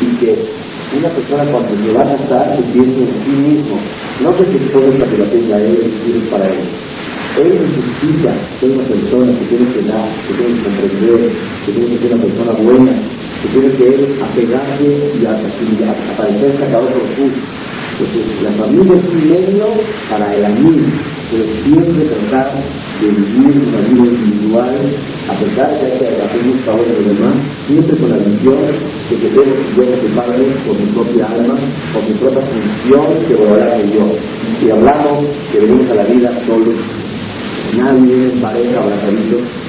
Y 0.00 0.06
que 0.16 0.38
una 0.96 1.08
persona 1.08 1.44
cuando 1.50 1.84
se 1.84 1.92
va 1.92 2.02
a 2.02 2.16
casar 2.16 2.56
se 2.56 2.62
piense 2.72 3.00
en 3.00 3.24
sí 3.24 3.30
mismo, 3.30 3.78
no 4.22 4.36
que 4.36 4.44
se 4.44 4.58
todo 4.72 4.90
que 4.90 5.18
la 5.18 5.30
tenga 5.30 5.56
él 5.58 5.92
y 6.06 6.30
para 6.30 6.46
él. 6.46 6.60
Él 7.38 7.60
necesita 7.62 8.34
ser 8.58 8.70
una 8.70 8.84
persona 8.84 9.38
que 9.38 9.44
tiene 9.46 9.72
que 9.72 9.82
dar, 9.82 10.08
que 10.26 10.34
tiene 10.34 10.54
que 10.54 10.62
comprender, 10.64 11.32
que 11.64 11.72
tiene 11.72 11.86
que 11.86 11.98
ser 11.98 12.14
una 12.14 12.22
persona 12.22 12.52
buena, 12.52 12.92
que 13.42 13.48
tiene 13.48 13.70
que 13.76 14.22
apegarse 14.22 14.88
y 15.14 15.26
a, 15.26 16.12
aparecer 16.12 16.58
sacado 16.58 16.86
por 16.88 17.02
su 17.16 17.30
la 18.42 18.50
familia 18.52 18.94
es 18.96 19.04
un 19.08 19.30
medio 19.30 19.66
para 20.08 20.34
el 20.34 20.44
amigo, 20.44 20.86
pero 21.30 21.44
siempre 21.64 22.04
tratar 22.04 22.54
de 23.00 23.08
vivir 23.08 23.62
una 23.68 23.80
vida 23.88 24.16
individual, 24.16 24.76
a 25.28 25.34
pesar 25.38 25.70
de 25.80 25.98
que 25.98 26.22
hacer 26.22 26.42
un 26.46 26.58
favor 26.60 26.86
de 26.86 26.94
los 26.94 27.18
demás, 27.18 27.36
siempre 27.66 27.96
con 27.98 28.10
la 28.10 28.16
visión 28.16 28.56
de 29.10 29.16
que 29.16 29.30
debo 29.30 29.54
yo 29.76 30.16
padre 30.16 30.44
por 30.66 30.78
mi 30.78 30.86
propia 30.86 31.26
alma, 31.26 31.54
por 31.92 32.02
mi 32.04 32.14
propia 32.14 32.42
función 32.42 33.26
que 33.28 33.34
volará 33.34 33.76
de 33.78 33.90
yo. 33.92 34.12
Si 34.60 34.70
hablamos 34.70 35.26
que 35.52 35.60
venimos 35.60 35.90
a 35.90 35.94
la 35.94 36.04
vida 36.04 36.32
solos, 36.46 36.74
nadie 37.76 38.32
en 38.32 38.40
pareja 38.40 38.80
y 38.80 39.59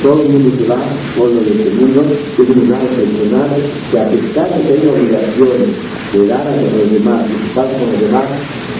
todo 0.00 0.22
el 0.22 0.28
mundo 0.28 0.56
se 0.56 0.68
va 0.68 0.78
solo 1.16 1.40
de 1.40 1.50
este 1.50 1.70
mundo, 1.70 2.04
es 2.32 2.38
un 2.38 2.66
lugar 2.66 2.80
personal 2.80 3.50
que 3.90 3.98
a 3.98 4.08
pesar 4.08 4.48
de 4.56 4.62
que 4.62 4.72
hay 4.72 4.88
obligaciones 4.88 5.68
de 6.12 6.26
dar 6.26 6.46
a 6.46 6.56
los 6.56 6.92
demás, 6.92 7.28
de 7.28 7.46
estar 7.46 7.66
con 7.66 7.92
los 7.92 8.00
demás, 8.00 8.24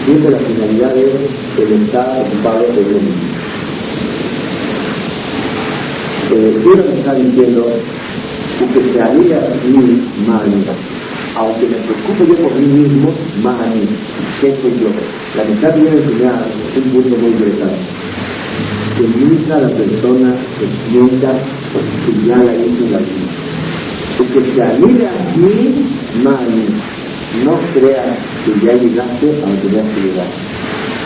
siempre 0.05 0.31
la 0.31 0.39
finalidad 0.39 0.97
es 0.97 1.13
el 1.59 1.83
estar 1.83 2.21
ocupado 2.21 2.63
de 2.63 2.79
uno 2.79 2.99
mismo. 2.99 3.33
Eh, 6.35 6.57
quiero 6.63 6.89
estar 6.89 7.15
diciendo 7.15 7.67
que 8.73 8.93
se 8.93 9.01
haría 9.01 9.39
mi 9.67 10.01
mano, 10.25 10.63
aunque 11.35 11.67
me 11.67 11.75
preocupe 11.77 12.27
yo 12.27 12.35
por 12.47 12.55
mí 12.55 12.65
mismo, 12.65 13.13
más 13.43 13.59
a 13.61 13.69
mí, 13.71 13.87
¿qué 14.41 14.55
yo? 14.81 14.89
La 15.35 15.43
mitad 15.43 15.75
viene 15.75 15.89
a 15.89 15.93
enseñar 15.93 16.45
un 16.77 16.91
punto 16.91 17.17
muy 17.17 17.31
interesante 17.31 17.77
que 18.97 19.03
nunca 19.03 19.57
la 19.57 19.69
persona 19.69 20.35
se 20.59 20.91
sienta 20.91 21.33
que 22.05 22.27
ya 22.27 22.37
la 22.37 22.53
hizo 22.55 22.85
la 22.91 22.99
vida. 22.99 23.31
Porque 24.17 24.51
se 24.53 24.61
anida 24.61 25.09
a 25.09 25.37
mí, 25.37 25.85
mami, 26.23 26.65
no 27.43 27.59
creas 27.73 28.17
que 28.45 28.65
ya 28.65 28.73
llegaste 28.73 29.41
a 29.41 29.47
donde 29.47 29.61
que 29.61 30.01
llegar. 30.01 30.27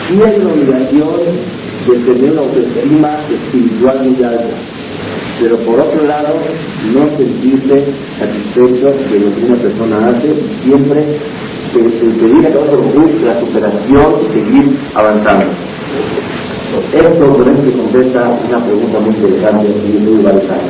Tienes 0.08 0.44
la 0.44 0.52
obligación 0.52 1.20
de 1.86 1.98
tener 2.00 2.32
una 2.32 2.40
autoestima 2.42 3.20
espiritual 3.30 4.10
muy 4.10 4.24
alta, 4.24 4.56
pero 5.40 5.56
por 5.60 5.80
otro 5.80 6.06
lado, 6.06 6.34
no 6.94 7.16
sentirse 7.16 7.86
satisfecho 8.18 8.92
de 9.10 9.20
lo 9.20 9.34
que 9.34 9.44
una 9.46 9.56
persona 9.56 10.06
hace, 10.06 10.34
siempre 10.64 11.18
pedir 11.72 12.46
a 12.46 12.52
todo 12.52 12.82
la 13.24 13.40
superación 13.40 14.14
y 14.20 14.32
seguir 14.32 14.78
avanzando. 14.94 15.67
Esto 16.68 17.26
con 17.26 17.44
contesta 17.44 18.28
una 18.46 18.62
pregunta 18.62 18.98
muy 19.00 19.14
interesante 19.14 19.68
y 19.68 19.98
muy 20.00 20.22
válida. 20.22 20.60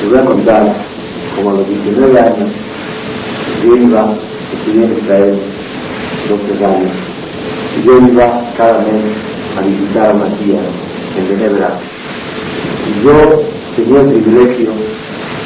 Les 0.00 0.10
voy 0.10 0.18
a 0.18 0.24
contar, 0.24 0.76
como 1.36 1.50
a 1.50 1.54
los 1.54 1.68
19 1.68 2.18
años, 2.18 2.48
yo 3.62 3.76
iba, 3.76 4.14
estudié 4.54 4.84
en 4.86 4.98
Israel 4.98 5.38
12 6.30 6.64
años, 6.64 6.92
y 7.76 7.86
yo 7.86 7.92
iba 8.10 8.52
cada 8.56 8.78
mes 8.78 9.04
a 9.58 9.60
visitar 9.60 10.10
a 10.10 10.14
una 10.14 10.26
en 11.18 11.26
Ginebra. 11.26 11.78
Y 12.86 13.04
yo 13.04 13.42
tenía 13.76 14.00
el 14.00 14.22
privilegio 14.22 14.70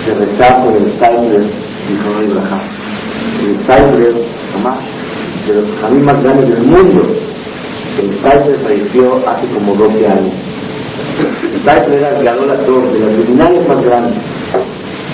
de 0.07 0.15
rezar 0.15 0.65
por 0.65 0.77
el 0.77 0.93
Cypress 0.93 1.51
y 1.91 1.97
Jonah 2.05 2.23
Ibrahim. 2.23 2.61
El 3.45 3.57
Cypress, 3.67 4.15
jamás, 4.53 4.79
de 5.49 5.55
los 5.55 5.81
jamás 5.81 6.03
más 6.05 6.23
grandes 6.23 6.49
del 6.49 6.63
mundo, 6.63 7.33
el 7.99 8.19
Kaiser 8.23 8.57
falleció 8.63 9.23
hace 9.29 9.47
como 9.49 9.75
12 9.75 10.07
años. 10.07 10.33
El 11.55 11.63
Kaiser 11.65 11.93
era 11.93 12.19
el 12.19 12.29
adorador 12.29 12.93
de 12.93 12.99
las 13.01 13.13
luminarias 13.17 13.69
más 13.69 13.85
grandes. 13.85 14.19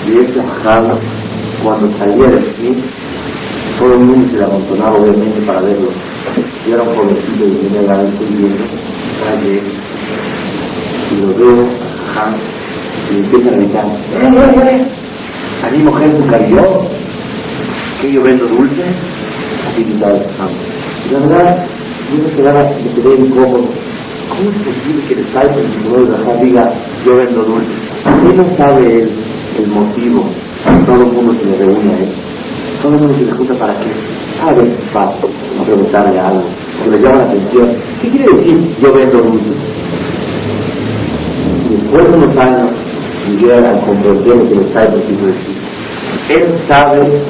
Y 0.07 0.19
ese 0.19 0.41
jajam, 0.41 0.97
cuando 1.63 1.97
salía 1.97 2.27
de 2.27 2.39
aquí, 2.39 2.83
todo 3.77 3.93
el 3.93 3.99
mundo 3.99 4.29
se 4.31 4.37
le 4.37 4.43
amontonaba 4.45 4.95
obviamente 4.95 5.41
para 5.41 5.61
verlo. 5.61 5.89
Yo 6.67 6.73
era 6.73 6.83
un 6.83 6.95
jovencito 6.95 7.45
y 7.45 7.67
tenía 7.67 7.81
la 7.81 7.97
vez 7.97 8.11
viendo, 8.19 8.63
calle, 9.25 9.61
y 11.11 11.21
lo 11.21 11.27
veo, 11.35 11.69
jajam, 12.13 12.35
y 13.11 13.17
empieza 13.17 13.49
a 13.49 13.53
gritar, 13.53 13.85
¡eh, 13.85 14.29
eh, 14.33 14.69
eh! 14.71 14.87
¿Animo 15.63 15.91
gente 15.93 16.27
cayó? 16.29 16.81
¿Que 18.01 18.13
yo 18.13 18.23
vendo 18.23 18.45
dulce? 18.45 18.83
Así 19.67 19.83
gritaba 19.83 20.13
el 20.13 20.23
jajam. 20.23 20.49
Y 21.05 21.13
la 21.13 21.19
verdad, 21.19 21.65
yo 22.11 22.23
me 22.23 22.31
quedaba, 22.35 22.63
me 22.63 22.93
quedé 22.93 23.15
incómodo. 23.15 23.65
¿Cómo 24.29 24.49
es 24.49 24.57
posible 24.57 25.03
que 25.07 25.13
el 25.15 25.25
Cyber 25.27 26.07
de 26.07 26.25
la 26.25 26.43
diga, 26.43 26.73
yo 27.05 27.15
vendo 27.15 27.43
dulces? 27.43 27.69
¿Qué 28.03 28.33
no 28.33 28.57
sabe 28.57 29.01
él 29.01 29.11
el 29.57 29.67
motivo? 29.67 30.25
Todo 30.85 31.03
el 31.03 31.11
mundo 31.11 31.33
se 31.35 31.45
le 31.45 31.57
reúne 31.57 31.93
a 31.93 31.97
él. 31.99 32.09
Todo 32.81 32.93
el 32.93 32.99
mundo 32.99 33.15
se 33.17 33.25
le 33.25 33.31
junta 33.31 33.53
para 33.55 33.73
qué. 33.73 33.91
A 34.41 34.53
ver, 34.53 34.71
para 34.93 35.07
a 35.07 35.65
preguntarle 35.65 36.19
algo, 36.19 36.43
que 36.83 36.89
le 36.89 36.99
llama 36.99 37.17
la 37.17 37.23
atención. 37.25 37.75
¿Qué 38.01 38.09
quiere 38.09 38.33
decir 38.33 38.75
yo 38.81 38.93
vendo 38.93 39.17
dulces? 39.17 39.57
Después 41.69 42.11
de 42.11 42.17
unos 42.17 42.37
años, 42.37 42.71
llegué 43.39 43.53
a 43.53 43.81
comprender 43.81 44.47
que 44.47 44.53
el 44.53 44.65
Cyber 44.67 45.03
quiso 45.07 45.25
decir. 45.25 45.59
Él 46.29 46.55
sabe 46.67 47.21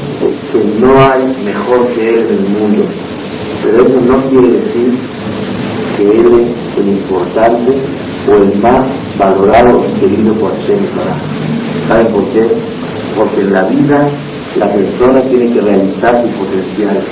que 0.52 0.64
no 0.80 0.92
hay 1.00 1.44
mejor 1.44 1.88
que 1.96 2.10
él 2.10 2.28
en 2.30 2.46
el 2.46 2.50
mundo 2.50 2.84
pero 3.64 3.86
eso 3.86 4.00
no 4.02 4.30
quiere 4.30 4.48
decir 4.60 4.98
que 5.98 6.04
él 6.04 6.28
es 6.40 6.78
el 6.78 6.88
importante 6.90 7.74
o 8.28 8.36
el 8.36 8.62
más 8.62 8.86
valorado 9.18 9.86
y 9.86 10.00
querido 10.00 10.34
por 10.36 10.52
Hashem 10.52 10.86
¿Saben 11.88 12.08
por 12.14 12.24
qué? 12.32 12.48
Porque 13.18 13.42
en 13.42 13.54
la 13.54 13.64
vida 13.64 14.10
la 14.58 14.74
persona 14.74 15.22
tiene 15.24 15.54
que 15.54 15.62
realizar 15.62 16.22
su 16.22 16.30
potencial. 16.38 17.04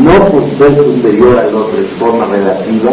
No 0.00 0.12
por 0.30 0.42
ser 0.58 0.76
superior 0.76 1.38
al 1.38 1.54
otro 1.54 1.76
de 1.76 1.88
forma 1.98 2.26
relativa, 2.26 2.92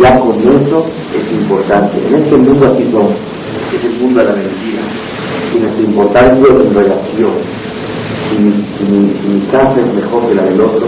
ya 0.00 0.18
con 0.18 0.40
eso 0.40 0.86
es 1.14 1.32
importante. 1.32 1.98
En 2.06 2.14
este 2.14 2.36
mundo 2.36 2.66
aquí 2.66 2.84
somos, 2.90 3.12
es 3.74 3.84
el 3.84 4.00
mundo 4.00 4.20
de 4.20 4.26
la 4.26 4.32
mentira. 4.32 4.82
Y 5.54 5.84
importancia 5.84 6.46
en 6.48 6.74
relación. 6.74 7.32
Si 8.28 8.38
mi, 8.42 8.52
si 8.76 9.28
mi 9.28 9.40
casa 9.46 9.80
es 9.80 9.94
mejor 9.94 10.26
que 10.28 10.34
la 10.34 10.42
del 10.42 10.60
otro, 10.60 10.86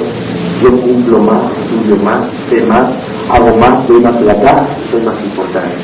yo 0.63 0.71
cumplo 0.81 1.19
más, 1.21 1.53
estudio 1.53 1.97
más, 1.97 2.27
sé 2.49 2.63
más, 2.67 2.85
hago 3.31 3.57
más, 3.57 3.87
soy 3.87 4.01
más 4.01 4.15
acá, 4.17 4.67
soy 4.91 5.03
más 5.03 5.21
importante. 5.23 5.77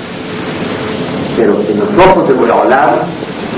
Pero 1.36 1.60
en 1.60 1.78
los 1.78 2.06
ojos 2.06 2.28
de 2.28 2.52
hablar 2.52 3.06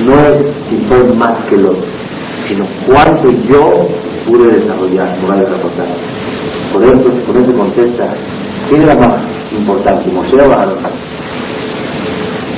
no 0.05 0.15
es 0.21 0.47
si 0.69 0.89
soy 0.89 1.17
más 1.17 1.45
que 1.49 1.57
el 1.57 1.67
otro, 1.67 1.85
sino 2.47 2.65
cuánto 2.87 3.31
yo 3.31 3.89
pude 4.27 4.59
desarrollar, 4.59 5.17
no 5.21 5.29
vale 5.29 5.45
reportar. 5.45 5.87
Por 6.73 6.85
eso, 6.85 7.05
con 7.27 7.37
eso 7.37 7.53
contesta, 7.57 8.15
¿quién 8.69 8.83
es 8.83 8.89
la 8.89 8.95
más 8.95 9.23
importante, 9.53 10.11
Moshe 10.11 10.37
o 10.37 10.53
Aarón? 10.53 10.79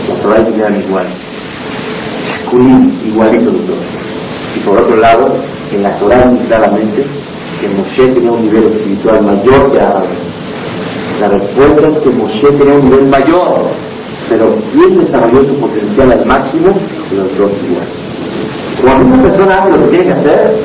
Los 0.09 0.21
Torah 0.23 0.47
eran 0.57 0.81
igual. 0.81 1.07
igualito 3.05 3.51
de 3.51 3.59
todos. 3.61 3.85
Y 4.57 4.61
por 4.61 4.83
otro 4.83 4.97
lado, 4.97 5.37
en 5.73 5.83
la 5.83 5.97
Torah 5.99 6.31
claramente 6.49 7.07
que 7.61 7.69
Moshe 7.69 8.15
tenía 8.15 8.33
un 8.33 8.43
nivel 8.43 8.65
espiritual 8.65 9.23
mayor 9.23 9.71
que 9.71 9.81
Aarón. 9.81 10.09
La 11.21 11.29
respuesta 11.29 11.89
es 11.89 11.99
que 11.99 12.11
Moshe 12.11 12.49
tenía 12.59 12.75
un 12.75 12.85
nivel 12.89 13.07
mayor, 13.09 13.67
pero 14.29 14.57
¿quién 14.73 14.99
desarrolló 14.99 15.45
su 15.45 15.55
potencial 15.61 16.13
al 16.13 16.27
máximo? 16.27 16.69
Los 17.13 17.37
dos 17.37 17.53
iguales. 17.63 17.91
Cuando 18.83 19.15
una 19.15 19.23
persona 19.23 19.55
hace 19.57 19.71
lo 19.71 19.79
que 19.85 19.89
tiene 19.89 20.07
que 20.07 20.13
hacer, 20.13 20.61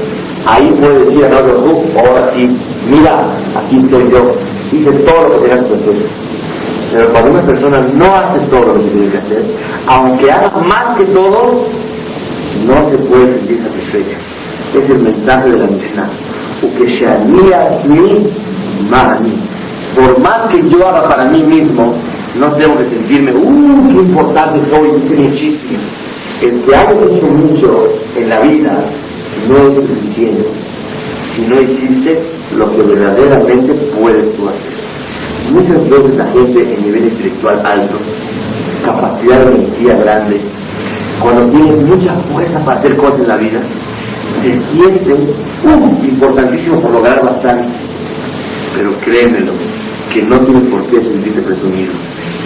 ahí 0.45 0.71
puede 0.79 1.05
decir 1.05 1.25
a 1.25 1.39
otro, 1.39 1.83
ahora 1.97 2.33
sí, 2.33 2.57
mira, 2.89 3.37
aquí 3.55 3.77
estoy 3.77 4.09
yo, 4.11 4.35
hice 4.71 4.91
todo 5.03 5.23
lo 5.27 5.41
que 5.41 5.49
tenía 5.49 5.67
que 5.67 5.73
hacer. 5.73 6.09
Pero 6.93 7.11
cuando 7.11 7.31
una 7.31 7.41
persona 7.41 7.79
no 7.93 8.05
hace 8.05 8.39
todo 8.47 8.73
lo 8.73 8.83
que 8.83 8.89
tiene 8.89 9.09
que 9.09 9.17
hacer, 9.17 9.45
aunque 9.87 10.31
haga 10.31 10.49
más 10.61 10.97
que 10.97 11.05
todo, 11.05 11.65
no 12.65 12.89
se 12.89 12.97
puede 12.99 13.33
sentir 13.33 13.61
satisfecho 13.63 14.17
es 14.79 14.89
el 14.89 14.99
mensaje 14.99 15.51
de 15.51 15.57
la 15.57 15.67
Mishnah. 15.67 16.09
Por 19.95 20.19
más 20.19 20.51
que 20.51 20.61
yo 20.69 20.87
haga 20.87 21.07
para 21.07 21.25
mí 21.25 21.41
mismo, 21.43 21.93
no 22.37 22.51
tengo 22.53 22.77
que 22.77 22.89
sentirme, 22.89 23.33
¡uh, 23.33 23.87
qué 23.89 23.97
importante 23.97 24.59
soy! 24.69 24.91
Muchísimo. 24.91 25.79
El 26.41 26.63
que 26.63 26.75
haya 26.75 26.91
hecho 26.91 27.27
mucho 27.27 27.87
en 28.17 28.29
la 28.29 28.39
vida 28.41 28.85
no 29.47 29.55
es 29.55 29.75
suficiente 29.75 30.49
si 31.35 31.41
no 31.43 31.61
hiciste 31.61 32.21
lo 32.55 32.71
que 32.71 32.81
verdaderamente 32.83 33.73
puedes 33.97 34.35
tú 34.35 34.47
hacer. 34.47 34.73
Muchas 35.51 35.89
veces 35.89 36.15
la 36.15 36.25
gente 36.27 36.73
en 36.73 36.83
nivel 36.83 37.05
intelectual 37.05 37.61
alto, 37.65 37.95
capacidad 38.83 39.45
de 39.45 39.55
energía 39.55 39.93
grande, 39.97 40.41
cuando 41.21 41.45
tiene 41.51 41.71
mucha 41.71 42.13
fuerza 42.31 42.59
para 42.65 42.79
hacer 42.79 42.97
cosas 42.97 43.19
en 43.19 43.27
la 43.27 43.37
vida, 43.37 43.61
se 44.41 44.51
siente 44.71 45.13
uh, 45.13 46.05
importantísimo 46.05 46.81
por 46.81 46.91
lograr 46.91 47.23
bastante. 47.23 47.67
Pero 48.75 48.93
créemelo, 48.99 49.53
que 50.13 50.21
no 50.23 50.39
tiene 50.39 50.61
por 50.69 50.85
qué 50.87 51.01
sentirse 51.01 51.41
presumido. 51.41 51.93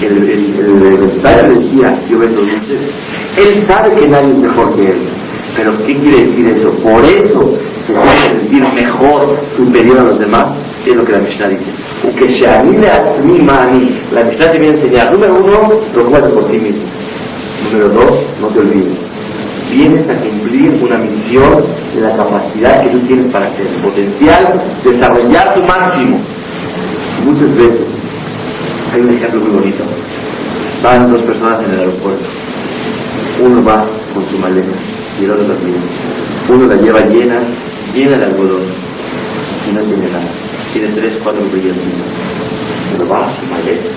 El, 0.01 0.17
el, 0.17 1.03
el, 1.03 1.21
padre 1.21 1.55
decía, 1.55 1.99
yo 2.09 2.19
vendo 2.19 2.41
dulces, 2.41 2.93
él 3.37 3.67
sabe 3.67 3.99
que 3.99 4.07
nadie 4.07 4.31
es 4.31 4.37
mejor 4.37 4.75
que 4.75 4.83
él. 4.83 5.09
Pero 5.55 5.77
¿qué 5.85 5.93
quiere 5.93 6.25
decir 6.25 6.45
eso? 6.55 6.71
Por 6.81 7.03
eso 7.03 7.57
se 7.85 7.93
puede 7.93 8.39
sentir 8.39 8.63
mejor, 8.73 9.39
superior 9.57 9.99
a 9.99 10.03
los 10.03 10.19
demás, 10.19 10.45
es 10.85 10.95
lo 10.95 11.03
que 11.03 11.11
la 11.11 11.19
Mishnah 11.19 11.49
dice. 11.49 11.71
Que 12.17 12.33
se 12.33 12.47
anime 12.47 12.87
a 12.87 13.21
mí, 13.23 13.99
La 14.11 14.23
Mishnah 14.23 14.51
te 14.51 14.59
viene 14.59 14.75
a 14.75 14.81
enseñar, 14.81 15.11
número 15.11 15.37
uno, 15.39 15.81
preocúpate 15.93 16.29
por 16.29 16.45
ti 16.49 16.57
mismo. 16.59 16.83
Número 17.65 17.89
dos, 17.89 18.25
no 18.39 18.47
te 18.47 18.59
olvides. 18.59 19.08
Vienes 19.69 20.10
a 20.10 20.16
cumplir 20.16 20.80
una 20.81 20.98
misión 20.98 21.63
de 21.94 22.01
la 22.01 22.16
capacidad 22.16 22.81
que 22.81 22.89
tú 22.89 23.00
tienes 23.01 23.31
para 23.31 23.48
hacer, 23.48 23.68
potencial, 23.83 24.62
desarrollar 24.83 25.54
tu 25.54 25.62
máximo. 25.62 26.18
Muchas 27.24 27.54
veces, 27.56 27.86
hay 28.92 29.01
un 29.01 29.13
ejemplo 29.13 29.42
muy 29.42 29.51
bonito. 29.51 29.83
Van 30.83 31.12
dos 31.12 31.21
personas 31.21 31.63
en 31.66 31.71
el 31.71 31.80
aeropuerto. 31.81 32.30
Uno 33.42 33.63
va 33.63 33.86
con 34.13 34.27
su 34.30 34.38
maleta 34.39 34.75
y 35.19 35.25
el 35.25 35.31
otro 35.31 35.45
también. 35.45 35.81
Uno 36.50 36.66
la 36.66 36.75
lleva 36.75 37.00
llena, 37.01 37.42
llena 37.94 38.18
de 38.18 38.25
algodón 38.25 38.63
y 39.69 39.74
no 39.74 39.81
tiene 39.81 40.10
nada. 40.10 40.27
Tiene 40.74 40.88
tres, 40.95 41.19
cuatro 41.24 41.44
brillantitos. 41.44 42.58
Su 42.99 43.45
maleta 43.45 43.89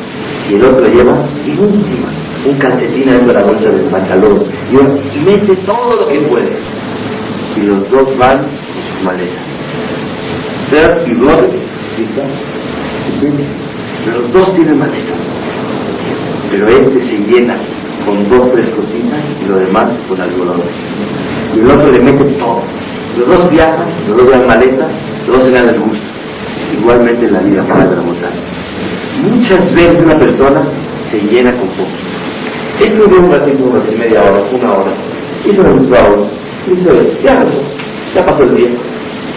y 0.49 0.55
el 0.55 0.65
otro 0.65 0.87
lleva 0.87 1.27
encima 1.45 2.09
un 2.47 2.59
calcetín 2.59 3.07
dentro 3.07 3.29
de 3.29 3.35
la 3.35 3.45
bolsa 3.45 3.69
del 3.69 3.87
pantalón 3.87 4.45
y, 4.71 5.19
mete 5.25 5.55
todo 5.65 5.97
lo 5.97 6.09
que 6.09 6.21
puede. 6.23 6.53
Y 7.57 7.61
los 7.61 7.91
dos 7.91 8.17
van 8.19 8.39
en 8.39 8.97
sus 8.97 9.05
maletas. 9.05 9.45
Ser 10.71 11.05
y 11.07 11.15
Robert, 11.15 11.53
los 14.07 14.33
dos 14.33 14.55
tienen 14.55 14.79
maleta. 14.79 15.15
Pero 16.51 16.69
este 16.69 17.07
se 17.07 17.19
llena 17.19 17.57
con 18.05 18.29
dos, 18.29 18.53
tres 18.53 18.69
cositas 18.71 19.21
y 19.41 19.49
lo 19.49 19.57
demás 19.59 19.93
con 20.09 20.21
algodón. 20.21 20.63
Y 21.55 21.61
el 21.61 21.71
otro 21.71 21.93
le 21.93 22.01
mete 22.01 22.25
todo. 22.39 22.63
Los 23.19 23.29
dos 23.29 23.51
viajan, 23.51 23.89
los 24.09 24.17
dos 24.17 24.31
dan 24.31 24.47
maleta, 24.47 24.89
los 25.27 25.37
dos 25.37 25.45
se 25.45 25.51
dan 25.51 25.69
el 25.69 25.81
gusto. 25.81 26.12
Igualmente 26.79 27.27
en 27.27 27.33
la 27.33 27.41
vida 27.41 27.63
para 27.67 27.85
montaña. 28.03 28.43
Muchas 29.23 29.73
veces 29.73 30.01
una 30.05 30.15
persona 30.15 30.63
se 31.11 31.21
llena 31.21 31.53
con 31.53 31.69
poco 31.69 32.13
esto 32.81 33.07
de 33.07 33.19
un 33.19 33.33
ratito, 33.33 33.65
un 33.65 33.75
ratito, 33.75 33.99
media 33.99 34.23
hora, 34.23 34.43
una 34.53 34.73
hora. 34.73 34.93
Hizo 35.45 35.61
un 35.61 35.79
ritual. 35.79 36.31
Dice, 36.67 37.19
ya 37.23 37.35
pasó, 37.37 37.61
ya 38.15 38.25
pasó 38.25 38.43
el 38.45 38.57
día. 38.57 38.71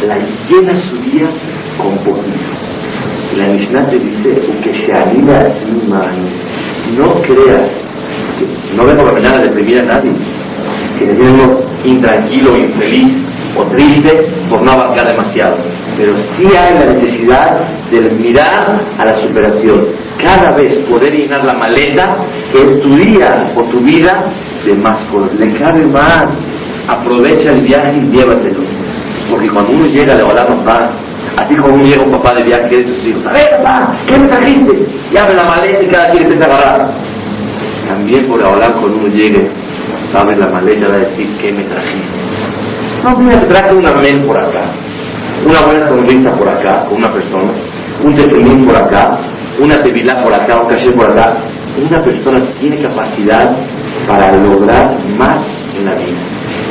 La 0.08 0.18
llena 0.50 0.76
su 0.76 0.98
día 0.98 1.30
con 1.78 1.98
poquito. 2.00 2.38
La 3.38 3.48
Mishnah 3.48 3.90
te 3.90 3.98
dice 3.98 4.42
que 4.64 4.74
se 4.74 4.94
anima 4.94 5.36
a 5.38 5.50
ti 5.50 5.66
No 6.98 7.10
creas, 7.22 7.70
no 8.76 8.86
vengo 8.86 9.02
a 9.02 9.12
caminar 9.12 9.38
a 9.38 9.42
deprimir 9.42 9.80
a 9.80 9.84
nadie. 9.84 10.12
Que 11.00 11.06
te 11.08 11.90
intranquilo, 11.90 12.58
infeliz 12.58 13.14
o 13.58 13.64
triste 13.66 14.28
por 14.50 14.62
no 14.62 14.72
abarcar 14.72 15.08
demasiado. 15.08 15.58
Pero 15.98 16.16
sí 16.36 16.46
hay 16.56 16.78
la 16.78 16.94
necesidad 16.94 17.62
de 17.90 18.02
mirar 18.12 18.82
a 18.98 19.06
la 19.06 19.16
superación 19.16 19.88
cada 20.22 20.56
vez 20.56 20.78
poder 20.90 21.14
llenar 21.14 21.46
la 21.46 21.54
maleta 21.54 22.18
que 22.52 22.64
es 22.64 22.82
tu 22.82 22.96
día 22.96 23.54
o 23.56 23.64
tu 23.64 23.80
vida 23.80 24.32
de 24.66 24.74
más 24.76 25.04
cosas. 25.06 25.34
Le 25.40 25.54
cabe 25.54 25.86
más. 25.86 26.26
Aprovecha 26.88 27.52
el 27.52 27.62
viaje 27.62 27.98
y 27.98 28.16
llévatelo. 28.16 28.62
Porque 29.30 29.50
cuando 29.50 29.72
uno 29.72 29.86
llega 29.88 30.16
de 30.16 30.24
volar 30.24 30.48
papá, 30.48 30.92
así 31.38 31.56
como 31.56 31.76
uno 31.76 31.84
llega 31.84 32.04
un 32.04 32.12
papá 32.12 32.36
de 32.36 32.44
viaje 32.44 32.68
de 32.70 32.84
sus 32.84 33.08
hijos, 33.08 33.26
a 33.26 33.32
ver 33.32 33.50
papá, 33.58 33.96
¿qué 34.08 34.20
me 34.20 34.28
trajiste? 34.28 34.86
Y 35.12 35.18
abre 35.18 35.36
la 35.36 35.46
maleta 35.46 35.84
y 35.84 35.88
cada 35.88 36.12
quien 36.12 36.24
empieza 36.24 36.46
a. 36.46 36.92
También 37.88 38.28
por 38.28 38.44
hablar 38.44 38.74
cuando 38.74 38.98
uno 38.98 39.08
llegue, 39.08 39.50
abre 40.14 40.36
la 40.38 40.48
maleta 40.48 40.88
va 40.88 40.96
a 40.96 41.00
decir, 41.00 41.28
¿qué 41.42 41.52
me 41.52 41.64
trajiste? 41.64 42.18
No, 43.04 43.18
mira, 43.18 43.40
traje 43.42 43.76
un 43.76 43.88
amén 43.88 44.24
por 44.26 44.38
acá, 44.40 44.72
una 45.46 45.62
buena 45.62 45.88
sonrisa 45.90 46.32
por 46.36 46.50
acá 46.50 46.86
con 46.90 46.98
una 46.98 47.14
persona, 47.14 47.54
un 48.04 48.16
testimonio 48.16 48.66
por 48.66 48.76
acá, 48.76 49.20
una 49.60 49.82
tevilá 49.82 50.22
por 50.24 50.34
acá, 50.34 50.62
un 50.62 50.68
caché 50.68 50.92
por 50.92 51.12
acá, 51.12 51.38
una 51.78 52.04
persona 52.04 52.46
tiene 52.60 52.82
capacidad 52.82 53.56
para 54.08 54.36
lograr 54.38 54.98
más 55.18 55.46
en 55.78 55.86
la 55.86 55.96
vida. 55.96 56.18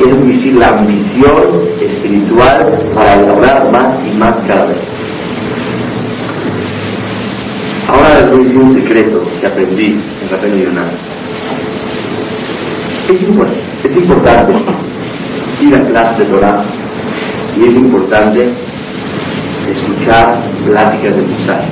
Es 0.05 0.27
decir, 0.27 0.55
la 0.55 0.67
ambición 0.67 1.69
espiritual 1.81 2.83
para 2.93 3.15
lograr 3.21 3.71
más 3.71 3.95
y 4.05 4.17
más 4.17 4.35
cada 4.45 4.65
vez. 4.65 4.81
Ahora 7.87 8.21
les 8.21 8.29
voy 8.29 8.39
a 8.39 8.43
decir 8.43 8.61
un 8.61 8.73
secreto 8.73 9.23
que 9.39 9.47
aprendí 9.47 9.99
en 10.21 10.29
Rapeno 10.29 10.55
Yonah. 10.57 10.91
Es, 13.07 13.21
es 13.85 13.95
importante 13.95 14.53
ir 15.61 15.75
a 15.75 15.85
clase 15.85 16.23
de 16.23 16.29
Torah 16.29 16.65
y 17.55 17.65
es 17.65 17.75
importante 17.75 18.64
escuchar 19.71 20.43
pláticas 20.65 21.15
de 21.15 21.21
Musar 21.21 21.65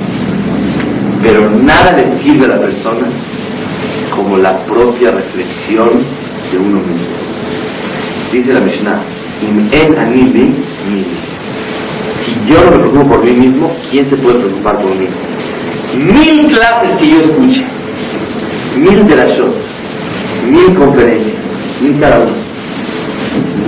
pero 1.24 1.50
nada 1.50 1.96
le 1.96 2.22
sirve 2.22 2.44
a 2.44 2.48
la 2.48 2.60
persona 2.60 3.08
como 4.14 4.36
la 4.36 4.58
propia 4.66 5.10
reflexión 5.10 6.04
de 6.52 6.58
uno 6.58 6.80
mismo. 6.80 7.16
Dice 8.30 8.52
la 8.52 8.60
Mishnah, 8.60 9.02
en 9.40 9.70
Si 12.20 12.32
yo 12.46 12.62
no 12.62 12.70
me 12.70 12.76
preocupo 12.76 13.08
por 13.08 13.24
mí 13.24 13.32
mismo, 13.32 13.74
¿quién 13.90 14.08
se 14.10 14.16
puede 14.16 14.40
preocupar 14.40 14.82
por 14.82 14.94
mí? 14.94 15.06
Mil 15.96 16.46
clases 16.52 16.96
que 16.96 17.08
yo 17.08 17.20
escuche, 17.20 17.64
mil 18.76 19.06
de 19.06 19.16
las 19.16 19.32
shots, 19.32 19.64
mil 20.50 20.74
conferencias, 20.74 21.36
mil 21.80 21.98
cada 22.00 22.20
uno, 22.20 22.34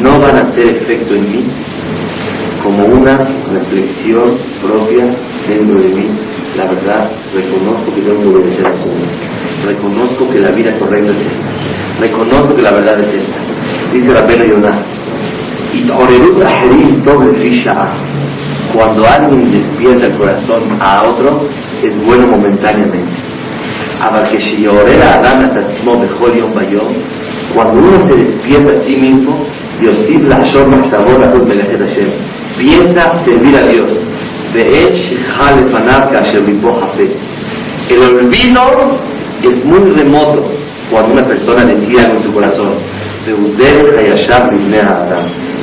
no 0.03 0.21
van 0.21 0.37
a 0.37 0.41
hacer 0.41 0.77
efecto 0.77 1.15
en 1.15 1.23
mí 1.23 1.45
como 2.67 2.85
una 2.85 3.17
reflexión 3.53 4.39
propia 4.61 5.05
dentro 5.47 5.79
de 5.79 5.89
mí 5.89 6.11
la 6.57 6.65
verdad, 6.65 7.11
reconozco 7.33 7.95
que 7.95 8.01
tengo 8.01 8.23
que 8.23 8.29
obedecer 8.29 8.67
al 8.67 8.77
Señor. 8.79 9.09
Reconozco 9.67 10.29
que 10.31 10.41
la 10.41 10.51
vida 10.51 10.77
correcta 10.79 11.13
es 11.13 11.19
esta. 11.19 12.01
Reconozco 12.01 12.55
que 12.55 12.63
la 12.63 12.71
verdad 12.73 13.01
es 13.01 13.13
esta. 13.23 13.37
Dice 13.93 14.11
la 14.13 14.27
pena 14.27 14.47
Yonah. 14.47 14.85
Cuando 18.73 19.05
alguien 19.07 19.53
despierta 19.53 20.07
el 20.07 20.15
corazón 20.15 20.79
a 20.81 21.03
otro, 21.07 21.47
es 21.83 22.05
bueno 22.05 22.27
momentáneamente. 22.27 23.13
Cuando 27.55 27.81
uno 27.81 28.09
se 28.09 28.17
despierta 28.17 28.73
a 28.79 28.83
sí 28.83 28.97
mismo, 28.97 29.47
Dios 29.81 29.97
la 30.25 30.43
piensa 32.59 33.25
servir 33.25 33.57
a 33.57 33.67
Dios 33.67 34.07
el 37.91 38.03
olvido 38.03 38.99
es 39.43 39.65
muy 39.65 39.91
remoto 39.91 40.51
cuando 40.91 41.13
una 41.13 41.27
persona 41.27 41.65
decide 41.65 42.09
con 42.09 42.23
su 42.23 42.33
corazón. 42.33 42.75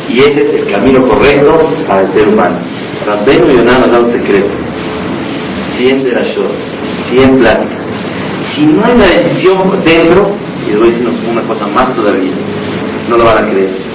Y 0.09 0.19
ese 0.19 0.41
es 0.41 0.61
el 0.61 0.71
camino 0.71 1.07
correcto 1.07 1.73
para 1.87 2.01
el 2.01 2.13
ser 2.13 2.27
humano. 2.27 2.57
Rabbenu 3.05 3.47
Yonah 3.47 3.79
nos 3.79 3.91
da 3.91 3.99
un 3.99 4.11
secreto. 4.11 4.49
Siente 5.77 6.11
la 6.11 6.21
shor, 6.21 6.51
siempre 7.09 7.39
plática. 7.39 7.77
Si 8.53 8.65
no 8.65 8.85
hay 8.85 8.93
una 8.93 9.05
decisión 9.05 9.83
dentro, 9.85 10.35
y 10.67 10.71
les 10.71 10.79
voy 10.79 11.31
una 11.31 11.41
cosa 11.43 11.65
más 11.67 11.95
todavía, 11.95 12.33
no 13.09 13.17
lo 13.17 13.25
van 13.25 13.45
a 13.45 13.49
creer. 13.49 13.92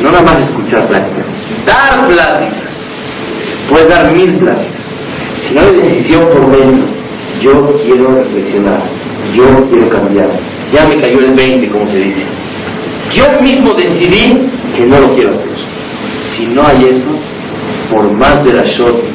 No 0.00 0.10
nada 0.10 0.24
más 0.24 0.40
escuchar 0.40 0.88
plática, 0.88 1.24
dar 1.66 2.06
plática 2.08 2.70
Puedes 3.70 3.88
dar 3.88 4.12
mil 4.12 4.34
pláticas. 4.38 4.82
Si 5.46 5.54
no 5.54 5.60
hay 5.60 5.74
decisión 5.76 6.28
por 6.28 6.50
dentro, 6.50 6.88
yo 7.40 7.76
quiero 7.84 8.16
reflexionar, 8.16 8.82
yo 9.32 9.44
quiero 9.70 9.88
cambiar. 9.88 10.28
Ya 10.72 10.86
me 10.88 11.00
cayó 11.00 11.20
el 11.20 11.34
20, 11.34 11.68
como 11.68 11.88
se 11.88 11.98
dice. 11.98 12.22
Yo 13.14 13.40
mismo 13.40 13.74
decidí 13.76 14.50
que 14.76 14.86
no 14.86 15.00
lo 15.00 15.14
quiero 15.14 15.30
hacer. 15.30 15.50
Si 16.36 16.46
no 16.46 16.66
hay 16.66 16.78
eso, 16.84 17.08
por 17.92 18.10
más 18.12 18.44
de 18.44 18.54
la 18.54 18.64
shot, 18.64 19.09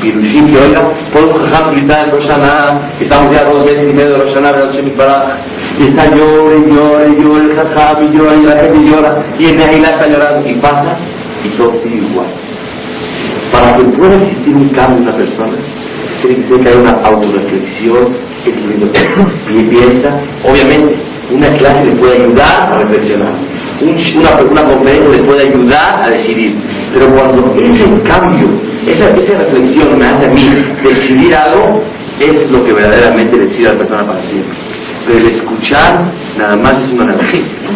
pirushim 0.00 0.46
que 0.46 0.58
oiga, 0.58 0.82
podemos 1.12 1.42
dejar 1.42 1.70
gritar 1.72 2.06
en 2.06 2.12
Roshaná, 2.12 2.92
que 2.98 3.04
estamos 3.04 3.34
ya 3.34 3.44
dos 3.44 3.64
meses 3.64 3.90
y 3.90 3.94
medio 3.94 4.10
de 4.12 4.18
Roshaná, 4.18 4.52
de 4.52 4.90
para 4.92 5.38
y 5.78 5.84
está 5.84 6.04
llora 6.14 6.56
y 6.56 6.72
llora 6.72 7.06
y 7.06 7.22
llora 7.22 7.44
el 7.44 7.56
jajam 7.56 8.02
y 8.02 8.16
y 8.16 8.46
la 8.46 8.56
gente 8.56 8.90
llora, 8.90 9.24
y 9.38 9.44
el 9.46 9.56
Nehilá 9.56 9.90
está 9.90 10.08
llorando, 10.08 10.48
y 10.48 10.54
pasa, 10.56 10.96
y 11.44 11.48
todo 11.56 11.72
sigue 11.82 11.96
igual. 11.96 12.26
Para 13.52 13.76
que 13.76 13.84
pueda 13.84 14.14
existir 14.14 14.54
un 14.54 14.68
cambio 14.70 14.98
en 14.98 15.02
una 15.02 15.16
persona, 15.16 15.56
tiene 16.20 16.36
que 16.36 16.48
ser 16.48 16.58
que 16.60 16.68
haya 16.68 16.80
una 16.80 17.00
autorreflexión, 17.04 18.16
y 19.50 19.64
piensa, 19.64 20.20
obviamente, 20.44 20.96
una 21.30 21.48
clase 21.54 21.84
le 21.84 21.96
puede 21.96 22.22
ayudar 22.22 22.72
a 22.72 22.78
reflexionar, 22.78 23.34
una, 23.82 24.36
una 24.50 24.64
conferencia 24.64 25.10
le 25.10 25.24
puede 25.24 25.48
ayudar 25.48 26.02
a 26.02 26.08
decidir, 26.08 26.56
pero 26.92 27.14
cuando 27.14 27.54
ese 27.62 27.84
cambio, 28.02 28.48
esa, 28.86 29.06
esa 29.08 29.38
reflexión 29.38 29.98
me 29.98 30.06
hace 30.06 30.26
a 30.26 30.30
mí 30.30 30.48
decidir 30.82 31.34
algo, 31.34 31.82
es 32.20 32.50
lo 32.50 32.64
que 32.64 32.72
verdaderamente 32.72 33.38
decide 33.38 33.68
a 33.68 33.72
la 33.74 33.78
persona 33.78 34.06
para 34.06 34.22
siempre. 34.22 34.56
Pero 35.06 35.18
el 35.18 35.26
escuchar 35.30 36.12
nada 36.36 36.56
más 36.56 36.78
es 36.78 36.90
un 36.92 37.00
analgésico. 37.00 37.70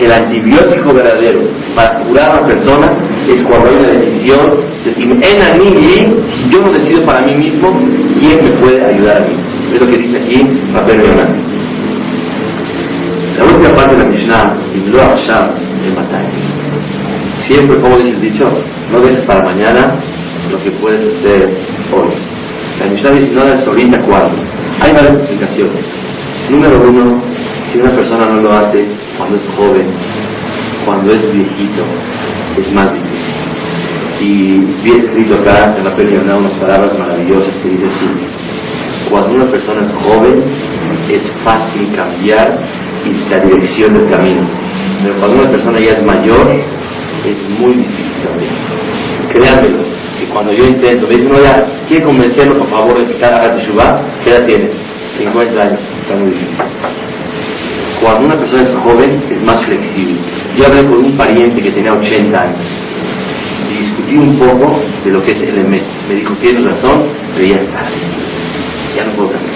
El 0.00 0.12
antibiótico 0.12 0.92
verdadero 0.92 1.40
para 1.76 2.00
curar 2.00 2.30
a 2.30 2.40
la 2.40 2.46
persona 2.46 2.92
es 3.28 3.40
cuando 3.42 3.70
hay 3.70 3.76
una 3.76 3.88
decisión 3.88 4.74
en 4.84 5.42
a 5.42 5.54
mí, 5.54 6.08
si 6.36 6.50
yo 6.50 6.60
no 6.62 6.72
decido 6.72 7.04
para 7.06 7.24
mí 7.24 7.34
mismo, 7.34 7.68
¿quién 8.20 8.44
me 8.44 8.50
puede 8.60 8.84
ayudar 8.84 9.18
a 9.18 9.20
mí? 9.20 9.34
Es 9.72 9.80
lo 9.80 9.86
que 9.86 9.96
dice 9.96 10.18
aquí 10.18 10.42
Papel 10.74 11.00
Leonardo. 11.00 11.53
La 13.36 13.44
última 13.44 13.70
parte 13.70 13.96
de 13.96 14.02
la 14.04 14.08
Mishnah, 14.08 14.56
y 14.74 14.90
lo 14.90 14.98
de 14.98 15.90
Matay. 15.90 16.26
Siempre, 17.40 17.80
como 17.80 17.96
dice 17.96 18.10
el 18.10 18.20
dicho, 18.20 18.44
no 18.92 19.00
dejes 19.00 19.20
para 19.26 19.44
mañana 19.44 19.96
lo 20.50 20.62
que 20.62 20.70
puedes 20.72 21.00
hacer 21.16 21.50
hoy. 21.92 22.14
La 22.78 22.86
Mishnah 22.86 23.10
dice, 23.10 23.30
no 23.32 23.42
hagas 23.42 23.66
ahorita 23.66 23.98
cuando. 24.02 24.36
Hay 24.80 24.92
varias 24.92 25.14
explicaciones. 25.18 25.84
Número 26.48 26.80
uno, 26.88 27.22
si 27.72 27.78
una 27.78 27.90
persona 27.90 28.26
no 28.26 28.40
lo 28.40 28.52
hace 28.52 28.86
cuando 29.18 29.36
es 29.36 29.42
joven, 29.56 29.86
cuando 30.84 31.12
es 31.12 31.22
viejito, 31.32 31.82
es 32.56 32.72
más 32.72 32.92
difícil. 32.92 33.34
Y 34.20 34.58
bien 34.84 35.00
escrito 35.06 35.34
acá 35.36 35.74
en 35.76 35.84
la 35.84 35.96
película 35.96 36.36
unas 36.36 36.52
palabras 36.52 36.96
maravillosas 36.96 37.54
que 37.62 37.68
dice 37.70 37.86
así. 37.86 38.06
Cuando 39.10 39.34
una 39.34 39.50
persona 39.50 39.82
es 39.86 39.92
joven, 40.04 40.44
es 41.10 41.22
fácil 41.44 41.92
cambiar 41.94 42.58
y 43.04 43.30
la 43.30 43.40
dirección 43.40 43.94
del 43.94 44.10
camino. 44.10 44.42
Pero 45.02 45.14
cuando 45.18 45.40
una 45.40 45.50
persona 45.50 45.78
ya 45.80 45.92
es 45.92 46.02
mayor, 46.02 46.50
es 47.24 47.58
muy 47.58 47.74
difícil 47.74 48.14
también. 48.22 48.52
Créanmelo, 49.32 49.78
que 50.18 50.26
cuando 50.26 50.52
yo 50.52 50.64
intento, 50.64 51.06
me 51.06 51.14
dicen, 51.14 51.32
oye, 51.32 51.48
¿quiere 51.88 52.04
convencerlo 52.04 52.58
por 52.58 52.70
favor 52.70 52.98
de 52.98 53.12
quitar 53.12 53.34
a 53.34 53.56
Teshuvah? 53.56 54.00
¿Qué 54.22 54.30
edad 54.30 54.46
tiene? 54.46 54.70
50 55.18 55.62
años, 55.62 55.80
está 56.02 56.16
muy 56.16 56.30
difícil. 56.30 56.56
Cuando 58.00 58.26
una 58.26 58.38
persona 58.38 58.62
es 58.62 58.70
joven, 58.70 59.22
es 59.30 59.42
más 59.42 59.64
flexible. 59.64 60.20
Yo 60.56 60.66
hablé 60.66 60.82
con 60.84 61.04
un 61.04 61.16
pariente 61.16 61.62
que 61.62 61.70
tenía 61.70 61.92
80 61.92 62.38
años 62.38 62.66
y 63.70 63.78
discutí 63.78 64.16
un 64.16 64.38
poco 64.38 64.80
de 65.04 65.10
lo 65.10 65.22
que 65.22 65.32
es 65.32 65.40
el 65.40 65.58
EMET. 65.58 65.84
Me 66.08 66.14
dijo, 66.16 66.34
tienes 66.34 66.64
razón, 66.64 67.04
pero 67.34 67.46
ya 67.46 67.56
está. 67.56 67.88
Ya 68.96 69.04
no 69.04 69.12
puedo 69.12 69.30
cambiar. 69.30 69.54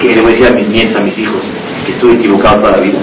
¿Qué 0.00 0.14
le 0.14 0.22
voy 0.22 0.32
a 0.32 0.34
decir 0.34 0.46
a 0.46 0.54
mis 0.54 0.68
nietos, 0.68 0.96
a 0.96 1.00
mis 1.00 1.18
hijos? 1.18 1.42
Que 1.88 1.94
estuve 1.94 2.16
equivocado 2.16 2.56
toda 2.60 2.72
la 2.72 2.82
vida. 2.82 2.98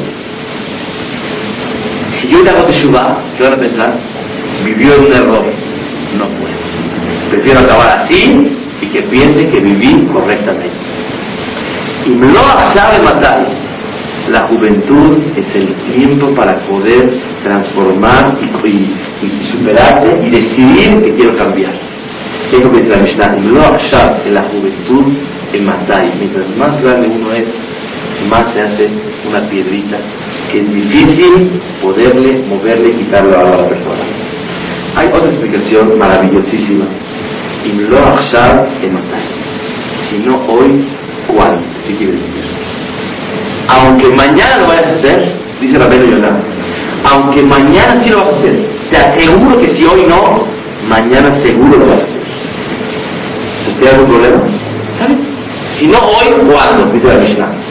Si 2.22 2.28
yo 2.28 2.44
le 2.44 2.52
hago 2.52 2.66
Teshuvah, 2.66 3.18
¿qué 3.36 3.44
van 3.44 3.54
a 3.54 3.58
pensar? 3.58 3.98
Vivió 4.64 4.94
en 4.94 5.06
un 5.06 5.12
error. 5.12 5.44
No 6.20 6.26
puedo. 6.38 6.56
Prefiero 7.32 7.62
acabar 7.62 7.98
así 7.98 8.48
y 8.80 8.86
que 8.86 9.02
piense 9.10 9.48
que 9.48 9.60
viví 9.60 10.06
correctamente. 10.14 10.78
Y 12.06 12.10
lo 12.10 12.40
sabe 12.76 13.04
matar. 13.04 13.48
La 14.30 14.48
juventud 14.50 15.18
es 15.36 15.56
el 15.56 15.74
tiempo 15.92 16.36
para 16.36 16.56
poder 16.68 17.10
transformar 17.44 18.38
y, 18.40 18.68
y, 18.68 19.46
superarse 19.52 20.16
y 20.28 20.30
decidir 20.30 21.02
que 21.04 21.16
quiero 21.16 21.36
cambiar. 21.36 21.74
Es 22.52 22.64
lo 22.64 22.72
que 22.72 22.82
dice 22.82 22.92
la 22.92 22.98
Mishnah. 22.98 23.38
Y 23.40 23.48
lo 23.48 23.64
en 24.28 24.34
la 24.36 24.44
juventud 24.44 25.12
en 25.54 25.66
Matai. 25.66 26.12
Mientras 26.20 26.56
más 26.56 26.80
grande 26.84 27.08
uno 27.08 27.34
es, 27.34 27.50
se 28.54 28.62
hace 28.62 28.90
una 29.28 29.48
piedrita 29.50 29.98
que 30.52 30.62
es 30.62 30.74
difícil 30.74 31.62
poderle, 31.82 32.44
moverle 32.48 32.90
y 32.90 33.04
quitarle 33.04 33.36
a 33.36 33.44
la 33.44 33.68
persona. 33.70 34.04
Hay 34.96 35.08
otra 35.08 35.30
explicación 35.30 35.98
maravillosísima. 35.98 36.86
Y 37.66 37.74
lo 37.74 37.98
en 37.98 38.94
Matai. 38.94 39.26
Si 40.10 40.20
no 40.20 40.36
hoy, 40.48 40.86
¿cuándo? 41.28 41.64
¿Qué 41.88 41.96
quiere 41.96 42.14
decir? 42.14 42.44
Aunque 43.68 44.08
mañana 44.10 44.58
lo 44.60 44.68
vayas 44.68 44.88
a 44.88 44.92
hacer, 44.92 45.36
dice 45.60 45.80
Rabelo 45.80 46.06
Yonah, 46.06 46.38
aunque 47.12 47.42
mañana 47.42 48.04
sí 48.04 48.12
lo 48.12 48.20
vas 48.20 48.34
a 48.34 48.40
hacer, 48.40 48.66
te 48.92 48.98
aseguro 48.98 49.58
que 49.58 49.70
si 49.70 49.84
hoy 49.86 50.06
no, 50.08 50.46
mañana 50.88 51.36
seguro 51.42 51.80
lo 51.80 51.88
vas 51.88 52.02
a 52.02 52.04
hacer. 52.04 52.16
¿Te 53.82 53.90
algún 53.90 54.10
problema? 54.10 54.44
Si 55.78 55.88
no 55.88 55.98
hoy, 55.98 56.52
¿cuándo? 56.52 56.86
Dice 56.94 57.08
la 57.08 57.20
Mishnah. 57.20 57.65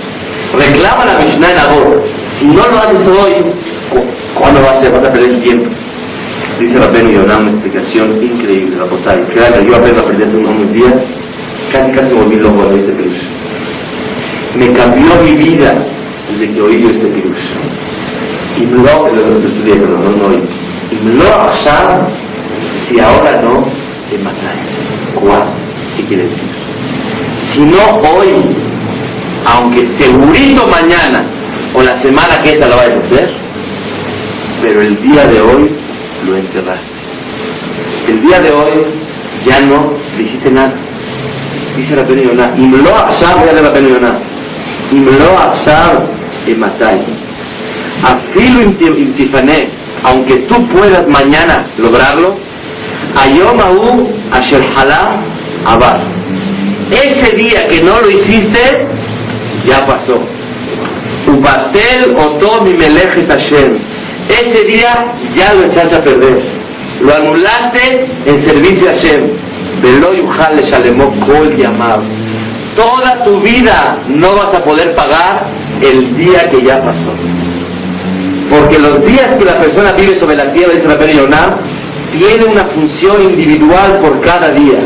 Reclama 0.58 1.04
la 1.04 1.18
Mishnah 1.18 1.48
en 1.50 1.58
Agor. 1.58 2.04
Si 2.38 2.46
no 2.46 2.66
lo 2.68 2.78
haces 2.78 3.08
hoy, 3.08 3.32
¿cuándo 4.38 4.62
va 4.62 4.70
a 4.70 4.80
ser? 4.80 4.92
Vas 4.92 5.04
a 5.04 5.12
perder 5.12 5.30
el 5.30 5.42
tiempo. 5.42 5.70
Dice 6.60 6.74
Rabenu 6.78 7.10
Yonah 7.10 7.38
una 7.38 7.50
explicación 7.50 8.22
increíble, 8.22 8.76
la 8.76 8.86
potay. 8.86 9.22
Créanme, 9.32 9.66
yo 9.66 9.76
apenas 9.76 10.02
aprendí 10.02 10.24
hace 10.24 10.36
unos 10.36 10.72
días, 10.72 10.94
casi 11.72 11.90
casi 11.92 12.14
me 12.14 12.20
volví 12.22 12.36
loco 12.36 12.68
de 12.68 12.80
este 12.80 12.92
peluche 12.92 13.44
me 14.56 14.72
cambió 14.72 15.22
mi 15.22 15.32
vida 15.32 15.84
desde 16.30 16.54
que 16.54 16.60
oí 16.60 16.82
yo 16.82 16.90
este 16.90 17.06
virus. 17.06 17.38
Y 18.56 18.66
lo, 18.66 18.82
lo 18.82 19.46
estudié, 19.46 19.74
pero 19.74 19.98
no, 19.98 20.10
no 20.10 20.26
oí. 20.26 20.42
Y 20.90 20.96
lo 20.96 21.36
pasar 21.36 22.08
si 22.86 23.00
ahora 23.00 23.42
no, 23.42 23.64
te 24.10 24.18
mataré. 24.18 24.60
¿Cuál? 25.14 25.42
¿Qué 25.96 26.04
quiere 26.04 26.28
decir? 26.28 26.48
Si 27.52 27.60
no 27.62 28.00
hoy, 28.10 28.34
aunque 29.46 29.88
segurito 29.98 30.62
mañana 30.68 31.24
o 31.74 31.82
la 31.82 32.00
semana 32.02 32.40
que 32.42 32.50
esta 32.50 32.68
la 32.68 32.76
vayas 32.76 33.02
a 33.02 33.06
hacer, 33.06 33.34
pero 34.62 34.80
el 34.82 35.02
día 35.02 35.26
de 35.26 35.40
hoy 35.40 35.70
lo 36.26 36.36
enterraste. 36.36 36.94
El 38.08 38.20
día 38.22 38.40
de 38.40 38.50
hoy 38.50 38.86
ya 39.46 39.60
no 39.60 39.94
dijiste 40.16 40.50
nada. 40.50 40.74
Dice 41.76 41.96
la 41.96 42.06
penioná, 42.06 42.54
Imlo 42.56 42.90
Ashab, 42.96 43.44
ya 43.44 43.52
le 43.52 43.62
la 43.62 43.72
penioná. 43.72 44.20
Imlo 44.92 45.38
Ashab 45.38 46.08
Ematai. 46.46 47.04
Afilo 48.02 48.62
Intifané, 48.62 49.68
aunque 50.04 50.36
tú 50.48 50.66
puedas 50.68 51.06
mañana 51.08 51.66
lograrlo, 51.78 52.36
Ayomahu 53.16 54.08
Asher 54.30 54.62
Halá 54.76 55.22
Abar. 55.66 56.04
Ese 56.90 57.34
día 57.34 57.66
que 57.68 57.82
no 57.82 57.98
lo 58.00 58.10
hiciste, 58.10 58.86
ya 59.64 59.86
pasó. 59.86 60.20
Ubatel 61.28 62.16
oto 62.16 62.62
mi 62.62 62.74
melejet 62.74 63.28
Hashem. 63.28 63.78
Ese 64.28 64.64
día 64.64 65.14
ya 65.34 65.54
lo 65.54 65.64
echaste 65.64 65.96
a 65.96 66.02
perder. 66.02 66.42
Lo 67.00 67.14
anulaste 67.14 68.06
en 68.26 68.46
servicio 68.46 68.90
a 68.90 68.92
Hashem. 68.92 69.30
Velo 69.82 70.14
yuchal 70.14 70.56
le 70.56 70.62
shalemó 70.62 71.14
kol 71.26 71.56
llamado 71.56 72.02
toda 72.74 73.22
tu 73.24 73.40
vida 73.40 74.02
no 74.08 74.34
vas 74.34 74.54
a 74.54 74.64
poder 74.64 74.94
pagar 74.94 75.46
el 75.80 76.16
día 76.16 76.42
que 76.50 76.62
ya 76.62 76.82
pasó. 76.82 77.12
Porque 78.50 78.78
los 78.78 79.04
días 79.04 79.34
que 79.38 79.44
la 79.44 79.58
persona 79.58 79.92
vive 79.92 80.14
sobre 80.16 80.36
la 80.36 80.52
tierra, 80.52 80.74
dice 80.74 80.86
la 80.86 81.12
Yonah, 81.12 81.58
tiene 82.12 82.44
una 82.44 82.66
función 82.66 83.22
individual 83.22 84.00
por 84.00 84.20
cada 84.20 84.50
día. 84.50 84.78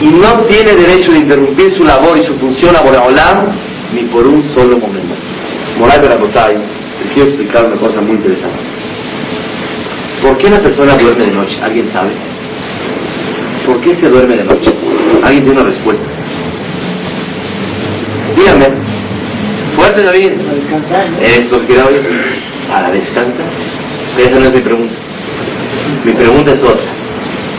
Y 0.00 0.08
no 0.08 0.32
tiene 0.46 0.72
derecho 0.74 1.12
de 1.12 1.18
interrumpir 1.18 1.70
su 1.72 1.84
labor 1.84 2.18
y 2.18 2.22
su 2.24 2.34
función 2.38 2.74
laboral 2.74 3.54
ni 3.92 4.02
por 4.04 4.26
un 4.26 4.48
solo 4.50 4.78
momento. 4.78 5.14
Moral 5.78 6.00
de 6.00 6.08
la 6.08 6.16
Botay, 6.16 6.56
les 6.56 7.12
quiero 7.12 7.28
explicar 7.28 7.66
una 7.66 7.76
cosa 7.76 8.00
muy 8.00 8.16
interesante. 8.16 8.58
¿Por 10.22 10.38
qué 10.38 10.50
la 10.50 10.60
persona 10.60 10.96
duerme 10.96 11.26
de 11.26 11.32
noche? 11.32 11.58
¿Alguien 11.62 11.90
sabe? 11.90 12.10
¿Por 13.66 13.80
qué 13.80 13.96
se 13.96 14.08
duerme 14.08 14.36
de 14.36 14.44
noche? 14.44 14.72
¿Alguien 15.22 15.44
tiene 15.44 15.60
una 15.60 15.68
respuesta? 15.68 16.04
Dígame. 18.36 18.66
Fuerte, 19.76 20.02
David. 20.04 20.32
Esto 21.20 21.58
que 21.66 21.74
hoy 21.74 22.00
para 22.68 22.90
descansar. 22.92 23.50
Esa 24.18 24.40
no 24.40 24.46
es 24.46 24.52
mi 24.52 24.60
pregunta. 24.60 24.94
Mi 26.04 26.12
pregunta 26.12 26.52
es 26.52 26.62
otra. 26.62 26.90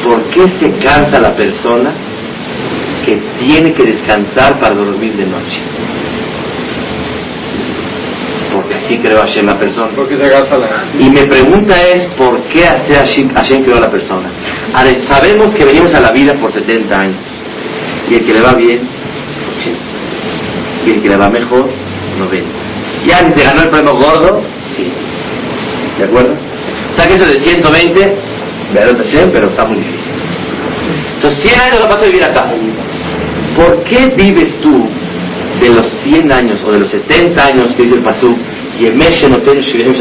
¿Por 0.03 0.23
qué 0.29 0.41
se 0.59 0.71
cansa 0.79 1.21
la 1.21 1.35
persona 1.35 1.93
que 3.05 3.21
tiene 3.39 3.73
que 3.73 3.83
descansar 3.83 4.59
para 4.59 4.73
dormir 4.73 5.15
de 5.15 5.25
noche? 5.25 5.61
¿Por 8.67 8.75
Porque 8.75 8.85
así 8.85 8.97
creó 8.97 9.19
Hashem 9.21 9.45
la 9.45 9.57
persona. 9.57 9.91
Y 10.99 11.09
mi 11.09 11.21
pregunta 11.23 11.75
es, 11.81 12.05
¿por 12.17 12.41
qué 12.43 12.65
Hashem, 12.65 13.33
Hashem 13.33 13.63
creó 13.63 13.77
a 13.77 13.81
la 13.81 13.91
persona? 13.91 14.29
Ahora, 14.73 14.91
sabemos 15.07 15.53
que 15.55 15.63
venimos 15.63 15.93
a 15.93 16.01
la 16.01 16.11
vida 16.11 16.33
por 16.33 16.51
70 16.51 16.95
años. 16.95 17.15
Y 18.09 18.15
el 18.15 18.25
que 18.25 18.33
le 18.33 18.41
va 18.41 18.53
bien, 18.55 18.81
80. 19.57 19.79
Y 20.85 20.89
el 20.91 21.01
que 21.01 21.09
le 21.09 21.15
va 21.15 21.29
mejor, 21.29 21.69
90. 22.19 22.49
¿Ya 23.07 23.17
se 23.17 23.43
ganó 23.43 23.61
el 23.61 23.69
premio 23.69 23.95
gordo? 23.95 24.41
Sí. 24.75 24.91
¿De 25.97 26.03
acuerdo? 26.03 26.33
O 26.91 26.95
sea 26.95 27.07
que 27.07 27.15
eso 27.15 27.25
de 27.25 27.39
120, 27.39 28.15
verdad 28.73 28.97
Hashem, 28.97 29.31
pero 29.31 29.47
está 29.47 29.65
muy 29.65 29.77
difícil. 29.77 30.11
Entonces, 31.15 31.51
100 31.51 31.59
años 31.61 31.79
lo 31.79 31.87
vas 31.87 32.01
a 32.01 32.05
vivir 32.05 32.23
acá. 32.23 32.51
¿Por 33.55 33.83
qué 33.85 34.13
vives 34.17 34.59
tú 34.61 34.89
de 35.59 35.69
los 35.69 35.87
100 36.03 36.31
años 36.31 36.63
o 36.63 36.71
de 36.71 36.79
los 36.79 36.89
70 36.89 37.45
años 37.45 37.73
que 37.73 37.83
dice 37.83 37.95
el 37.95 38.03
Pasú, 38.03 38.35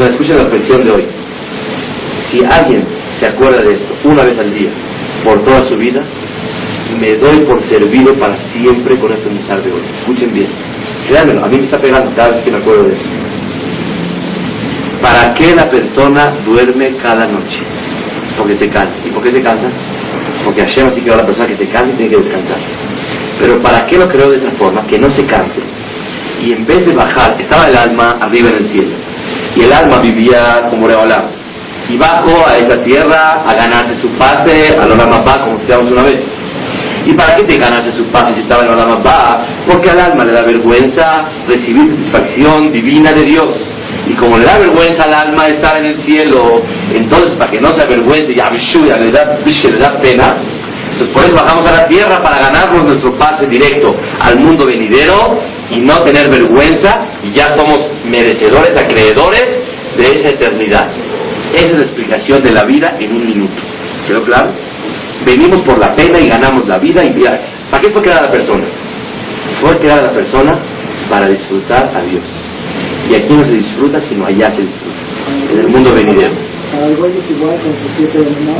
escuchen 0.09 0.37
la 0.37 0.43
reflexión 0.43 0.83
de 0.83 0.91
hoy. 0.91 1.05
Si 2.29 2.39
alguien 2.43 2.83
se 3.19 3.25
acuerda 3.25 3.61
de 3.61 3.73
esto 3.73 3.93
una 4.03 4.23
vez 4.23 4.37
al 4.37 4.53
día, 4.53 4.69
por 5.23 5.43
toda 5.43 5.61
su 5.63 5.75
vida, 5.77 6.01
me 6.99 7.15
doy 7.15 7.39
por 7.45 7.61
servido 7.63 8.13
para 8.15 8.37
siempre 8.53 8.97
con 8.99 9.11
este 9.11 9.29
mensaje 9.29 9.63
de 9.63 9.73
hoy. 9.73 9.81
Escuchen 9.99 10.33
bien. 10.33 10.47
Créanmelo, 11.07 11.43
a 11.43 11.47
mí 11.47 11.57
me 11.57 11.63
está 11.63 11.77
pegando 11.77 12.11
cada 12.15 12.29
vez 12.29 12.43
que 12.43 12.51
me 12.51 12.57
acuerdo 12.57 12.83
de 12.83 12.93
esto. 12.93 13.07
¿Para 15.01 15.33
qué 15.33 15.55
la 15.55 15.69
persona 15.69 16.33
duerme 16.45 16.95
cada 17.01 17.27
noche? 17.27 17.59
Porque 18.37 18.55
se 18.55 18.67
cansa. 18.67 18.95
¿Y 19.05 19.11
por 19.11 19.23
qué 19.23 19.31
se 19.31 19.41
cansa? 19.41 19.69
Porque 20.43 20.61
Hashem 20.61 20.87
así 20.87 21.01
que 21.01 21.11
a 21.11 21.17
la 21.17 21.25
persona 21.25 21.47
que 21.47 21.55
se 21.55 21.67
cansa 21.67 21.93
y 21.93 21.97
tiene 21.97 22.15
que 22.15 22.21
descansar. 22.21 22.59
Pero 23.39 23.61
¿para 23.61 23.85
qué 23.85 23.97
lo 23.97 24.07
creó 24.07 24.29
de 24.29 24.37
esa 24.37 24.51
forma? 24.51 24.85
Que 24.87 24.97
no 24.97 25.11
se 25.11 25.25
canse. 25.25 25.61
Y 26.43 26.53
en 26.53 26.65
vez 26.65 26.85
de 26.85 26.93
bajar, 26.93 27.39
estaba 27.39 27.65
el 27.65 27.75
alma 27.75 28.17
arriba 28.19 28.49
en 28.49 28.57
el 28.57 28.69
cielo. 28.69 28.95
Y 29.55 29.63
el 29.63 29.73
alma 29.73 29.99
vivía 29.99 30.67
como 30.69 30.87
Rebalá. 30.87 31.29
Y 31.89 31.97
bajó 31.97 32.47
a 32.47 32.57
esa 32.57 32.83
tierra 32.83 33.43
a 33.47 33.53
ganarse 33.53 33.95
su 33.95 34.09
pase 34.17 34.75
a 34.77 34.85
los 34.85 34.97
Ramapá, 34.97 35.41
como 35.43 35.57
estudiamos 35.57 35.91
una 35.91 36.03
vez. 36.03 36.21
¿Y 37.05 37.13
para 37.13 37.37
qué 37.37 37.43
te 37.43 37.57
ganarse 37.57 37.91
su 37.93 38.05
pase 38.07 38.33
si 38.33 38.41
estaba 38.41 38.67
en 38.67 38.77
Ramapá? 38.77 39.45
Porque 39.65 39.89
al 39.89 39.99
alma 39.99 40.25
le 40.25 40.33
da 40.33 40.43
vergüenza 40.43 41.25
recibir 41.47 41.89
satisfacción 42.11 42.71
divina 42.73 43.13
de 43.13 43.23
Dios. 43.23 43.55
Y 44.07 44.13
como 44.15 44.37
le 44.37 44.45
da 44.45 44.57
vergüenza 44.57 45.03
al 45.03 45.13
alma 45.13 45.47
estar 45.47 45.77
en 45.77 45.85
el 45.85 46.01
cielo, 46.01 46.61
entonces 46.93 47.35
para 47.35 47.51
que 47.51 47.61
no 47.61 47.71
se 47.73 47.81
avergüence, 47.81 48.33
ya 48.35 48.49
le 48.49 49.11
da, 49.11 49.37
le 49.45 49.79
da 49.79 49.99
pena, 50.01 50.35
entonces 50.97 51.13
por 51.13 51.25
eso 51.25 51.35
bajamos 51.35 51.67
a 51.67 51.71
la 51.73 51.87
tierra 51.87 52.23
para 52.23 52.39
ganarnos 52.39 52.83
nuestro 52.83 53.15
pase 53.19 53.45
directo 53.45 53.95
al 54.19 54.39
mundo 54.39 54.65
venidero 54.65 55.39
y 55.69 55.79
no 55.79 55.99
tener 55.99 56.27
vergüenza 56.27 57.05
y 57.23 57.31
ya 57.33 57.55
somos 57.55 57.87
merecedores, 58.03 58.75
acreedores 58.75 59.45
de 59.95 60.03
esa 60.03 60.29
eternidad. 60.29 60.89
Esa 61.53 61.69
es 61.69 61.77
la 61.77 61.83
explicación 61.83 62.41
de 62.41 62.51
la 62.51 62.63
vida 62.63 62.97
en 62.99 63.15
un 63.15 63.27
minuto. 63.27 63.61
¿Quedó 64.07 64.25
claro? 64.25 64.49
Venimos 65.23 65.61
por 65.61 65.77
la 65.77 65.93
pena 65.93 66.19
y 66.19 66.29
ganamos 66.29 66.67
la 66.67 66.79
vida 66.79 67.03
y 67.05 67.13
¿Para 67.69 67.83
qué 67.83 67.91
fue 67.91 68.01
creada 68.01 68.23
la 68.23 68.31
persona? 68.31 68.65
Fue 69.61 69.77
creada 69.77 70.01
la 70.01 70.13
persona 70.13 70.59
para 71.11 71.29
disfrutar 71.29 71.95
a 71.95 72.01
Dios. 72.01 72.23
Y 73.07 73.15
aquí 73.15 73.33
no 73.33 73.45
se 73.45 73.51
disfruta, 73.51 74.01
sino 74.01 74.25
allá 74.25 74.49
se 74.49 74.63
disfruta. 74.63 74.97
En 75.51 75.59
el 75.59 75.67
mundo 75.67 75.93
venidero. 75.93 76.33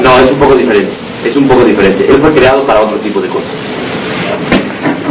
No, 0.03 0.19
es 0.19 0.31
un 0.31 0.39
poco 0.39 0.53
diferente. 0.55 1.06
Es 1.23 1.35
un 1.35 1.47
poco 1.47 1.63
diferente. 1.63 2.05
Él 2.07 2.21
fue 2.21 2.33
creado 2.33 2.65
para 2.65 2.81
otro 2.81 2.99
tipo 2.99 3.19
de 3.21 3.27
cosas. 3.29 3.51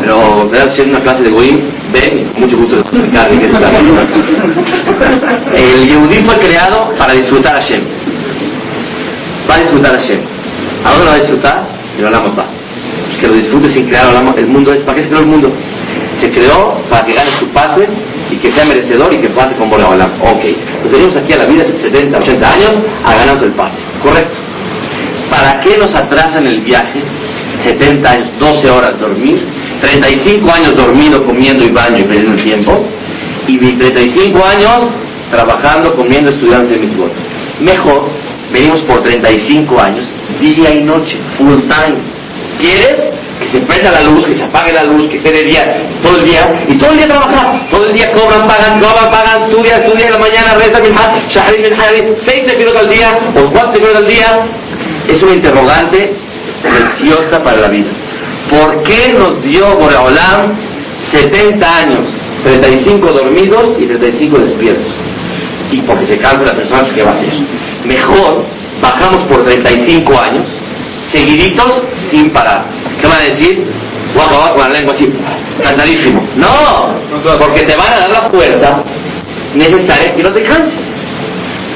Pero, 0.00 0.48
¿verdad? 0.48 0.72
Si 0.75 0.82
una 0.82 1.00
clase 1.00 1.22
de 1.25 1.30
Goim, 1.30 1.58
ven, 1.92 2.28
con 2.32 2.42
mucho 2.42 2.56
gusto 2.58 2.76
de 2.76 2.82
explicar 2.82 3.28
qué 3.28 3.46
El 5.54 5.88
Yehudí 5.88 6.22
fue 6.25 6.36
creado 6.36 6.92
para 6.96 7.12
disfrutar 7.12 7.56
a 7.56 7.60
Hashem. 7.60 7.82
Va 9.50 9.54
a 9.54 9.58
disfrutar 9.58 9.94
a 9.94 9.98
Hashem. 9.98 10.20
¿A 10.84 10.90
dónde 10.90 11.04
lo 11.04 11.10
va 11.10 11.16
a 11.16 11.20
disfrutar? 11.20 11.68
En 11.98 12.04
el 12.04 12.12
va. 12.14 12.46
Que 13.20 13.26
lo 13.26 13.34
disfrute 13.34 13.69
sin 13.69 13.88
crear 13.88 14.14
el 14.36 14.47
mundo. 14.47 14.73
Es, 14.73 14.84
¿Para 14.84 14.97
qué 14.97 15.02
se 15.02 15.08
creó 15.08 15.21
el 15.23 15.26
mundo? 15.26 15.50
Se 16.21 16.30
creó 16.30 16.78
para 16.90 17.04
que 17.04 17.14
gane 17.14 17.30
su 17.38 17.49
pase 17.49 17.88
y 18.30 18.36
que 18.36 18.52
sea 18.52 18.64
merecedor 18.64 19.12
y 19.12 19.19
que 19.21 19.30
pase 19.30 19.56
con 19.56 19.71
Boreolam. 19.71 20.21
Ok, 20.21 20.45
pues 20.82 20.92
venimos 20.92 21.16
aquí 21.16 21.32
a 21.32 21.38
la 21.38 21.47
vida 21.47 21.64
de 21.64 21.78
70, 21.80 22.19
80 22.19 22.52
años 22.52 22.78
a 23.04 23.14
ganar 23.16 23.42
el 23.42 23.52
pase. 23.52 23.82
Correcto. 24.02 24.46
¿Para 25.30 25.60
qué 25.60 25.76
nos 25.76 25.95
atrasan 25.95 26.47
el 26.47 26.60
viaje? 26.60 27.02
70 27.65 28.10
años, 28.10 28.28
12 28.39 28.71
horas 28.71 29.00
dormir, 29.00 29.47
35 29.80 30.52
años 30.52 30.76
dormido, 30.76 31.25
comiendo 31.25 31.65
y 31.65 31.71
baño 31.71 31.99
y 31.99 32.04
perdiendo 32.04 32.32
el 32.32 32.45
tiempo, 32.45 32.86
y 33.47 33.58
35 33.58 34.45
años 34.45 34.91
trabajando, 35.30 35.95
comiendo, 35.95 36.30
estudiando 36.30 36.73
en 36.73 36.80
mis 36.80 36.97
votos. 36.97 37.17
Mejor, 37.60 38.10
venimos 38.52 38.80
por 38.82 39.02
35 39.02 39.80
años, 39.80 40.06
día 40.41 40.75
y 40.75 40.84
noche, 40.84 41.19
full 41.39 41.56
time. 41.56 41.99
¿Quieres? 42.58 43.17
que 43.39 43.47
se 43.49 43.60
prenda 43.60 43.91
la 43.91 44.02
luz, 44.02 44.26
que 44.26 44.34
se 44.34 44.43
apague 44.43 44.73
la 44.73 44.84
luz, 44.84 45.08
que 45.08 45.19
se 45.19 45.30
de 45.30 45.43
día, 45.43 45.62
todo 46.02 46.17
el 46.17 46.25
día, 46.25 46.65
y 46.69 46.78
todo 46.78 46.91
el 46.91 46.99
día 46.99 47.06
trabajar, 47.06 47.69
todo 47.71 47.86
el 47.86 47.93
día 47.93 48.10
cobran, 48.10 48.43
pagan, 48.43 48.80
cobran, 48.80 49.10
pagan, 49.10 49.43
estudia, 49.43 49.76
estudia 49.76 50.06
en 50.06 50.12
la 50.12 50.19
mañana, 50.19 50.54
reza, 50.54 50.80
min 50.80 50.93
shahri, 51.28 51.62
min 51.62 52.17
seis 52.25 52.43
minutos 52.58 52.80
al 52.80 52.89
día, 52.89 53.19
o 53.34 53.50
cuatro 53.50 53.73
minutos 53.73 53.97
al 53.97 54.08
día, 54.08 54.26
es 55.08 55.23
una 55.23 55.34
interrogante 55.34 56.14
preciosa 56.62 57.42
para 57.42 57.60
la 57.60 57.69
vida. 57.69 57.90
¿Por 58.50 58.82
qué 58.82 59.12
nos 59.12 59.42
dio 59.42 59.76
Boreolam 59.76 60.54
70 61.12 61.76
años, 61.78 62.08
35 62.45 63.12
dormidos 63.12 63.76
y 63.78 63.86
35 63.86 64.38
despiertos? 64.38 64.86
Y 65.73 65.80
porque 65.82 66.06
se 66.06 66.19
cansa 66.19 66.45
la 66.45 66.54
persona, 66.54 66.88
¿qué 66.95 67.02
va 67.02 67.10
a 67.10 67.14
hacer? 67.14 67.32
Mejor 67.84 68.45
bajamos 68.80 69.23
por 69.25 69.45
35 69.45 70.12
años, 70.21 70.49
seguiditos, 71.10 71.82
sin 72.10 72.30
parar 72.30 72.66
¿Qué 73.00 73.06
van 73.08 73.19
a 73.19 73.23
decir? 73.23 73.64
Voy 74.14 74.23
a 74.23 74.26
acabar 74.26 74.54
con 74.54 74.62
la 74.62 74.78
lengua 74.78 74.95
así, 74.95 75.12
cantadísimo. 75.62 76.26
No, 76.36 76.95
porque 77.38 77.62
te 77.62 77.76
van 77.76 77.92
a 77.92 77.99
dar 77.99 78.10
la 78.10 78.30
fuerza 78.30 78.82
necesaria 79.54 80.14
que 80.14 80.23
no 80.23 80.30
te 80.30 80.42
canses. 80.42 80.80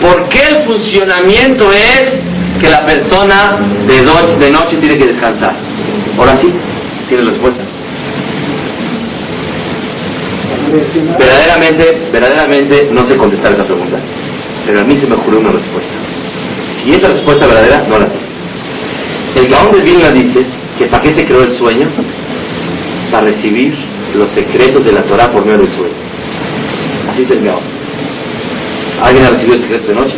¿Por 0.00 0.28
qué 0.28 0.40
el 0.48 0.64
funcionamiento 0.64 1.70
es 1.72 2.20
que 2.58 2.70
la 2.70 2.84
persona 2.84 3.58
de 3.86 4.02
noche, 4.02 4.38
de 4.38 4.50
noche 4.50 4.76
tiene 4.78 4.96
que 4.96 5.06
descansar? 5.06 5.56
Ahora 6.18 6.36
sí, 6.36 6.48
tienes 7.08 7.26
respuesta. 7.26 7.62
Verdaderamente, 11.18 12.08
verdaderamente 12.12 12.88
no 12.92 13.04
sé 13.04 13.16
contestar 13.16 13.52
esa 13.52 13.64
pregunta, 13.64 13.98
pero 14.66 14.80
a 14.80 14.84
mí 14.84 14.96
se 14.96 15.06
me 15.06 15.16
ocurrió 15.16 15.40
una 15.40 15.50
respuesta. 15.50 15.92
Si 16.76 16.90
es 16.90 17.02
la 17.02 17.08
respuesta 17.08 17.46
verdadera, 17.46 17.84
no 17.88 17.98
la 17.98 18.06
tengo. 18.06 18.30
El 19.36 19.48
Gaón 19.48 19.70
de 19.72 19.82
Vilna 19.82 20.10
dice 20.10 20.46
que 20.78 20.86
para 20.86 21.02
qué 21.02 21.14
se 21.14 21.24
creó 21.24 21.42
el 21.42 21.50
sueño? 21.52 21.88
Para 23.10 23.26
recibir 23.26 23.74
los 24.14 24.30
secretos 24.30 24.84
de 24.84 24.92
la 24.92 25.02
Torah 25.02 25.30
por 25.30 25.44
medio 25.44 25.58
del 25.58 25.70
sueño. 25.70 25.94
Así 27.10 27.22
es 27.22 27.30
el 27.30 27.44
Gaón. 27.44 27.62
¿Alguien 29.02 29.24
ha 29.24 29.30
recibido 29.30 29.58
secretos 29.58 29.88
de 29.88 29.94
noche? 29.94 30.16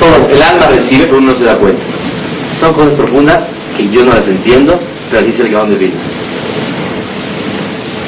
Todo, 0.00 0.28
el 0.28 0.42
alma 0.42 0.66
recibe, 0.66 1.04
pero 1.04 1.18
uno 1.18 1.32
no 1.32 1.38
se 1.38 1.44
da 1.44 1.56
cuenta. 1.58 1.82
Son 2.58 2.72
cosas 2.72 2.94
profundas 2.94 3.46
que 3.76 3.88
yo 3.88 4.02
no 4.02 4.14
las 4.14 4.26
entiendo, 4.26 4.80
pero 5.10 5.22
así 5.22 5.30
es 5.30 5.40
el 5.40 5.50
Gaón 5.50 5.70
de 5.70 5.76
Vilna. 5.76 6.00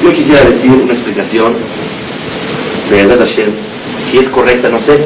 Yo 0.03 0.11
quisiera 0.11 0.43
decir 0.43 0.71
una 0.71 0.93
explicación 0.93 1.55
de 2.89 3.17
Hashem. 3.17 3.51
Si 3.99 4.17
es 4.17 4.29
correcta, 4.29 4.69
no 4.69 4.79
sé, 4.79 4.99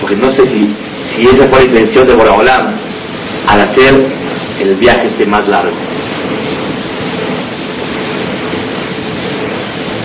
porque 0.00 0.16
no 0.16 0.30
sé 0.30 0.44
si, 0.44 0.68
si 1.10 1.22
esa 1.22 1.48
fue 1.48 1.60
la 1.60 1.64
intención 1.64 2.06
de 2.06 2.14
Boraholam 2.14 2.74
al 3.46 3.60
hacer 3.60 4.06
el 4.60 4.74
viaje 4.74 5.06
esté 5.06 5.24
más 5.24 5.48
largo. 5.48 5.76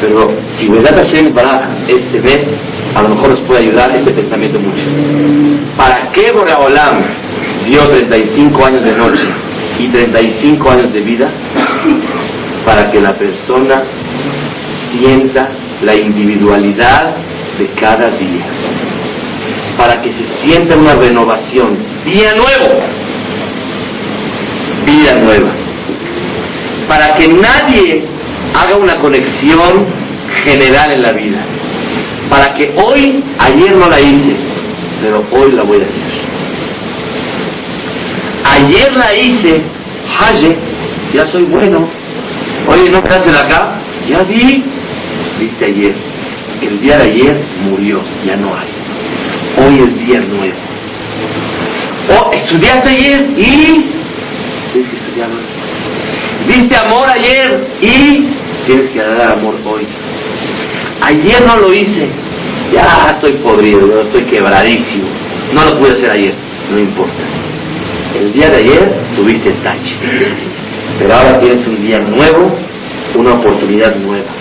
Pero 0.03 0.35
si 0.57 0.67
Vedat 0.67 0.97
Hashem 0.97 1.33
para 1.33 1.77
este 1.87 2.19
ve, 2.19 2.35
a 2.93 3.01
lo 3.01 3.09
mejor 3.15 3.29
nos 3.29 3.39
puede 3.41 3.61
ayudar 3.61 3.95
este 3.95 4.11
pensamiento 4.11 4.59
mucho. 4.59 4.83
¿Para 5.77 6.11
qué 6.11 6.31
Boreolam 6.33 7.01
dio 7.65 7.87
35 7.87 8.65
años 8.65 8.83
de 8.83 8.91
noche 8.91 9.27
y 9.79 9.87
35 9.87 10.71
años 10.71 10.91
de 10.91 10.99
vida? 10.99 11.31
Para 12.65 12.91
que 12.91 12.99
la 12.99 13.13
persona 13.13 13.81
sienta 14.91 15.49
la 15.81 15.95
individualidad 15.95 17.15
de 17.57 17.67
cada 17.79 18.09
día. 18.17 18.45
Para 19.77 20.01
que 20.01 20.11
se 20.11 20.25
sienta 20.25 20.77
una 20.77 20.95
renovación. 20.95 21.77
Día 22.05 22.33
nuevo 22.35 22.83
vida 24.85 25.15
nueva. 25.15 25.51
Para 26.87 27.13
que 27.13 27.27
nadie 27.29 28.12
haga 28.55 28.75
una 28.77 28.97
conexión 28.99 29.85
general 30.43 30.91
en 30.91 31.01
la 31.01 31.11
vida. 31.11 31.45
Para 32.29 32.53
que 32.53 32.73
hoy, 32.75 33.23
ayer 33.39 33.75
no 33.75 33.89
la 33.89 33.99
hice, 33.99 34.35
pero 35.01 35.25
hoy 35.31 35.51
la 35.51 35.63
voy 35.63 35.81
a 35.81 35.85
hacer. 35.85 36.23
Ayer 38.45 38.93
la 38.93 39.15
hice, 39.15 39.61
Haye, 40.19 40.57
ya 41.13 41.25
soy 41.25 41.43
bueno. 41.43 41.89
Oye, 42.67 42.89
no 42.89 43.01
de 43.01 43.37
acá, 43.37 43.79
ya 44.07 44.23
vi, 44.23 44.63
viste 45.39 45.65
ayer. 45.65 45.95
el 46.61 46.79
día 46.79 46.97
de 46.97 47.03
ayer 47.03 47.37
murió, 47.69 48.01
ya 48.25 48.35
no 48.37 48.55
hay. 48.55 48.69
Hoy 49.57 49.79
es 49.79 50.07
día 50.07 50.19
nuevo. 50.21 50.55
O 52.09 52.31
estudiaste 52.33 52.89
ayer 52.89 53.29
y 53.37 53.85
tienes 54.71 54.89
que 54.89 54.95
estudiar 54.95 55.29
hoy. 55.29 55.53
Diste 56.47 56.75
amor 56.77 57.09
ayer 57.09 57.67
y 57.81 58.42
tienes 58.65 58.89
que 58.91 58.99
dar 58.99 59.33
amor 59.33 59.55
hoy. 59.65 59.87
Ayer 61.01 61.45
no 61.45 61.57
lo 61.57 61.73
hice, 61.73 62.07
ya 62.71 63.11
estoy 63.11 63.37
podrido, 63.37 64.01
estoy 64.01 64.23
quebradísimo. 64.25 65.07
No 65.53 65.65
lo 65.65 65.79
pude 65.79 65.91
hacer 65.91 66.11
ayer, 66.11 66.35
no 66.71 66.79
importa. 66.79 67.23
El 68.15 68.33
día 68.33 68.49
de 68.49 68.57
ayer 68.57 68.93
tuviste 69.15 69.51
tache, 69.63 69.97
pero 70.99 71.13
ahora 71.13 71.39
tienes 71.39 71.65
un 71.67 71.85
día 71.85 71.99
nuevo, 71.99 72.57
una 73.15 73.33
oportunidad 73.33 73.95
nueva. 73.95 74.31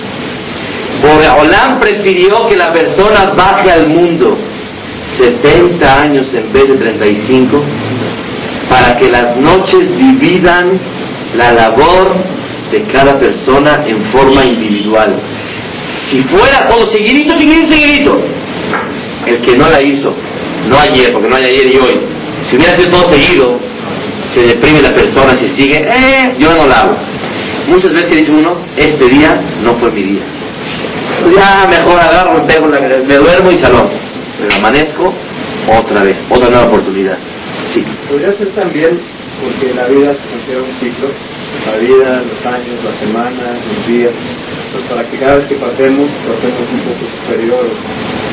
Boreolam 1.01 1.81
prefirió 1.81 2.47
que 2.49 2.57
la 2.57 2.73
persona 2.73 3.33
baje 3.37 3.71
al 3.71 3.89
mundo 3.89 4.39
70 5.21 6.03
años 6.03 6.33
en 6.33 6.53
vez 6.53 6.69
de 6.69 6.77
35 6.77 7.63
para 8.69 8.97
que 8.97 9.11
las 9.11 9.37
noches 9.37 9.81
dividan 9.99 10.79
la 11.35 11.53
labor 11.53 12.15
de 12.73 12.83
cada 12.85 13.19
persona 13.19 13.85
en 13.87 14.03
forma 14.11 14.45
individual. 14.45 15.21
Si 16.11 16.23
fuera 16.23 16.67
todo 16.67 16.87
seguidito, 16.91 17.39
seguidito, 17.39 17.73
seguidito, 17.73 18.25
el 19.27 19.41
que 19.43 19.57
no 19.57 19.69
la 19.69 19.83
hizo, 19.83 20.15
no 20.69 20.79
ayer, 20.79 21.13
porque 21.13 21.29
no 21.29 21.37
hay 21.37 21.45
ayer 21.45 21.75
y 21.75 21.79
hoy, 21.79 22.01
si 22.49 22.57
hubiera 22.57 22.75
sido 22.75 22.91
todo 22.91 23.09
seguido, 23.11 23.61
se 24.35 24.41
deprime 24.41 24.81
la 24.81 24.93
persona, 24.95 25.37
si 25.37 25.49
sigue, 25.51 25.77
eh, 25.77 26.35
yo 26.39 26.57
no 26.57 26.67
la 26.67 26.81
hago. 26.81 26.97
Muchas 27.69 27.93
veces 27.93 28.09
que 28.09 28.17
dice 28.17 28.33
uno, 28.33 28.57
este 28.77 29.09
día 29.09 29.41
no 29.63 29.75
fue 29.79 29.91
mi 29.93 30.03
día. 30.03 30.23
Pues 31.23 31.35
ya 31.37 31.69
mejor 31.69 32.01
agarro, 32.01 32.47
pego 32.47 32.67
me 32.67 33.17
duermo 33.17 33.51
y 33.51 33.59
salón. 33.59 33.89
Pero 34.39 34.57
amanezco 34.57 35.13
otra 35.79 36.03
vez, 36.03 36.19
otra 36.29 36.49
nueva 36.49 36.67
oportunidad. 36.67 37.19
Sí. 37.73 37.81
Podría 38.09 38.33
ser 38.33 38.49
también 38.55 38.99
porque 39.43 39.75
la 39.75 39.87
vida 39.87 40.15
se 40.15 40.29
considera 40.29 40.63
un 40.63 40.81
ciclo, 40.81 41.09
la 41.67 41.77
vida, 41.79 42.23
los 42.23 42.47
años, 42.47 42.85
las 42.85 42.99
semanas, 42.99 43.59
los 43.69 43.87
días, 43.87 44.12
pues 44.73 44.85
para 44.88 45.09
que 45.09 45.19
cada 45.19 45.37
vez 45.37 45.47
que 45.47 45.55
pasemos, 45.57 46.09
pasemos 46.27 46.65
un 46.73 46.81
poco 46.81 47.05
superior, 47.23 47.67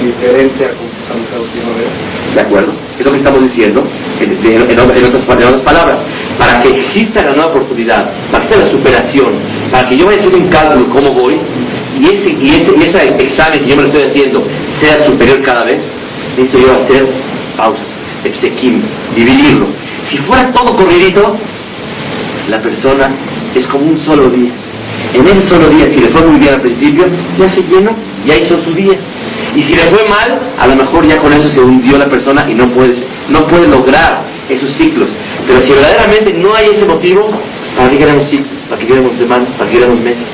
diferente 0.01 0.65
a 0.65 0.69
como 0.69 0.89
estamos 0.89 1.31
la 1.31 1.39
última 1.39 1.69
vez. 1.77 2.35
¿De 2.35 2.41
acuerdo? 2.41 2.73
Es 2.97 3.05
lo 3.05 3.11
que 3.11 3.17
estamos 3.17 3.43
diciendo 3.43 3.83
en, 4.19 4.71
en, 4.71 4.79
otras, 4.79 5.03
otras, 5.03 5.61
palabras. 5.61 5.99
Para 6.37 6.59
que 6.59 6.69
exista 6.69 7.23
la 7.23 7.31
nueva 7.31 7.47
oportunidad, 7.47 8.09
para 8.31 8.47
que 8.47 8.55
exista 8.55 8.65
la 8.65 8.71
superación, 8.71 9.33
para 9.71 9.87
que 9.87 9.97
yo 9.97 10.05
vaya 10.05 10.17
haciendo 10.17 10.39
un 10.39 10.49
cálculo 10.49 10.89
cómo 10.89 11.13
voy, 11.13 11.39
y 11.99 12.05
ese, 12.05 12.31
y 12.31 12.49
ese, 12.49 12.71
y 12.77 12.83
ese 12.83 13.23
examen 13.23 13.59
que 13.61 13.69
yo 13.69 13.75
me 13.75 13.81
lo 13.83 13.87
estoy 13.89 14.03
haciendo 14.03 14.43
sea 14.79 14.99
superior 15.01 15.41
cada 15.41 15.65
vez, 15.65 15.81
necesito 16.37 16.59
yo 16.59 16.73
hacer 16.73 17.07
pausas, 17.57 17.89
epsequim, 18.23 18.81
dividirlo. 19.15 19.67
Si 20.05 20.17
fuera 20.19 20.51
todo 20.51 20.75
corridito, 20.75 21.37
la 22.49 22.61
persona 22.61 23.09
es 23.55 23.65
como 23.67 23.85
un 23.85 23.97
solo 23.97 24.29
día. 24.29 24.51
En 25.13 25.25
ese 25.25 25.47
solo 25.47 25.69
día, 25.69 25.85
si 25.85 25.97
le 25.97 26.09
fue 26.09 26.25
muy 26.25 26.39
bien 26.39 26.53
al 26.53 26.61
principio, 26.61 27.05
ya 27.37 27.49
se 27.49 27.61
llenó, 27.61 27.95
ya 28.25 28.35
hizo 28.35 28.59
su 28.59 28.73
día. 28.73 28.97
Y 29.55 29.61
si 29.63 29.73
le 29.73 29.83
fue 29.83 30.07
mal, 30.07 30.53
a 30.57 30.67
lo 30.67 30.75
mejor 30.75 31.07
ya 31.07 31.17
con 31.17 31.31
eso 31.31 31.47
se 31.47 31.61
hundió 31.61 31.97
la 31.97 32.09
persona 32.09 32.45
y 32.49 32.53
no 32.53 32.65
puede, 32.67 33.03
no 33.29 33.47
puede 33.47 33.67
lograr 33.67 34.25
esos 34.49 34.71
ciclos. 34.75 35.09
Pero 35.47 35.61
si 35.61 35.71
verdaderamente 35.71 36.33
no 36.33 36.53
hay 36.53 36.67
ese 36.73 36.85
motivo, 36.85 37.29
¿para 37.75 37.89
qué 37.89 37.97
queremos 37.97 38.29
ciclos? 38.29 38.51
¿Para 38.67 38.81
qué 38.81 38.87
queremos 38.87 39.17
semanas? 39.17 39.49
¿Para 39.57 39.69
qué 39.69 39.77
queremos 39.77 39.99
meses? 40.01 40.25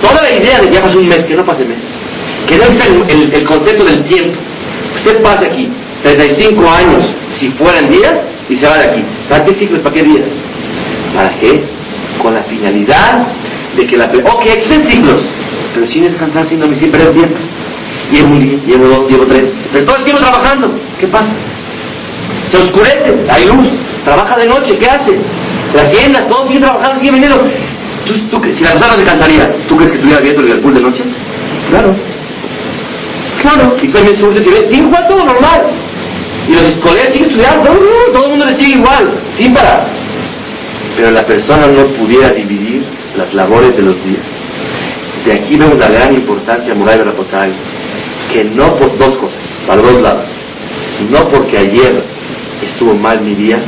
Toda 0.00 0.22
la 0.22 0.32
idea 0.32 0.60
de 0.60 0.68
que 0.68 0.74
ya 0.74 0.82
pasó 0.82 0.98
un 0.98 1.08
mes, 1.08 1.24
que 1.24 1.34
no 1.34 1.44
pase 1.44 1.64
mes. 1.64 1.82
Que 2.48 2.56
no 2.56 2.64
exista 2.64 2.86
el, 2.86 3.32
el 3.34 3.44
concepto 3.44 3.84
del 3.84 4.04
tiempo. 4.04 4.38
Usted 4.96 5.22
pasa 5.22 5.46
aquí 5.46 5.68
35 6.02 6.70
años, 6.70 7.14
si 7.30 7.50
fueran 7.50 7.90
días, 7.90 8.20
y 8.48 8.56
se 8.56 8.68
va 8.68 8.78
de 8.78 8.90
aquí. 8.90 9.04
¿Para 9.28 9.44
qué 9.44 9.54
ciclos? 9.54 9.80
¿Para 9.80 9.94
qué 9.94 10.02
días? 10.02 10.28
¿Para 11.14 11.38
qué? 11.38 11.64
Con 12.20 12.34
la 12.34 12.42
finalidad 12.44 13.12
de 13.76 13.86
que 13.86 13.96
la... 13.96 14.06
Ok, 14.06 14.46
existen 14.46 14.88
ciclos, 14.88 15.22
pero 15.74 15.86
sin 15.86 16.02
descansar, 16.02 16.46
sin 16.48 16.60
dormir, 16.60 16.78
sin 16.78 16.90
perder 16.90 17.12
tiempo. 17.14 17.36
Llevo 18.12 18.28
un 18.28 18.40
día, 18.40 18.58
llevo 18.66 18.86
dos, 18.86 19.10
llevo 19.10 19.24
tres, 19.24 19.52
pero 19.72 19.86
todo 19.86 19.96
el 19.96 20.04
tiempo 20.04 20.22
trabajando. 20.22 20.78
¿Qué 21.00 21.06
pasa? 21.06 21.32
Se 22.46 22.58
oscurece, 22.58 23.24
hay 23.30 23.46
luz, 23.46 23.68
trabaja 24.04 24.36
de 24.38 24.46
noche, 24.46 24.76
¿qué 24.78 24.86
hace? 24.86 25.18
Las 25.74 25.90
tiendas, 25.90 26.26
todos 26.26 26.48
siguen 26.48 26.64
trabajando, 26.64 26.98
siguen 26.98 27.14
vendiendo. 27.14 27.42
¿Tú, 28.04 28.14
tú, 28.28 28.52
si 28.52 28.64
la 28.64 28.72
persona 28.72 28.92
no 28.92 28.98
se 28.98 29.04
cansaría, 29.04 29.44
¿tú 29.68 29.76
crees 29.76 29.92
que 29.92 29.96
estuviera 29.98 30.20
viendo 30.20 30.40
el 30.42 30.46
Liverpool 30.48 30.74
de 30.74 30.80
noche? 30.80 31.04
Claro. 31.70 31.96
Claro. 33.40 33.76
Y 33.80 33.88
también 33.88 34.14
surge, 34.14 34.42
sigue 34.42 34.76
igual 34.76 35.06
todo 35.08 35.24
normal. 35.24 35.70
Y 36.48 36.52
los 36.52 36.72
colegas 36.82 37.12
siguen 37.12 37.30
estudiando, 37.30 37.70
todo 38.12 38.24
el 38.24 38.30
mundo 38.30 38.44
le 38.46 38.52
sigue 38.54 38.78
igual, 38.78 39.20
sin 39.32 39.54
parar. 39.54 40.01
Pero 40.96 41.10
la 41.10 41.24
persona 41.24 41.68
no 41.68 41.84
pudiera 41.94 42.32
dividir 42.32 42.84
las 43.16 43.32
labores 43.34 43.76
de 43.76 43.82
los 43.82 44.02
días. 44.04 44.22
De 45.24 45.32
aquí 45.32 45.56
vemos 45.56 45.78
la 45.78 45.88
gran 45.88 46.14
importancia 46.14 46.74
moral 46.74 46.98
de 46.98 47.04
la 47.04 47.10
Rapotay, 47.12 47.52
que 48.32 48.44
no 48.44 48.74
por 48.76 48.96
dos 48.98 49.16
cosas, 49.16 49.42
para 49.66 49.80
dos 49.80 50.00
lados. 50.00 50.28
No 51.10 51.28
porque 51.28 51.58
ayer 51.58 52.04
estuvo 52.62 52.94
mal 52.94 53.20
mi 53.22 53.34
día, 53.34 53.62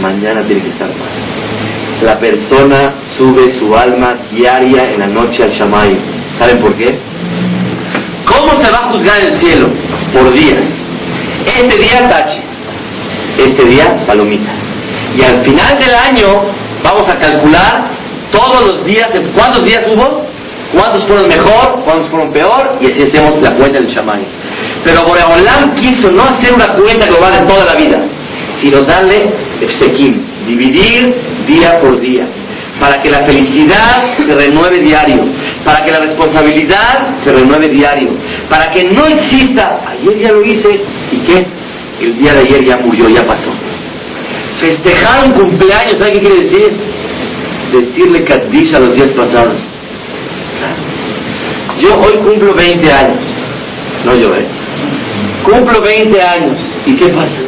mañana 0.00 0.46
tiene 0.46 0.62
que 0.62 0.70
estar 0.70 0.88
mal. 0.88 1.08
La 2.02 2.18
persona 2.18 2.94
sube 3.16 3.50
su 3.58 3.74
alma 3.74 4.16
diaria 4.30 4.92
en 4.92 5.00
la 5.00 5.06
noche 5.08 5.42
al 5.42 5.50
Shamay. 5.50 5.98
¿Saben 6.38 6.60
por 6.60 6.76
qué? 6.76 6.98
¿Cómo 8.24 8.52
se 8.60 8.70
va 8.70 8.78
a 8.78 8.92
juzgar 8.92 9.20
el 9.20 9.34
cielo? 9.34 9.66
Por 10.12 10.32
días. 10.32 10.62
Este 11.44 11.76
día 11.76 12.08
tache, 12.08 12.40
este 13.38 13.64
día 13.64 14.04
palomita. 14.06 14.57
Y 15.18 15.24
al 15.24 15.44
final 15.44 15.78
del 15.78 15.94
año 15.94 16.28
vamos 16.82 17.08
a 17.08 17.18
calcular 17.18 17.90
todos 18.30 18.68
los 18.68 18.84
días, 18.84 19.08
¿cuántos 19.34 19.64
días 19.64 19.84
hubo? 19.88 20.24
¿Cuántos 20.72 21.04
fueron 21.06 21.28
mejor? 21.28 21.82
¿Cuántos 21.84 22.08
fueron 22.08 22.32
peor? 22.32 22.78
Y 22.80 22.92
así 22.92 23.02
hacemos 23.02 23.36
la 23.42 23.52
cuenta 23.56 23.78
del 23.78 23.88
Shamay. 23.88 24.22
Pero 24.84 25.02
Boreolam 25.02 25.74
quiso 25.74 26.10
no 26.10 26.22
hacer 26.22 26.54
una 26.54 26.66
cuenta 26.68 27.06
global 27.06 27.32
de 27.32 27.46
toda 27.52 27.64
la 27.64 27.74
vida, 27.74 27.98
sino 28.60 28.82
darle 28.82 29.32
Efsekim, 29.60 30.22
dividir 30.46 31.16
día 31.48 31.80
por 31.80 31.98
día, 31.98 32.28
para 32.78 33.00
que 33.02 33.10
la 33.10 33.24
felicidad 33.24 34.18
se 34.18 34.34
renueve 34.34 34.78
diario, 34.80 35.24
para 35.64 35.84
que 35.84 35.90
la 35.90 35.98
responsabilidad 36.00 37.16
se 37.24 37.32
renueve 37.32 37.68
diario, 37.70 38.10
para 38.48 38.70
que 38.70 38.84
no 38.84 39.06
exista, 39.06 39.80
ayer 39.88 40.18
ya 40.20 40.32
lo 40.32 40.44
hice, 40.44 40.80
¿y 41.10 41.18
qué? 41.26 41.46
El 42.02 42.18
día 42.18 42.34
de 42.34 42.40
ayer 42.40 42.64
ya 42.64 42.76
murió, 42.76 43.08
ya 43.08 43.26
pasó. 43.26 43.50
Festejar 44.60 45.26
un 45.26 45.32
cumpleaños, 45.32 45.98
¿sabe 45.98 46.12
qué 46.12 46.20
quiere 46.20 46.38
decir? 46.40 46.76
Decirle 47.72 48.24
Kaddish 48.24 48.74
a 48.74 48.80
los 48.80 48.94
días 48.94 49.10
pasados. 49.12 49.58
Yo 51.80 51.94
hoy 51.94 52.16
cumplo 52.24 52.54
20 52.54 52.92
años, 52.92 53.24
no 54.04 54.12
¿eh? 54.12 54.46
Cumplo 55.44 55.80
20 55.80 56.20
años, 56.20 56.58
¿y 56.86 56.96
qué 56.96 57.08
pasa? 57.08 57.38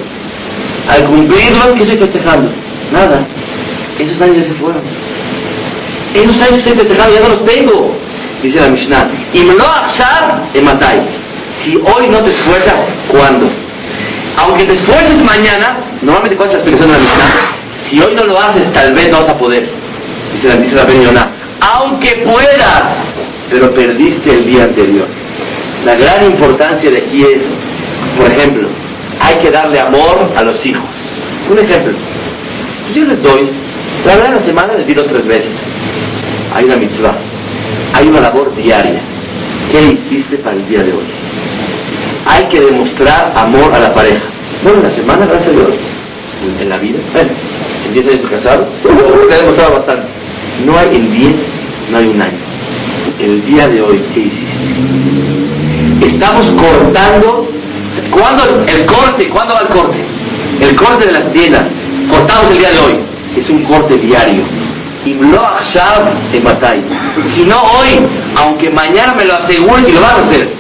Al 0.89 1.05
cumplirlos, 1.05 1.75
¿qué 1.75 1.83
estoy 1.83 1.99
festejando? 1.99 2.51
Nada. 2.93 3.27
Esos 3.99 4.21
años 4.21 4.37
ya 4.37 4.45
se 4.45 4.55
fueron. 4.55 4.83
Esos 6.15 6.41
años 6.41 6.59
estoy 6.59 6.79
festejando, 6.79 7.15
ya 7.15 7.21
no 7.21 7.29
los 7.29 7.45
tengo. 7.45 7.97
Dice 8.43 8.61
la 8.61 8.69
Mishnah. 8.69 9.11
Y 9.35 9.45
me 9.45 9.55
lo 9.55 9.65
Matai. 10.65 11.01
Si 11.63 11.77
hoy 11.77 12.09
no 12.09 12.23
te 12.23 12.31
esfuerzas, 12.31 12.81
¿cuándo? 13.09 13.51
Aunque 14.41 14.65
te 14.65 14.73
esfuerces 14.73 15.23
mañana, 15.23 15.99
normalmente 16.03 16.37
cuál 16.37 16.49
es 16.49 16.55
la 16.55 16.61
explicación 16.61 16.93
de 16.93 16.99
la. 16.99 17.61
Si 17.89 18.01
hoy 18.01 18.15
no 18.15 18.25
lo 18.25 18.41
haces, 18.41 18.73
tal 18.73 18.95
vez 18.95 19.11
no 19.11 19.19
vas 19.19 19.29
a 19.29 19.39
poder. 19.39 19.69
Dice 20.33 20.49
la, 20.49 20.57
dice 20.57 20.77
la 20.77 20.85
Benioná. 20.85 21.31
Aunque 21.61 22.25
puedas, 22.25 23.13
pero 23.51 23.75
perdiste 23.75 24.31
el 24.33 24.47
día 24.47 24.65
anterior. 24.65 25.09
La 25.85 25.95
gran 25.95 26.25
importancia 26.25 26.91
de 26.91 26.99
aquí 26.99 27.23
es, 27.23 27.43
por 28.17 28.31
ejemplo, 28.31 28.69
hay 29.21 29.35
que 29.37 29.51
darle 29.51 29.79
amor 29.81 30.33
a 30.37 30.43
los 30.43 30.65
hijos. 30.65 30.89
Un 31.51 31.59
ejemplo. 31.59 31.93
Pues 32.85 32.95
yo 32.95 33.05
les 33.05 33.23
doy, 33.23 33.51
la 34.05 34.17
verdad 34.17 34.35
la 34.37 34.43
semana 34.43 34.75
les 34.75 34.87
di 34.87 34.95
dos 34.95 35.07
tres 35.09 35.27
veces. 35.27 35.55
Hay 36.55 36.65
una 36.65 36.77
mitzvah, 36.77 37.17
hay 37.95 38.07
una 38.09 38.21
labor 38.21 38.55
diaria. 38.57 39.01
¿Qué 39.71 39.81
hiciste 39.93 40.39
para 40.39 40.57
el 40.57 40.67
día 40.67 40.83
de 40.83 40.93
hoy? 40.93 41.05
Hay 42.27 42.49
que 42.49 42.61
demostrar 42.61 43.33
amor 43.37 43.73
a 43.75 43.81
la 43.81 43.93
pareja. 43.93 44.25
Bueno, 44.63 44.79
en 44.79 44.85
la 44.85 44.91
semana, 44.91 45.27
gracias 45.27 45.49
a 45.49 45.53
Dios. 45.53 45.71
En 46.61 46.69
la 46.69 46.79
vida, 46.79 46.99
en 47.87 47.93
10 47.93 48.07
años 48.07 48.27
casado, 48.31 48.69
te 49.29 49.35
he 49.35 49.39
demostrado 49.39 49.75
bastante. 49.75 50.09
No 50.65 50.79
hay 50.79 50.97
en 50.97 51.13
10, 51.13 51.37
no 51.91 51.99
hay 51.99 52.07
un 52.07 52.23
año. 52.23 52.39
El 53.19 53.45
día 53.47 53.69
de 53.69 53.83
hoy, 53.83 54.03
¿qué 54.15 54.21
hiciste? 54.21 56.07
Estamos 56.07 56.51
cortando. 56.53 57.49
¿Cuándo 58.11 58.45
el 58.67 58.87
corte? 58.87 59.29
¿Cuándo 59.29 59.55
va 59.55 59.61
el 59.61 59.69
corte? 59.69 59.99
El 60.61 60.75
corte 60.77 61.07
de 61.07 61.13
las 61.13 61.33
tiendas. 61.33 61.71
Cortamos 62.11 62.51
el 62.53 62.59
día 62.59 62.71
de 62.71 62.79
hoy. 62.79 63.01
Es 63.37 63.49
un 63.51 63.63
corte 63.65 63.97
diario. 63.97 64.43
Y 65.05 65.15
lo 65.15 65.43
en 66.33 66.45
batalla. 66.45 66.83
Si 67.35 67.45
no 67.45 67.57
hoy, 67.57 68.07
aunque 68.37 68.71
mañana 68.71 69.15
me 69.15 69.25
lo 69.25 69.35
asegures 69.35 69.89
y 69.89 69.93
lo 69.93 70.01
van 70.01 70.21
a 70.21 70.23
hacer. 70.25 70.60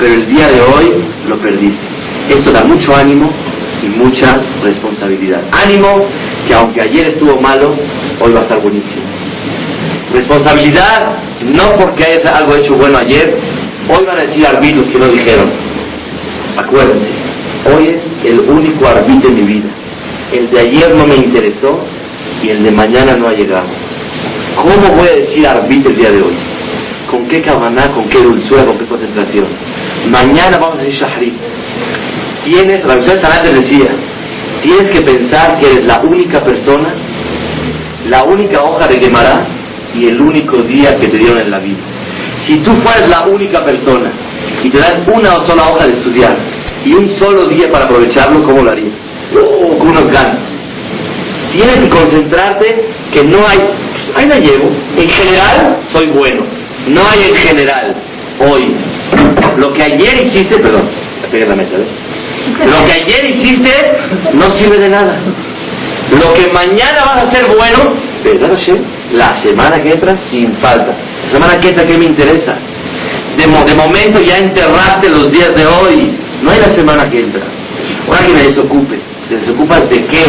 Pero 0.00 0.14
el 0.14 0.26
día 0.26 0.48
de 0.50 0.60
hoy 0.62 1.04
lo 1.28 1.38
perdiste. 1.38 1.84
Esto 2.30 2.50
da 2.50 2.64
mucho 2.64 2.96
ánimo 2.96 3.30
y 3.82 3.86
mucha 3.86 4.40
responsabilidad. 4.62 5.42
Ánimo 5.52 6.06
que 6.48 6.54
aunque 6.54 6.80
ayer 6.80 7.08
estuvo 7.08 7.38
malo, 7.40 7.74
hoy 8.20 8.32
va 8.32 8.40
a 8.40 8.42
estar 8.42 8.60
buenísimo. 8.62 9.04
Responsabilidad 10.12 11.18
no 11.44 11.70
porque 11.78 12.04
hayas 12.04 12.24
algo 12.32 12.56
hecho 12.56 12.74
bueno 12.76 12.98
ayer, 12.98 13.36
hoy 13.88 14.04
van 14.06 14.18
a 14.18 14.22
decir 14.22 14.46
árbitros 14.46 14.88
que 14.88 14.98
no 14.98 15.08
dijeron. 15.08 15.50
Acuérdense, 16.56 17.12
hoy 17.66 17.88
es 17.88 18.02
el 18.24 18.40
único 18.40 18.88
árbitro 18.88 19.28
en 19.28 19.34
mi 19.36 19.42
vida. 19.42 19.70
El 20.32 20.48
de 20.50 20.60
ayer 20.60 20.94
no 20.94 21.06
me 21.06 21.16
interesó 21.16 21.84
y 22.42 22.48
el 22.48 22.62
de 22.62 22.70
mañana 22.70 23.14
no 23.16 23.28
ha 23.28 23.32
llegado. 23.32 23.68
¿Cómo 24.56 24.96
voy 24.96 25.08
a 25.08 25.16
decir 25.16 25.46
árbitro 25.46 25.90
el 25.90 25.96
día 25.96 26.10
de 26.10 26.22
hoy? 26.22 26.34
¿Con 27.10 27.26
qué 27.26 27.40
cabana, 27.40 27.90
con 27.92 28.08
qué 28.08 28.22
dulzura, 28.22 28.64
con 28.64 28.78
qué 28.78 28.86
concentración? 28.86 29.46
Mañana 30.08 30.56
vamos 30.58 30.78
a 30.78 30.82
decir 30.82 31.00
shahrit. 31.00 31.34
Tienes, 32.44 32.84
la 32.84 32.94
versión 32.94 33.18
de 33.20 33.52
decía, 33.52 33.90
tienes 34.62 34.90
que 34.90 35.02
pensar 35.02 35.60
que 35.60 35.72
eres 35.72 35.84
la 35.84 36.00
única 36.00 36.42
persona, 36.42 36.94
la 38.06 38.24
única 38.24 38.62
hoja 38.62 38.88
de 38.88 38.98
Gemara 38.98 39.46
y 39.94 40.06
el 40.06 40.20
único 40.20 40.58
día 40.62 40.96
que 40.96 41.08
te 41.08 41.18
dieron 41.18 41.40
en 41.40 41.50
la 41.50 41.58
vida. 41.58 41.78
Si 42.46 42.56
tú 42.58 42.72
fueras 42.76 43.08
la 43.08 43.26
única 43.26 43.64
persona 43.64 44.10
y 44.64 44.70
te 44.70 44.78
dan 44.78 45.04
una 45.12 45.32
sola 45.40 45.64
hoja 45.70 45.86
de 45.86 45.92
estudiar 45.92 46.36
y 46.84 46.94
un 46.94 47.08
solo 47.18 47.46
día 47.48 47.70
para 47.70 47.84
aprovecharlo, 47.84 48.42
¿cómo 48.42 48.62
lo 48.62 48.70
harías? 48.70 48.94
Oh, 49.36 49.78
con 49.78 49.88
unos 49.88 50.10
ganas. 50.10 50.40
Tienes 51.52 51.78
que 51.78 51.88
concentrarte 51.88 52.88
que 53.12 53.24
no 53.24 53.38
hay, 53.46 53.58
ahí 54.14 54.26
la 54.26 54.38
llevo, 54.38 54.70
en 54.96 55.08
general 55.08 55.80
soy 55.92 56.06
bueno, 56.08 56.44
no 56.88 57.00
hay 57.10 57.28
en 57.28 57.36
general, 57.36 57.96
hoy. 58.48 58.76
Lo 59.56 59.72
que 59.72 59.82
ayer 59.82 60.26
hiciste, 60.26 60.58
perdón, 60.58 60.88
la 61.32 61.54
mesa, 61.54 61.76
¿ves? 61.78 61.88
Lo 62.66 62.84
que 62.84 62.92
ayer 62.92 63.30
hiciste 63.30 63.70
no 64.34 64.50
sirve 64.50 64.78
de 64.78 64.88
nada. 64.88 65.20
Lo 66.10 66.32
que 66.34 66.50
mañana 66.52 67.04
vas 67.04 67.24
a 67.24 67.28
hacer 67.28 67.46
bueno, 67.46 67.94
la 69.12 69.34
semana 69.34 69.80
que 69.82 69.90
entra 69.90 70.16
sin 70.28 70.56
falta. 70.56 70.96
La 71.24 71.30
semana 71.30 71.60
que 71.60 71.68
entra, 71.68 71.84
¿qué 71.86 71.96
me 71.96 72.06
interesa? 72.06 72.58
De, 73.36 73.46
de 73.46 73.74
momento 73.74 74.20
ya 74.20 74.38
enterraste 74.38 75.08
los 75.08 75.30
días 75.30 75.54
de 75.54 75.66
hoy. 75.66 76.18
No 76.42 76.50
hay 76.50 76.58
la 76.58 76.72
semana 76.74 77.08
que 77.08 77.20
entra. 77.20 77.42
Ahora 78.06 78.26
que 78.26 78.32
me 78.32 78.42
desocupe. 78.42 78.98
¿Te 79.28 79.36
desocupas 79.36 79.88
de 79.88 80.04
qué? 80.06 80.24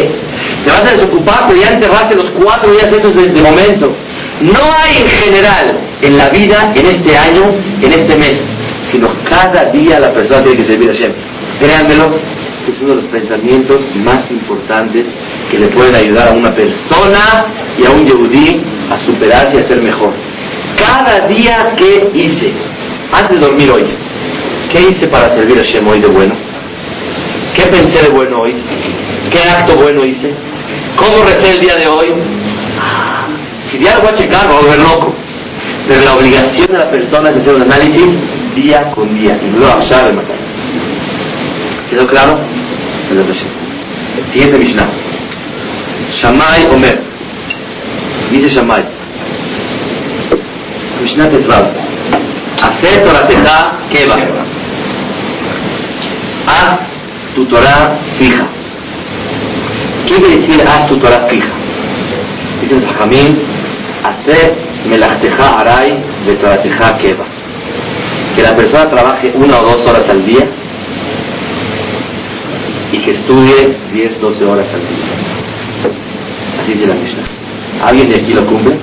Te 0.64 0.70
vas 0.70 0.82
a 0.82 0.96
desocupar, 0.96 1.46
pero 1.48 1.60
ya 1.60 1.70
enterraste 1.70 2.16
los 2.16 2.30
cuatro 2.32 2.72
días 2.72 2.94
estos 2.94 3.16
de 3.16 3.42
momento. 3.42 3.96
No 4.42 4.60
hay 4.78 5.02
en 5.02 5.08
general 5.08 5.80
en 6.02 6.18
la 6.18 6.30
vida, 6.30 6.72
en 6.76 6.86
este 6.86 7.18
año, 7.18 7.44
en 7.82 7.92
este 7.92 8.18
mes, 8.18 8.40
sino 8.90 9.08
cada 9.30 9.72
día 9.72 10.00
la 10.00 10.12
persona 10.12 10.42
tiene 10.42 10.58
que 10.58 10.66
servir 10.66 10.90
a 10.90 10.94
Shem. 10.94 11.14
Créanmelo, 11.60 12.16
es 12.68 12.80
uno 12.80 12.90
de 12.90 12.96
los 12.96 13.08
pensamientos 13.08 13.82
más 13.96 14.30
importantes 14.32 15.08
que 15.50 15.58
le 15.58 15.68
pueden 15.68 15.96
ayudar 15.96 16.30
a 16.30 16.32
una 16.32 16.54
persona 16.54 17.46
y 17.78 17.86
a 17.86 17.92
un 17.92 18.06
yehudí 18.06 18.62
a 18.90 18.98
superarse 18.98 19.58
y 19.58 19.60
a 19.60 19.64
ser 19.64 19.82
mejor. 19.82 20.14
Cada 20.78 21.28
día 21.28 21.76
que 21.78 22.12
hice, 22.14 22.54
antes 23.12 23.40
de 23.40 23.46
dormir 23.46 23.72
hoy, 23.72 23.84
¿qué 24.72 24.82
hice 24.90 25.08
para 25.08 25.34
servir 25.34 25.60
a 25.60 25.64
Shem 25.64 25.88
hoy 25.88 26.00
de 26.00 26.08
bueno? 26.08 26.34
¿Qué 27.56 27.64
pensé 27.64 28.04
de 28.04 28.10
bueno 28.10 28.42
hoy? 28.42 28.56
¿Qué 29.30 29.50
acto 29.50 29.76
bueno 29.76 30.06
hice? 30.06 30.34
¿Cómo 30.96 31.24
recé 31.24 31.52
el 31.52 31.60
día 31.60 31.76
de 31.76 31.88
hoy? 31.88 32.08
Si 33.70 33.78
diario 33.78 34.02
voy 34.02 34.12
a 34.12 34.18
checar, 34.18 34.48
voy 34.48 34.58
a 34.58 34.62
volver 34.62 34.80
loco. 34.80 35.16
Pero 35.88 36.02
la 36.06 36.16
obligación 36.16 36.68
de 36.68 36.78
la 36.78 36.90
persona 36.90 37.30
es 37.30 37.38
hacer 37.38 37.56
un 37.56 37.64
análisis 37.64 38.06
día 38.56 38.92
con 38.92 39.14
día 39.14 39.38
y 39.42 39.50
no 39.50 39.68
a 39.68 40.06
de 40.06 40.14
matar. 40.14 40.38
¿Quedó 41.90 42.08
claro? 42.08 42.40
Siguiente 44.32 44.58
Mishnah. 44.58 44.90
Shamay 46.12 46.66
Omer. 46.74 47.02
Dice 48.32 48.50
Shamay. 48.50 48.84
Mishnah 51.02 51.30
Tetrav. 51.30 51.66
Hacer 52.62 53.02
Torateja 53.02 53.80
Keva. 53.92 54.18
Haz 56.48 56.80
tu 57.36 57.46
Torah 57.46 58.00
fija. 58.18 58.48
¿Qué 60.08 60.16
quiere 60.16 60.38
decir 60.38 60.62
haz 60.68 60.88
tu 60.88 60.98
Torah 60.98 61.28
fija? 61.28 61.54
Dice 62.62 62.80
Sajamín, 62.82 63.40
hacer 64.04 64.56
melachteja 64.88 65.60
aray 65.60 66.04
de 66.26 66.36
Torateja 66.36 66.98
Keva. 66.98 67.41
Que 68.36 68.42
la 68.44 68.56
persona 68.56 68.90
trabaje 68.90 69.32
una 69.36 69.60
o 69.60 69.64
dos 69.64 69.86
horas 69.88 70.10
al 70.10 70.26
día 70.26 70.48
y 72.92 72.98
que 73.00 73.12
estudie 73.12 73.76
10, 73.94 74.20
12 74.20 74.46
horas 74.46 74.68
al 74.74 74.82
día. 74.82 75.92
Así 76.62 76.74
dice 76.74 76.88
la 76.88 76.96
Mishnah. 76.96 77.24
¿Alguien 77.84 78.10
de 78.10 78.22
aquí 78.22 78.34
lo 78.34 78.46
cumple? 78.46 78.78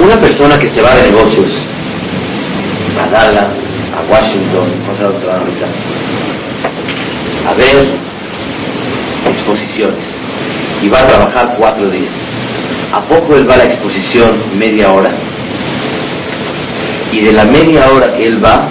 Una 0.00 0.16
persona 0.20 0.58
que 0.58 0.68
se 0.68 0.82
va 0.82 0.94
de 0.94 1.10
negocios 1.10 1.52
a 3.00 3.06
Dallas, 3.08 3.54
a 3.96 4.12
Washington, 4.12 4.68
a 7.46 7.54
ver 7.54 7.86
exposiciones 9.26 10.27
y 10.82 10.88
va 10.88 11.00
a 11.00 11.06
trabajar 11.06 11.54
cuatro 11.58 11.90
días. 11.90 12.14
¿A 12.92 13.02
poco 13.02 13.36
él 13.36 13.48
va 13.48 13.54
a 13.54 13.58
la 13.58 13.64
exposición 13.64 14.58
media 14.58 14.90
hora? 14.90 15.12
y 17.12 17.20
de 17.20 17.32
la 17.32 17.44
media 17.44 17.88
hora 17.90 18.12
que 18.12 18.24
él 18.24 18.44
va, 18.44 18.68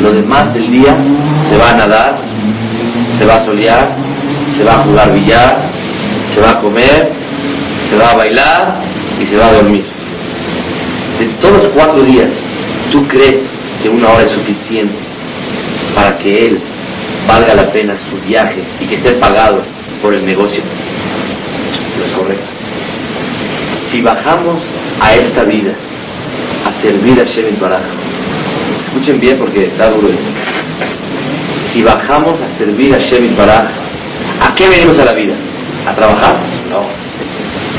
lo 0.00 0.10
demás 0.10 0.52
del 0.52 0.70
día 0.70 0.96
se 1.48 1.56
va 1.56 1.70
a 1.70 1.76
nadar, 1.76 2.18
se 3.18 3.24
va 3.24 3.36
a 3.36 3.44
solear, 3.44 3.96
se 4.56 4.64
va 4.64 4.74
a 4.74 4.84
jugar 4.84 5.12
billar, 5.12 5.70
se 6.34 6.40
va 6.40 6.50
a 6.50 6.60
comer, 6.60 7.12
se 7.88 7.96
va 7.96 8.10
a 8.10 8.16
bailar 8.16 8.80
y 9.20 9.26
se 9.26 9.36
va 9.36 9.46
a 9.46 9.52
dormir. 9.52 9.84
De 11.18 11.26
todos 11.40 11.58
los 11.58 11.68
cuatro 11.68 12.02
días, 12.02 12.32
¿tú 12.92 13.06
crees 13.08 13.42
que 13.82 13.88
una 13.88 14.08
hora 14.10 14.24
es 14.24 14.30
suficiente 14.30 14.96
para 15.94 16.18
que 16.18 16.46
él 16.46 16.60
valga 17.26 17.54
la 17.54 17.72
pena 17.72 17.96
su 18.10 18.16
viaje 18.26 18.62
y 18.80 18.86
que 18.86 18.96
esté 18.96 19.12
pagado 19.12 19.62
por 20.02 20.12
el 20.12 20.26
negocio? 20.26 20.62
No 21.98 22.04
es 22.04 22.12
correcto. 22.12 22.46
Si 23.90 24.00
bajamos 24.02 24.62
a 25.00 25.14
esta 25.14 25.44
vida 25.44 25.72
a 26.64 26.72
servir 26.82 27.20
a 27.20 27.24
Shem 27.24 27.58
Baraj. 27.60 27.82
Escuchen 28.86 29.20
bien 29.20 29.38
porque 29.38 29.66
está 29.66 29.90
duro 29.90 30.08
esto. 30.08 30.30
Si 31.72 31.82
bajamos 31.82 32.40
a 32.40 32.58
servir 32.58 32.94
a 32.94 32.98
Shem 32.98 33.36
Baraj, 33.36 33.66
¿a 34.40 34.54
qué 34.54 34.68
venimos 34.68 34.98
a 34.98 35.04
la 35.04 35.12
vida? 35.12 35.34
¿A 35.86 35.94
trabajar? 35.94 36.36
No. 36.70 36.86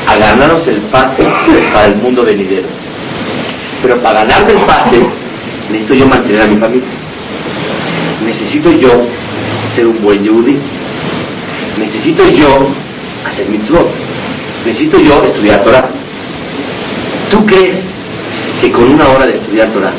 A 0.08 0.18
ganarnos 0.18 0.66
el 0.68 0.82
pase 0.84 1.24
para 1.74 1.88
el 1.88 1.96
mundo 1.98 2.24
venidero. 2.24 2.68
Pero 3.82 4.02
para 4.02 4.24
ganarme 4.24 4.54
el 4.54 4.66
pase, 4.66 5.02
necesito 5.70 5.94
yo 5.94 6.08
mantener 6.08 6.42
a 6.44 6.48
mi 6.48 6.58
familia. 6.58 6.90
Necesito 8.26 8.72
yo 8.72 8.90
ser 9.76 9.88
un 9.88 10.02
buen 10.02 10.24
yudí. 10.24 10.58
Necesito 11.78 12.28
yo 12.30 12.72
hacer 13.28 13.50
mitzvot. 13.50 13.90
Necesito 14.66 15.00
yo 15.00 15.22
estudiar 15.24 15.64
Torah. 15.64 15.90
¿Tú 17.30 17.46
crees 17.46 17.78
que 18.62 18.72
con 18.72 18.92
una 18.92 19.08
hora 19.10 19.26
de 19.26 19.34
estudiar 19.34 19.72
Torah, 19.72 19.94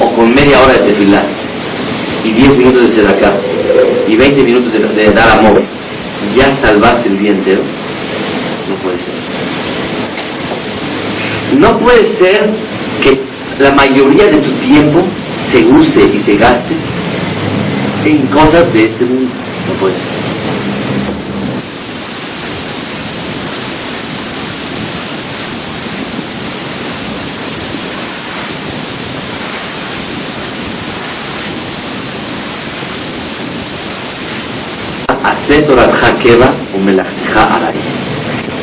o 0.00 0.14
con 0.14 0.34
media 0.34 0.60
hora 0.62 0.74
de 0.74 0.80
tefilá, 0.80 1.24
y 2.24 2.32
10 2.32 2.56
minutos 2.58 2.82
de 2.82 3.02
sedacá, 3.02 3.34
y 4.06 4.16
20 4.16 4.44
minutos 4.44 4.72
de, 4.72 5.12
dar 5.12 5.38
amor, 5.38 5.62
ya 6.34 6.54
salvaste 6.56 7.08
el 7.08 7.18
día 7.18 7.30
entero, 7.30 7.62
no 8.68 8.76
puede 8.76 8.98
ser. 8.98 9.14
No 11.58 11.78
puede 11.78 12.18
ser 12.18 12.50
que 13.02 13.20
la 13.58 13.70
mayoría 13.72 14.26
de 14.26 14.38
tu 14.38 14.52
tiempo 14.68 15.00
se 15.50 15.64
use 15.64 16.02
y 16.12 16.18
se 16.24 16.36
gaste 16.36 16.74
en 18.04 18.26
cosas 18.26 18.72
de 18.72 18.84
este 18.84 19.04
mundo. 19.04 19.32
No 19.68 19.74
puede 19.80 19.96
ser. 19.96 20.35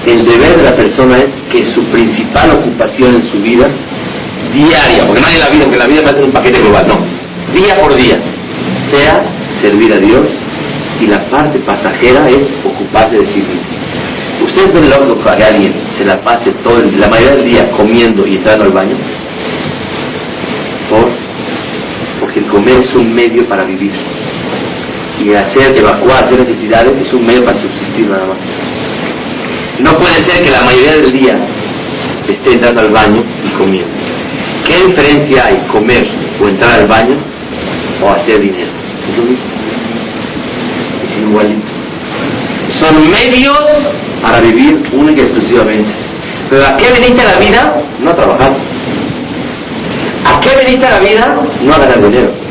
El 0.06 0.26
deber 0.26 0.58
de 0.58 0.64
la 0.64 0.76
persona 0.76 1.18
es 1.18 1.30
que 1.52 1.64
su 1.64 1.84
principal 1.86 2.52
ocupación 2.52 3.16
en 3.16 3.22
su 3.24 3.40
vida, 3.40 3.68
diaria, 4.54 5.06
porque 5.08 5.22
hay 5.26 5.40
la 5.40 5.50
vida, 5.50 5.64
porque 5.64 5.78
la 5.78 5.88
vida 5.88 6.02
va 6.04 6.10
a 6.10 6.16
ser 6.16 6.26
un 6.26 6.32
paquete 6.32 6.60
global, 6.60 6.86
no, 6.88 6.96
día 7.54 7.76
por 7.76 7.96
día, 7.96 8.20
sea 8.92 9.24
servir 9.62 9.94
a 9.94 9.98
Dios 9.98 10.28
y 11.00 11.08
la 11.08 11.30
parte 11.30 11.60
pasajera 11.60 12.30
es 12.30 12.52
ocuparse 12.66 13.18
de 13.18 13.26
sí 13.26 13.42
mismo. 13.42 13.68
Ustedes 14.46 14.74
ven 14.74 14.84
el 14.86 14.94
auto 14.94 15.18
que 15.20 15.44
alguien 15.44 15.74
se 15.98 16.04
la 16.06 16.22
pase 16.22 16.52
todo 16.64 16.80
el, 16.80 17.00
la 17.00 17.08
mayoría 17.08 17.36
del 17.36 17.46
día 17.46 17.72
comiendo 17.72 18.28
y 18.28 18.36
entrando 18.36 18.66
al 18.66 18.72
baño? 18.72 18.96
¿Por? 20.90 21.10
Porque 22.20 22.40
el 22.40 22.48
comer 22.48 22.80
es 22.80 22.94
un 22.94 23.14
medio 23.14 23.48
para 23.48 23.64
vivir. 23.64 23.92
Y 25.20 25.34
hacer, 25.34 25.78
evacuar, 25.78 26.26
hacer 26.26 26.42
necesidades 26.42 26.96
es 26.98 27.14
un 27.14 27.26
medio 27.26 27.44
para 27.44 27.60
subsistir 27.60 28.10
nada 28.10 28.26
más. 28.26 28.40
No 29.80 29.94
puede 29.94 30.16
ser 30.24 30.44
que 30.44 30.52
la 30.52 30.62
mayoría 30.62 30.94
del 30.94 31.12
día 31.12 31.34
esté 32.28 32.54
entrando 32.54 32.82
al 32.82 32.90
baño 32.90 33.24
y 33.46 33.50
comiendo. 33.58 33.94
¿Qué 34.66 34.88
diferencia 34.88 35.46
hay 35.46 35.60
comer 35.68 36.06
o 36.42 36.48
entrar 36.48 36.80
al 36.80 36.88
baño 36.88 37.18
o 38.02 38.10
hacer 38.12 38.40
dinero? 38.40 38.72
Es 39.10 39.18
lo 39.18 39.24
mismo. 39.24 39.46
Es 41.04 41.18
igualito. 41.18 41.72
Son 42.80 43.12
medios 43.12 43.94
para 44.22 44.40
vivir 44.40 44.82
única 44.94 45.22
y 45.22 45.24
exclusivamente. 45.24 45.94
Pero 46.50 46.66
¿a 46.66 46.78
qué 46.78 46.92
veniste 46.92 47.22
a 47.22 47.34
la 47.34 47.40
vida? 47.40 47.84
No 48.00 48.12
a 48.12 48.16
trabajar. 48.16 48.58
¿A 50.26 50.40
qué 50.40 50.56
veniste 50.56 50.86
a 50.86 50.92
la 50.92 51.00
vida? 51.00 51.42
No 51.62 51.74
a 51.74 51.78
ganar 51.80 52.02
dinero. 52.02 52.43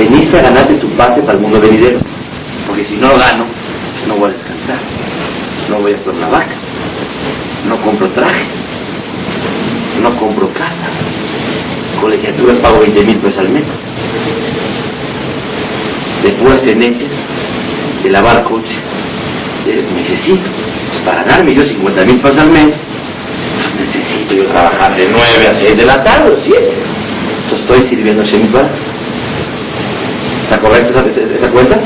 Veniste 0.00 0.38
a 0.38 0.40
ganarte 0.40 0.76
tu 0.76 0.88
parte 0.96 1.20
para 1.20 1.36
el 1.36 1.42
mundo 1.42 1.60
venidero. 1.60 2.00
Porque 2.66 2.86
si 2.86 2.96
no 2.96 3.08
gano, 3.18 3.44
no 4.08 4.14
voy 4.16 4.30
a 4.30 4.32
descansar. 4.32 4.80
No 5.68 5.78
voy 5.78 5.92
a 5.92 5.96
por 5.98 6.14
la 6.14 6.28
vaca. 6.28 6.56
No 7.68 7.78
compro 7.82 8.08
trajes. 8.08 8.48
No 10.00 10.16
compro 10.16 10.48
casa. 10.54 10.88
Colegiaturas 12.00 12.60
pago 12.60 12.80
20 12.80 13.04
mil 13.04 13.18
pesos 13.18 13.40
al 13.40 13.50
mes. 13.50 13.64
De 16.22 16.32
puras 16.32 16.62
tenencias, 16.62 17.12
de 18.02 18.08
lavar 18.08 18.42
coches. 18.44 18.80
necesito. 19.94 20.50
Para 21.04 21.24
ganarme 21.24 21.54
yo 21.54 21.62
50 21.62 22.06
mil 22.06 22.20
pesos 22.22 22.38
al 22.38 22.50
mes, 22.50 22.72
pues 23.54 23.74
necesito 23.80 24.34
yo 24.34 24.46
trabajar 24.46 24.96
de 24.96 25.10
9 25.10 25.24
a 25.46 25.54
6 25.60 25.76
de 25.76 25.84
la 25.84 26.02
tarde 26.02 26.32
o 26.32 26.36
7. 26.42 26.58
Entonces 27.42 27.60
estoy 27.60 27.88
sirviendo 27.90 28.22
a 28.22 28.24
Shemipar. 28.24 28.99
¿Está 30.50 30.62
correcta 30.62 31.04
esa, 31.06 31.48
cuenta? 31.52 31.80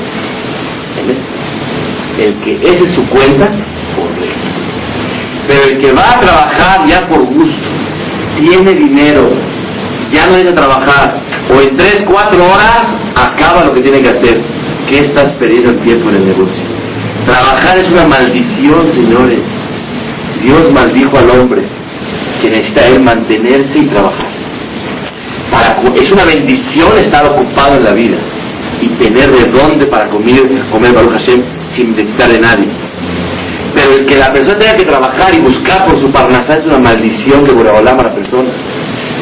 El 2.18 2.34
que 2.36 2.58
es 2.62 2.94
su 2.94 3.06
cuenta, 3.10 3.44
correcto. 3.94 4.46
Pero 5.46 5.64
el 5.66 5.78
que 5.78 5.92
va 5.92 6.14
a 6.14 6.18
trabajar 6.18 6.88
ya 6.88 7.06
por 7.06 7.26
gusto, 7.26 7.68
tiene 8.38 8.74
dinero, 8.74 9.28
ya 10.10 10.24
no 10.24 10.32
necesita 10.32 10.54
trabajar, 10.54 11.20
o 11.54 11.60
en 11.60 11.76
3, 11.76 12.06
4 12.10 12.42
horas 12.42 12.86
acaba 13.14 13.66
lo 13.66 13.74
que 13.74 13.82
tiene 13.82 14.00
que 14.00 14.08
hacer. 14.08 14.42
¿Qué 14.88 15.00
estás 15.00 15.32
perdiendo 15.32 15.68
el 15.68 15.80
tiempo 15.80 16.08
en 16.08 16.14
el 16.16 16.24
negocio? 16.24 16.64
Trabajar 17.26 17.76
es 17.76 17.90
una 17.90 18.06
maldición, 18.06 18.90
señores. 18.94 19.42
Dios 20.42 20.72
maldijo 20.72 21.18
al 21.18 21.28
hombre 21.38 21.64
que 22.40 22.48
necesita 22.48 22.86
él 22.88 23.00
mantenerse 23.00 23.78
y 23.78 23.88
trabajar. 23.88 24.32
Es 25.94 26.10
una 26.10 26.24
bendición 26.24 26.96
estar 26.96 27.30
ocupado 27.30 27.76
en 27.76 27.84
la 27.84 27.92
vida 27.92 28.16
y 28.80 28.88
tener 28.96 29.30
de 29.30 29.50
dónde 29.50 29.86
para 29.86 30.08
comer, 30.08 30.42
comer 30.70 30.92
Baruch 30.92 31.12
Hashem 31.12 31.42
sin 31.74 31.96
necesitar 31.96 32.30
de 32.30 32.38
nadie. 32.38 32.68
Pero 33.74 33.96
el 33.96 34.06
que 34.06 34.16
la 34.16 34.32
persona 34.32 34.58
tenga 34.58 34.76
que 34.76 34.84
trabajar 34.84 35.34
y 35.34 35.40
buscar 35.40 35.84
por 35.84 35.98
su 36.00 36.10
parnasá 36.12 36.56
es 36.56 36.64
una 36.64 36.78
maldición 36.78 37.44
que 37.44 37.52
Boraholam 37.52 37.98
a 37.98 38.02
la 38.04 38.14
persona. 38.14 38.50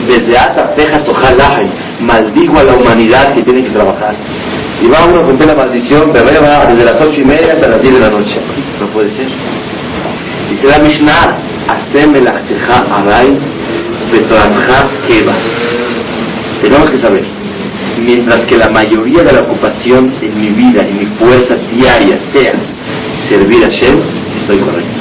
Desde 0.07 0.37
Ata, 0.37 0.75
Teja, 0.75 1.03
Tojalahay, 1.05 1.71
maldigo 2.01 2.59
a 2.59 2.65
la 2.65 2.75
humanidad 2.75 3.35
que 3.35 3.43
tiene 3.43 3.65
que 3.65 3.71
trabajar. 3.71 4.15
Y 4.83 4.89
va 4.89 5.05
uno 5.09 5.23
a 5.23 5.27
cumplir 5.27 5.49
la 5.49 5.55
maldición, 5.55 6.11
pero 6.13 6.27
va 6.43 6.67
desde 6.67 6.85
las 6.85 7.01
ocho 7.01 7.21
y 7.21 7.25
media 7.25 7.53
hasta 7.55 7.69
las 7.69 7.81
diez 7.81 7.95
de 7.95 8.01
la 8.01 8.11
noche. 8.11 8.41
No 8.81 8.89
puede 8.89 9.11
ser. 9.17 9.29
Dice 10.51 10.67
la 10.67 10.79
Mishnah, 10.81 11.53
Haceme 11.69 12.21
la 12.21 12.43
Aray, 12.91 13.39
Keva. 15.09 15.35
Tenemos 16.61 16.91
que 16.91 16.99
saber, 16.99 17.25
mientras 18.03 18.45
que 18.47 18.57
la 18.57 18.69
mayoría 18.69 19.23
de 19.23 19.33
la 19.33 19.41
ocupación 19.41 20.13
en 20.21 20.39
mi 20.39 20.49
vida, 20.51 20.83
en 20.87 20.99
mi 20.99 21.07
fuerza 21.17 21.55
diaria, 21.71 22.19
sea 22.33 22.53
servir 23.29 23.65
a 23.65 23.69
Shem, 23.69 24.01
estoy 24.39 24.59
correcto. 24.59 25.01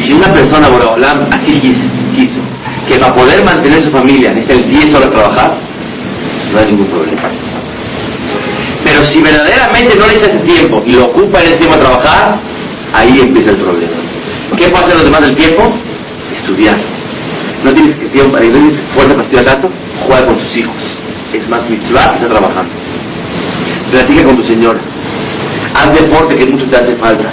Si 0.00 0.12
una 0.12 0.32
persona, 0.32 0.68
Boraholam, 0.68 1.28
así 1.32 1.52
quiso, 1.60 1.84
quiso, 2.14 2.40
que 2.88 2.98
para 2.98 3.14
poder 3.14 3.44
mantener 3.44 3.82
su 3.82 3.90
familia 3.90 4.32
necesita 4.32 4.68
10 4.68 4.94
horas 4.94 5.10
trabajar, 5.10 5.58
no 6.52 6.58
hay 6.58 6.66
ningún 6.66 6.86
problema. 6.86 7.30
Pero 8.84 9.02
si 9.04 9.20
verdaderamente 9.20 9.96
no 9.98 10.06
necesita 10.06 10.32
ese 10.32 10.38
tiempo 10.40 10.82
y 10.86 10.92
lo 10.92 11.06
ocupa 11.06 11.40
en 11.40 11.46
ese 11.48 11.56
tiempo 11.58 11.76
a 11.76 11.80
trabajar, 11.80 12.40
ahí 12.94 13.20
empieza 13.20 13.50
el 13.50 13.58
problema. 13.58 13.96
¿Qué 14.56 14.68
puede 14.68 14.84
hacer 14.84 14.94
los 14.94 15.04
demás 15.04 15.20
del 15.20 15.36
tiempo? 15.36 15.74
Estudiar. 16.34 16.78
¿No 17.64 17.74
tienes, 17.74 17.96
tiempo, 18.12 18.38
¿no 18.38 18.40
tienes 18.40 18.80
fuerza 18.94 19.12
para 19.14 19.24
estudiar 19.24 19.44
tanto? 19.44 19.70
Juega 20.06 20.26
con 20.26 20.38
tus 20.38 20.56
hijos. 20.56 20.77
Es 21.32 21.48
más 21.48 21.68
mitzvah 21.68 22.08
que 22.08 22.16
está 22.16 22.28
trabajando. 22.28 22.72
Platica 23.90 24.24
con 24.24 24.36
tu 24.36 24.44
señora. 24.44 24.80
Haz 25.74 25.94
deporte 25.94 26.36
que 26.36 26.46
mucho 26.46 26.66
te 26.68 26.76
hace 26.76 26.96
falta. 26.96 27.30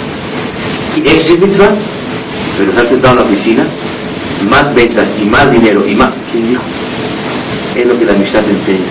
Eso 1.04 1.26
sí 1.26 1.32
es 1.34 1.40
mitzvah. 1.40 1.74
Pero 2.58 2.70
estar 2.70 2.88
sentado 2.88 3.14
en 3.14 3.20
la 3.20 3.26
oficina, 3.26 3.66
más 4.50 4.74
ventas 4.74 5.08
y 5.20 5.24
más 5.24 5.50
dinero 5.50 5.86
y 5.86 5.94
más. 5.94 6.12
¿Quién 6.32 6.48
dijo? 6.48 6.62
Es 7.74 7.86
lo 7.86 7.98
que 7.98 8.04
la 8.06 8.12
amistad 8.12 8.40
te 8.42 8.50
enseña. 8.50 8.90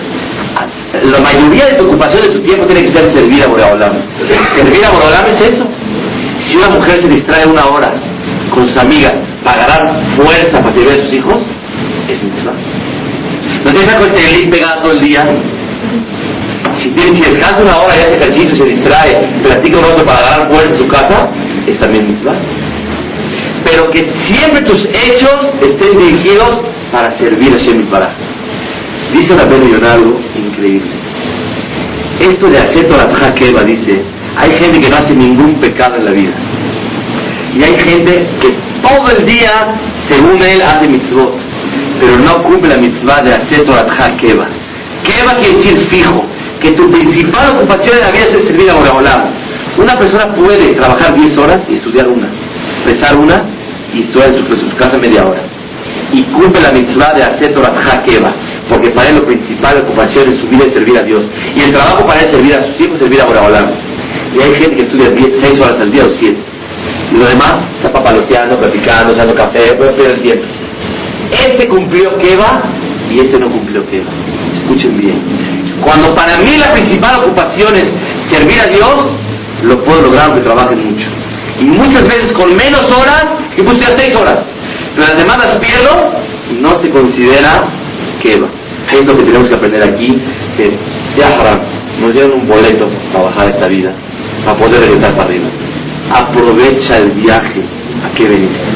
La 1.02 1.20
mayoría 1.20 1.66
de 1.66 1.74
tu 1.74 1.84
ocupación 1.86 2.22
de 2.22 2.28
tu 2.30 2.40
tiempo 2.42 2.66
tiene 2.66 2.84
que 2.84 2.90
ser 2.90 3.06
servir 3.08 3.42
a 3.42 3.48
Boreolam. 3.48 3.92
Servir 4.54 4.84
a 4.84 4.90
Boreolam 4.90 5.26
es 5.26 5.40
eso. 5.40 5.66
Si 6.48 6.56
una 6.56 6.68
mujer 6.70 7.00
se 7.00 7.08
distrae 7.08 7.46
una 7.46 7.66
hora 7.66 7.94
con 8.54 8.66
sus 8.66 8.76
amigas 8.76 9.12
para 9.44 9.66
ganar 9.66 10.16
fuerza 10.16 10.60
para 10.60 10.72
servir 10.72 10.92
a 10.92 10.96
sus 10.96 11.12
hijos, 11.12 11.38
es 12.08 12.22
mitzvah. 12.22 12.54
No 13.66 13.72
tienes 13.72 13.94
con 13.94 14.06
el 14.06 14.40
link 14.40 14.50
pegado 14.52 14.82
todo 14.82 14.92
el 14.92 15.00
día. 15.00 15.26
Si, 16.78 16.88
si 16.94 17.20
descansa 17.20 17.62
una 17.62 17.78
hora 17.78 17.96
y 17.96 18.00
hace 18.00 18.16
ejercicio 18.16 18.54
se 18.54 18.64
distrae, 18.64 19.42
platica 19.42 19.78
un 19.78 19.84
rato 19.84 20.04
para 20.04 20.20
ganar 20.20 20.48
fuerza 20.48 20.70
en 20.70 20.78
su 20.78 20.86
casa, 20.86 21.28
es 21.66 21.76
también 21.80 22.06
mitzvah. 22.06 22.36
Pero 23.64 23.90
que 23.90 24.08
siempre 24.28 24.62
tus 24.62 24.86
hechos 24.86 25.52
estén 25.60 25.98
dirigidos 25.98 26.60
para 26.92 27.18
servir 27.18 27.54
a 27.54 27.56
Shem 27.56 27.86
para. 27.86 28.14
Dice 29.12 29.34
la 29.34 29.46
Beno 29.46 29.66
algo 29.92 30.20
increíble. 30.36 30.92
Esto 32.20 32.46
de 32.46 32.58
hacer 32.58 32.86
Torah 32.86 33.34
Keva 33.34 33.64
dice, 33.64 34.00
hay 34.36 34.50
gente 34.52 34.80
que 34.80 34.90
no 34.90 34.96
hace 34.96 35.12
ningún 35.12 35.54
pecado 35.56 35.96
en 35.96 36.04
la 36.04 36.12
vida. 36.12 36.34
Y 37.52 37.64
hay 37.64 37.76
gente 37.80 38.28
que 38.40 38.48
todo 38.80 39.10
el 39.10 39.26
día, 39.26 39.80
según 40.08 40.40
él, 40.40 40.62
hace 40.62 40.86
mitzvot, 40.86 41.45
pero 42.00 42.18
no 42.18 42.42
cumple 42.42 42.68
la 42.68 42.78
mitzvah 42.78 43.22
de 43.22 43.32
hacer 43.32 43.64
Torah 43.64 43.84
Keva. 44.16 44.48
Keva 45.04 45.36
quiere 45.36 45.54
decir 45.54 45.78
fijo, 45.88 46.24
que 46.60 46.70
tu 46.72 46.90
principal 46.90 47.56
ocupación 47.56 47.96
en 47.96 48.02
la 48.02 48.10
vida 48.10 48.24
es 48.24 48.44
servir 48.44 48.70
a 48.70 48.74
Boreolam. 48.74 49.22
Una 49.78 49.98
persona 49.98 50.34
puede 50.34 50.74
trabajar 50.74 51.14
10 51.14 51.38
horas 51.38 51.62
y 51.68 51.74
estudiar 51.74 52.08
una, 52.08 52.28
rezar 52.84 53.16
una 53.16 53.44
y 53.92 54.02
estudiar 54.02 54.30
en 54.30 54.36
su, 54.36 54.76
casa 54.76 54.98
media 54.98 55.24
hora. 55.24 55.42
Y 56.12 56.22
cumple 56.24 56.62
la 56.62 56.72
mitzvah 56.72 57.12
de 57.14 57.22
hacer 57.22 57.52
Torah 57.52 57.72
Keva, 58.04 58.34
porque 58.68 58.90
para 58.90 59.10
él 59.10 59.16
lo 59.16 59.26
principal 59.26 59.78
ocupación 59.78 60.28
en 60.28 60.36
su 60.36 60.46
vida 60.46 60.64
es 60.66 60.72
servir 60.72 60.96
a 60.98 61.02
Dios. 61.02 61.24
Y 61.54 61.62
el 61.62 61.72
trabajo 61.72 62.06
para 62.06 62.20
él 62.20 62.26
es 62.26 62.32
servir 62.32 62.54
a 62.54 62.62
sus 62.62 62.80
hijos, 62.80 62.98
servir 62.98 63.20
a 63.20 63.26
Boreolam. 63.26 63.70
Y 64.34 64.42
hay 64.42 64.52
gente 64.54 64.76
que 64.76 64.82
estudia 64.82 65.10
6 65.40 65.60
horas 65.60 65.80
al 65.80 65.90
día 65.90 66.04
o 66.04 66.10
7. 66.10 66.36
Y 67.12 67.16
lo 67.16 67.26
demás 67.26 67.62
está 67.76 67.92
papaloteando, 67.92 68.58
platicando, 68.58 69.12
echando 69.12 69.34
café, 69.34 69.74
puede 69.74 69.92
perder 69.92 70.12
el 70.12 70.22
tiempo. 70.22 70.46
Este 71.32 71.68
cumplió 71.68 72.16
Keva 72.18 72.62
y 73.10 73.20
este 73.20 73.38
no 73.38 73.50
cumplió 73.50 73.84
Keva. 73.88 74.10
Escuchen 74.52 74.98
bien. 74.98 75.20
Cuando 75.82 76.14
para 76.14 76.38
mí 76.38 76.56
la 76.58 76.72
principal 76.72 77.16
ocupación 77.16 77.74
es 77.76 77.86
servir 78.30 78.60
a 78.60 78.66
Dios, 78.66 79.18
lo 79.62 79.82
puedo 79.84 80.02
lograr 80.02 80.26
aunque 80.26 80.40
trabaje 80.40 80.76
mucho. 80.76 81.06
Y 81.60 81.64
muchas 81.64 82.04
veces 82.06 82.32
con 82.32 82.54
menos 82.56 82.84
horas, 82.90 83.24
y 83.56 83.62
pues 83.62 83.80
ya 83.80 83.96
seis 83.96 84.14
horas. 84.16 84.44
Pero 84.94 85.08
las 85.08 85.16
demás 85.16 85.38
las 85.38 85.56
pierdo 85.56 86.12
no 86.60 86.80
se 86.80 86.90
considera 86.90 87.64
Keva. 88.22 88.48
Es 88.92 89.04
lo 89.04 89.16
que 89.16 89.24
tenemos 89.24 89.48
que 89.48 89.54
aprender 89.54 89.82
aquí, 89.82 90.08
que 90.56 90.78
ya 91.18 91.36
nos 92.00 92.12
dieron 92.12 92.40
un 92.40 92.46
boleto 92.46 92.86
para 93.12 93.24
bajar 93.24 93.48
esta 93.48 93.66
vida, 93.66 93.92
para 94.44 94.56
poder 94.56 94.80
regresar 94.80 95.14
para 95.16 95.24
arriba. 95.24 95.48
Aprovecha 96.14 96.98
el 96.98 97.10
viaje 97.10 97.62
a 98.04 98.10
que 98.14 98.28
veniste. 98.28 98.75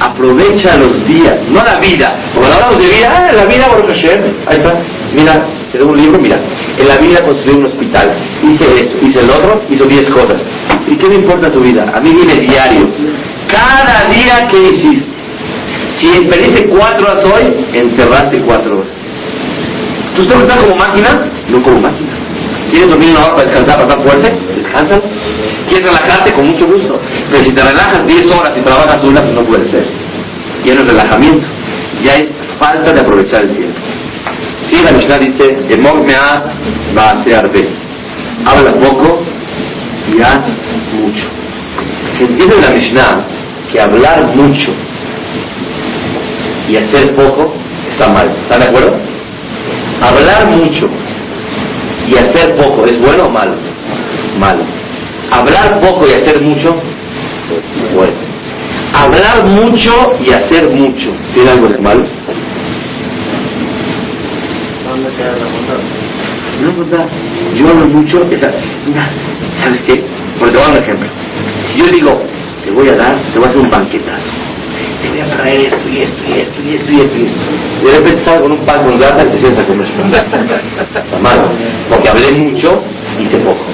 Aprovecha 0.00 0.76
los 0.76 1.06
días, 1.06 1.40
no 1.48 1.62
la 1.64 1.78
vida. 1.78 2.32
Cuando 2.34 2.52
hablamos 2.54 2.78
de 2.78 2.94
vida, 2.94 3.08
ah, 3.10 3.32
la 3.32 3.46
vida, 3.46 3.66
por 3.68 3.90
ahí 3.90 4.58
está. 4.58 4.82
Mira, 5.14 5.46
te 5.72 5.78
doy 5.78 5.88
un 5.88 6.00
libro, 6.00 6.18
mira. 6.18 6.38
En 6.78 6.88
la 6.88 6.98
vida 6.98 7.24
construí 7.24 7.56
un 7.56 7.66
hospital, 7.66 8.16
hice 8.42 8.64
esto, 8.64 8.96
hice 9.04 9.20
el 9.20 9.30
otro, 9.30 9.62
hizo 9.70 9.84
10 9.86 10.10
cosas. 10.10 10.40
¿Y 10.86 10.96
qué 10.96 11.08
me 11.08 11.14
importa 11.16 11.50
tu 11.50 11.60
vida? 11.60 11.92
A 11.94 12.00
mí 12.00 12.12
viene 12.12 12.34
diario. 12.40 12.88
Cada 13.48 14.10
día 14.10 14.46
que 14.48 14.70
hiciste. 14.70 15.16
Si 15.96 16.20
perdiste 16.26 16.68
cuatro 16.68 17.08
horas 17.08 17.24
hoy, 17.24 17.66
enterraste 17.72 18.40
cuatro 18.42 18.78
horas. 18.78 18.90
¿Tú 20.14 20.22
estás 20.22 20.64
como 20.64 20.76
máquina? 20.76 21.30
No 21.48 21.62
como 21.62 21.80
máquina. 21.80 22.15
¿Quieres 22.70 22.88
dormir 22.88 23.10
una 23.10 23.20
hora 23.20 23.36
para 23.36 23.48
descansar, 23.48 23.76
para 23.76 23.88
estar 23.88 24.04
fuerte? 24.04 24.56
descansan. 24.56 25.00
¿Quieres 25.68 25.88
relajarte? 25.88 26.32
Con 26.32 26.46
mucho 26.46 26.66
gusto. 26.66 27.00
Pero 27.30 27.44
si 27.44 27.52
te 27.52 27.62
relajas 27.62 28.06
10 28.06 28.30
horas 28.32 28.56
y 28.56 28.60
trabajas 28.60 29.02
una, 29.04 29.20
pues 29.22 29.34
no 29.34 29.42
puede 29.42 29.70
ser. 29.70 29.86
Ya 30.64 30.74
no 30.74 30.80
es 30.82 30.88
relajamiento, 30.88 31.46
ya 32.02 32.14
es 32.16 32.30
falta 32.58 32.92
de 32.92 33.00
aprovechar 33.00 33.42
el 33.44 33.56
tiempo. 33.56 33.78
Si 34.68 34.82
la 34.82 34.92
Mishnah 34.92 35.18
dice, 35.18 35.56
Emor 35.70 36.02
me'at 36.02 36.44
va 36.96 37.10
a 37.10 37.24
ser 37.24 37.36
Habla 38.44 38.72
poco 38.78 39.22
y 40.12 40.20
haz 40.20 40.48
mucho. 40.92 41.26
Se 42.18 42.24
entiende 42.24 42.56
la 42.60 42.70
Mishnah 42.70 43.26
que 43.70 43.80
hablar 43.80 44.34
mucho 44.34 44.72
y 46.68 46.76
hacer 46.76 47.14
poco 47.14 47.54
está 47.88 48.08
mal. 48.08 48.28
¿Están 48.42 48.60
de 48.60 48.66
acuerdo? 48.66 48.96
Hablar 50.02 50.56
mucho 50.56 50.88
y 52.08 52.16
hacer 52.16 52.56
poco 52.56 52.86
es 52.86 52.98
bueno 53.00 53.24
o 53.24 53.30
malo? 53.30 53.56
Malo. 54.38 54.64
Hablar 55.30 55.80
poco 55.80 56.06
y 56.06 56.12
hacer 56.12 56.40
mucho, 56.40 56.70
bueno. 57.94 58.14
Hablar 58.94 59.44
mucho 59.44 59.90
y 60.20 60.32
hacer 60.32 60.70
mucho, 60.70 61.12
¿tiene 61.34 61.50
algo 61.50 61.68
de 61.68 61.78
malo? 61.78 62.04
No, 66.62 66.72
yo 67.54 67.68
hablo 67.68 67.86
mucho, 67.88 68.22
¿sabes 69.62 69.82
qué? 69.82 70.04
Porque 70.38 70.52
te 70.52 70.58
voy 70.58 70.66
a 70.66 70.68
dar 70.68 70.76
un 70.76 70.82
ejemplo. 70.82 71.08
Si 71.62 71.78
yo 71.78 71.86
digo, 71.88 72.22
te 72.64 72.70
voy 72.70 72.88
a 72.88 72.96
dar, 72.96 73.14
te 73.32 73.38
voy 73.38 73.46
a 73.46 73.50
hacer 73.50 73.60
un 73.60 73.70
banquetazo. 73.70 74.30
Te 75.02 75.08
voy 75.10 75.20
a 75.20 75.30
traer 75.30 75.66
esto 75.66 75.88
y 75.88 75.98
esto 75.98 76.22
y 76.28 76.40
esto 76.40 76.62
y 76.62 76.74
esto 76.74 76.92
y 76.92 77.00
esto 77.00 77.18
y 77.18 77.22
esto. 77.22 77.40
De 77.84 77.98
repente 77.98 78.24
salgo 78.24 78.42
con 78.44 78.52
un 78.52 78.66
pan 78.66 78.84
con 78.84 78.98
gata 78.98 79.24
y 79.24 79.28
te 79.28 79.38
sientas 79.38 79.64
a 79.64 79.66
comer. 79.66 79.86
Está. 79.86 81.04
Porque 81.88 82.08
hablé 82.08 82.38
mucho 82.38 82.82
y 83.18 83.22
hice 83.22 83.38
poco. 83.38 83.64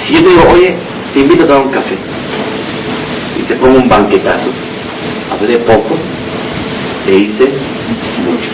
Si 0.00 0.14
yo 0.14 0.22
te 0.22 0.28
digo, 0.28 0.42
oye, 0.52 0.76
te 1.12 1.20
invito 1.20 1.44
a 1.44 1.46
tomar 1.48 1.66
un 1.66 1.72
café 1.72 1.96
y 3.38 3.42
te 3.42 3.56
pongo 3.56 3.80
un 3.80 3.88
banquetazo, 3.88 4.50
hablé 5.30 5.58
poco, 5.58 5.96
te 7.06 7.16
hice 7.16 7.44
mucho. 8.24 8.50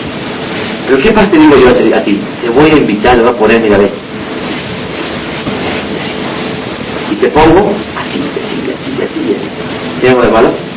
Pero 0.87 1.01
¿qué 1.01 1.11
parte 1.11 1.37
digo 1.37 1.55
yo 1.57 1.69
a 1.69 2.03
ti? 2.03 2.19
Te 2.41 2.49
voy 2.49 2.69
a 2.71 2.77
invitar, 2.77 3.15
le 3.15 3.23
voy 3.23 3.31
a 3.31 3.37
poner, 3.37 3.61
mira, 3.61 3.77
ve. 3.77 3.91
Y 7.11 7.15
te 7.15 7.29
pongo 7.29 7.71
así, 7.97 8.19
así, 8.43 8.61
así, 8.63 9.01
así, 9.01 9.35
así. 9.35 9.49
¿Tiene 9.99 10.15
algo 10.15 10.25
de 10.25 10.31
malo? 10.31 10.72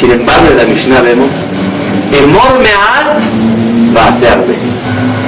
Sin 0.00 0.10
embargo, 0.10 0.48
en 0.50 0.56
la 0.58 0.64
Mishnah 0.64 1.00
vemos, 1.00 1.30
Emor 2.12 2.60
Me'at 2.60 3.18
va 3.96 4.04
a 4.04 4.08
hacerle. 4.08 4.58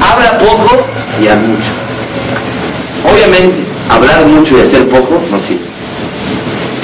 Habla 0.01 0.39
poco 0.39 0.87
y 1.23 1.27
haz 1.27 1.43
mucho. 1.43 1.73
Obviamente, 3.11 3.65
hablar 3.89 4.27
mucho 4.27 4.59
y 4.59 4.61
hacer 4.61 4.89
poco 4.89 5.23
no 5.31 5.41
sirve. 5.41 5.65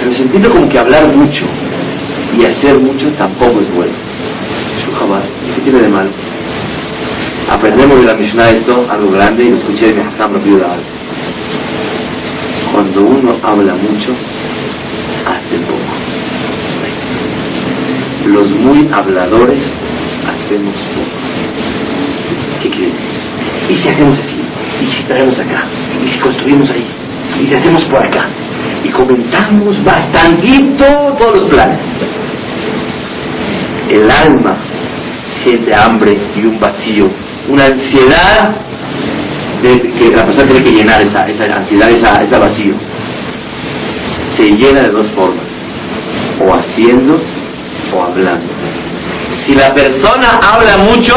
Pero 0.00 0.12
sentido 0.12 0.50
como 0.50 0.68
que 0.68 0.78
hablar 0.78 1.14
mucho 1.14 1.44
y 2.38 2.44
hacer 2.46 2.78
mucho 2.80 3.10
tampoco 3.12 3.60
es 3.60 3.74
bueno. 3.74 3.92
¿Qué 5.54 5.60
tiene 5.62 5.80
de 5.80 5.88
mal? 5.88 6.10
Aprendemos 7.50 8.00
de 8.00 8.06
la 8.06 8.14
Mishnah 8.14 8.50
esto, 8.50 8.86
algo 8.90 9.10
grande, 9.10 9.44
y 9.44 9.50
lo 9.50 9.56
escuché 9.56 9.88
de 9.88 9.94
mi 9.94 10.40
pido 10.42 10.66
Cuando 12.72 13.02
uno 13.02 13.36
habla 13.42 13.74
mucho, 13.74 14.12
hace 15.26 15.58
poco. 15.58 16.13
Los 18.26 18.50
muy 18.50 18.88
habladores 18.92 19.60
hacemos 20.26 20.74
poco. 20.76 21.24
¿Qué 22.62 22.70
quiere 22.70 22.92
decir? 22.92 23.24
¿Y 23.68 23.76
si 23.76 23.88
hacemos 23.88 24.18
así? 24.18 24.40
¿Y 24.82 24.86
si 24.86 25.02
traemos 25.04 25.38
acá? 25.38 25.64
¿Y 26.02 26.08
si 26.08 26.18
construimos 26.18 26.70
ahí? 26.70 26.86
¿Y 27.42 27.46
si 27.46 27.54
hacemos 27.54 27.84
por 27.84 28.02
acá? 28.02 28.28
Y 28.82 28.88
comentamos 28.90 29.82
bastantito 29.84 30.84
todos 31.18 31.38
los 31.38 31.50
planes. 31.50 31.80
El 33.90 34.10
alma 34.10 34.56
siente 35.42 35.74
hambre 35.74 36.18
y 36.34 36.46
un 36.46 36.58
vacío, 36.58 37.06
una 37.48 37.66
ansiedad 37.66 38.56
que 39.62 40.10
la 40.10 40.24
persona 40.24 40.46
tiene 40.46 40.64
que 40.64 40.72
llenar 40.72 41.00
esa, 41.00 41.26
esa 41.26 41.44
ansiedad, 41.44 41.90
esa, 41.90 42.20
ese 42.20 42.38
vacío. 42.38 42.74
Se 44.36 44.50
llena 44.50 44.82
de 44.82 44.90
dos 44.90 45.10
formas, 45.12 45.44
o 46.40 46.54
haciendo 46.54 47.20
hablando. 48.02 48.52
Si 49.44 49.54
la 49.54 49.74
persona 49.74 50.40
habla 50.42 50.78
mucho, 50.78 51.14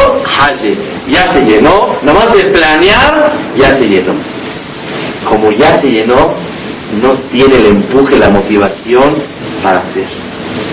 ya 1.07 1.34
se 1.34 1.41
llenó, 1.41 1.97
nomás 2.03 2.34
de 2.34 2.45
planear, 2.45 3.34
ya 3.55 3.78
se 3.78 3.88
llenó. 3.88 4.13
Como 5.30 5.51
ya 5.51 5.80
se 5.80 5.88
llenó, 5.88 6.36
no 7.01 7.13
tiene 7.32 7.57
el 7.57 7.65
empuje, 7.65 8.17
la 8.17 8.30
motivación 8.30 9.15
para 9.63 9.80
hacer. 9.82 10.07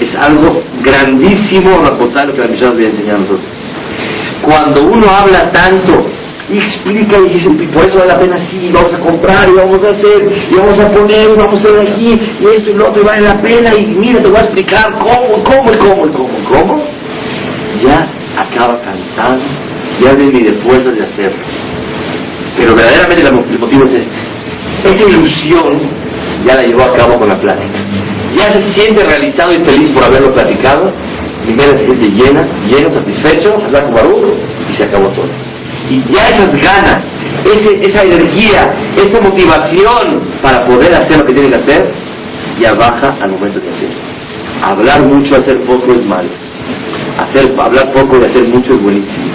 Es 0.01 0.15
algo 0.17 0.63
grandísimo, 0.83 1.71
lo 1.79 1.99
que 1.99 2.43
la 2.43 2.49
misión 2.49 2.71
nos 2.71 2.79
viene 2.79 3.11
a 3.11 3.19
nosotros. 3.19 3.45
Cuando 4.43 4.83
uno 4.83 5.07
habla 5.11 5.51
tanto 5.53 6.07
y 6.49 6.59
explica 6.59 7.19
y 7.19 7.33
dice, 7.33 7.49
por 7.73 7.85
eso 7.85 7.99
vale 7.99 8.13
la 8.13 8.19
pena 8.19 8.39
sí, 8.51 8.71
vamos 8.73 8.93
a 8.93 8.99
comprar 8.99 9.49
y 9.49 9.53
vamos 9.53 9.83
a 9.83 9.91
hacer, 9.91 10.33
y 10.51 10.55
vamos 10.55 10.79
a 10.79 10.91
poner, 10.91 11.31
y 11.31 11.39
vamos 11.39 11.59
a 11.59 11.63
hacer 11.63 11.81
aquí, 11.81 12.21
y 12.41 12.45
esto 12.45 12.71
y 12.71 12.75
lo 12.75 12.89
otro, 12.89 13.03
y 13.03 13.07
vale 13.07 13.23
la 13.23 13.41
pena, 13.41 13.71
y 13.75 13.87
mira, 13.87 14.23
te 14.23 14.29
voy 14.29 14.39
a 14.39 14.43
explicar 14.43 14.93
cómo, 14.99 15.43
cómo, 15.43 15.73
y 15.73 15.77
cómo, 15.79 16.07
y 16.07 16.11
cómo, 16.11 16.45
cómo, 16.49 16.85
ya 17.83 18.09
acaba 18.37 18.81
cansado, 18.83 19.41
ya 20.01 20.15
tiene 20.15 20.33
ni 20.33 20.45
de 20.45 20.53
fuerzas 20.63 20.95
de 20.95 21.03
hacerlo. 21.03 21.45
Pero 22.59 22.75
verdaderamente 22.75 23.27
el 23.55 23.59
motivo 23.59 23.85
es 23.87 23.95
este. 23.95 24.35
Esa 24.85 25.09
ilusión 25.09 25.81
ya 26.47 26.57
la 26.57 26.63
llevó 26.63 26.83
a 26.83 26.93
cabo 26.93 27.19
con 27.19 27.29
la 27.29 27.41
plática. 27.41 27.79
Ya 28.37 28.51
se 28.51 28.63
siente 28.75 29.03
realizado 29.03 29.53
y 29.53 29.65
feliz 29.65 29.91
por 29.91 30.05
haberlo 30.05 30.33
platicado, 30.33 30.93
primero 31.45 31.71
se 31.71 31.85
siente 31.85 32.09
llena, 32.11 32.47
lleno, 32.69 32.93
satisfecho, 32.93 33.57
y 34.71 34.75
se 34.75 34.85
acabó 34.85 35.09
todo. 35.09 35.44
Y 35.91 36.03
ya 36.13 36.29
esas 36.29 36.53
ganas, 36.53 36.99
ese, 37.45 37.85
esa 37.85 38.03
energía, 38.03 38.75
esa 38.97 39.21
motivación 39.21 40.23
para 40.43 40.65
poder 40.67 40.95
hacer 40.95 41.19
lo 41.19 41.27
que 41.27 41.35
tiene 41.35 41.51
que 41.51 41.57
hacer, 41.57 41.93
ya 42.59 42.73
baja 42.73 43.17
al 43.21 43.31
momento 43.31 43.61
de 43.61 43.71
hacer. 43.71 43.91
Hablar 44.63 45.07
mucho, 45.07 45.37
hacer 45.37 45.61
poco 45.65 45.93
es 45.93 46.05
malo. 46.05 46.29
Hacer, 47.19 47.55
hablar 47.59 47.93
poco 47.93 48.19
y 48.21 48.25
hacer 48.25 48.49
mucho 48.49 48.73
es 48.73 48.83
buenísimo. 48.83 49.27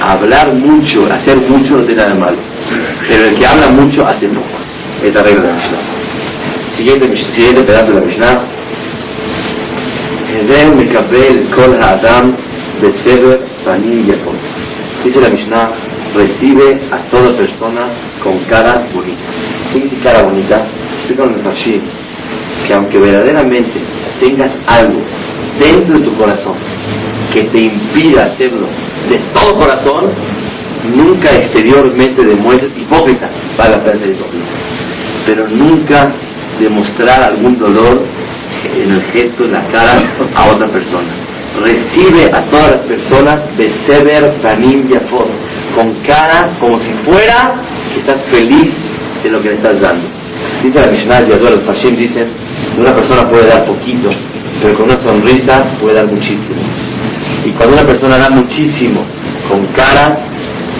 Hablar 0.00 0.52
mucho, 0.54 1.06
hacer 1.12 1.38
mucho 1.48 1.74
no 1.74 1.86
tiene 1.86 1.96
nada 1.96 2.14
de 2.14 2.20
malo. 2.20 2.38
Pero 3.08 3.24
el 3.26 3.38
que 3.38 3.46
habla 3.46 3.68
mucho 3.70 4.06
hace 4.06 4.28
poco. 4.28 4.46
Es 5.02 5.14
la 5.14 5.22
regla 5.22 5.42
de 5.42 5.48
la 5.48 5.54
Mishnah. 5.54 6.76
Siguiente, 6.76 7.16
siguiente 7.32 7.62
pedazo 7.62 7.92
de 7.92 8.00
la 8.00 8.06
Mishnah. 8.06 8.58
Kol 11.54 11.78
Adam 11.80 12.36
Beseber 12.80 13.40
Panim 13.64 14.06
Dice 15.04 15.20
la 15.20 15.28
Mishnah, 15.28 15.70
recibe 16.14 16.80
a 16.90 16.98
toda 17.10 17.36
persona 17.36 17.88
con 18.22 18.38
cara 18.50 18.88
bonita. 18.92 19.22
¿Qué 19.72 19.80
dice 19.80 19.96
cara 20.02 20.22
bonita? 20.24 20.66
Explica 20.96 21.24
el 21.24 21.82
que 22.66 22.74
aunque 22.74 22.98
verdaderamente 22.98 23.80
tengas 24.20 24.52
algo 24.66 25.00
dentro 25.58 25.98
de 25.98 26.04
tu 26.04 26.16
corazón 26.16 26.56
que 27.32 27.44
te 27.44 27.58
impida 27.58 28.24
hacerlo 28.24 28.66
de 29.08 29.18
todo 29.32 29.54
corazón, 29.54 30.10
nunca 30.94 31.30
exteriormente 31.34 32.24
demuestres 32.24 32.72
hipócrita, 32.76 33.30
para 33.56 33.76
la 33.76 33.84
pena 33.84 33.98
ser 33.98 34.10
hipócrita, 34.10 34.46
pero 35.26 35.48
nunca 35.48 36.12
demostrar 36.58 37.22
algún 37.22 37.58
dolor 37.58 38.04
en 38.74 38.90
el 38.90 39.02
gesto, 39.12 39.44
en 39.44 39.52
la 39.52 39.66
cara 39.68 39.92
a 40.34 40.48
otra 40.50 40.66
persona. 40.68 41.08
Recibe 41.56 42.30
a 42.32 42.42
todas 42.50 42.72
las 42.72 42.80
personas 42.82 43.56
de 43.56 43.68
Sever 43.86 44.34
Panim 44.42 44.88
con 45.74 45.94
cara 46.06 46.56
como 46.60 46.78
si 46.78 46.92
fuera 47.04 47.60
que 47.92 48.00
estás 48.00 48.22
feliz 48.30 48.70
de 49.22 49.30
lo 49.30 49.40
que 49.40 49.50
le 49.50 49.54
estás 49.56 49.80
dando. 49.80 50.06
Dice 50.62 50.80
la 50.80 50.92
Mishnah, 50.92 51.20
los 51.20 51.64
Fashim 51.64 51.96
dicen, 51.96 52.28
una 52.78 52.94
persona 52.94 53.28
puede 53.28 53.48
dar 53.48 53.64
poquito, 53.66 54.10
pero 54.62 54.76
con 54.76 54.86
una 54.86 55.00
sonrisa 55.00 55.64
puede 55.80 55.96
dar 55.96 56.06
muchísimo. 56.06 56.60
Y 57.44 57.50
cuando 57.50 57.74
una 57.74 57.86
persona 57.86 58.18
da 58.18 58.30
muchísimo 58.30 59.04
con 59.48 59.66
cara, 59.68 60.06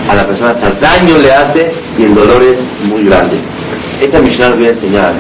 a 0.09 0.15
la 0.15 0.27
persona 0.27 0.51
hasta 0.51 0.71
daño 0.73 1.19
le 1.19 1.31
hace 1.31 1.71
y 1.99 2.05
el 2.05 2.15
dolor 2.15 2.43
es 2.43 2.59
muy 2.85 3.05
grande. 3.05 3.39
Esta 4.01 4.21
Mishnah 4.21 4.49
nos 4.49 4.59
viene 4.59 4.73
a 4.73 4.77
enseñar 4.77 5.15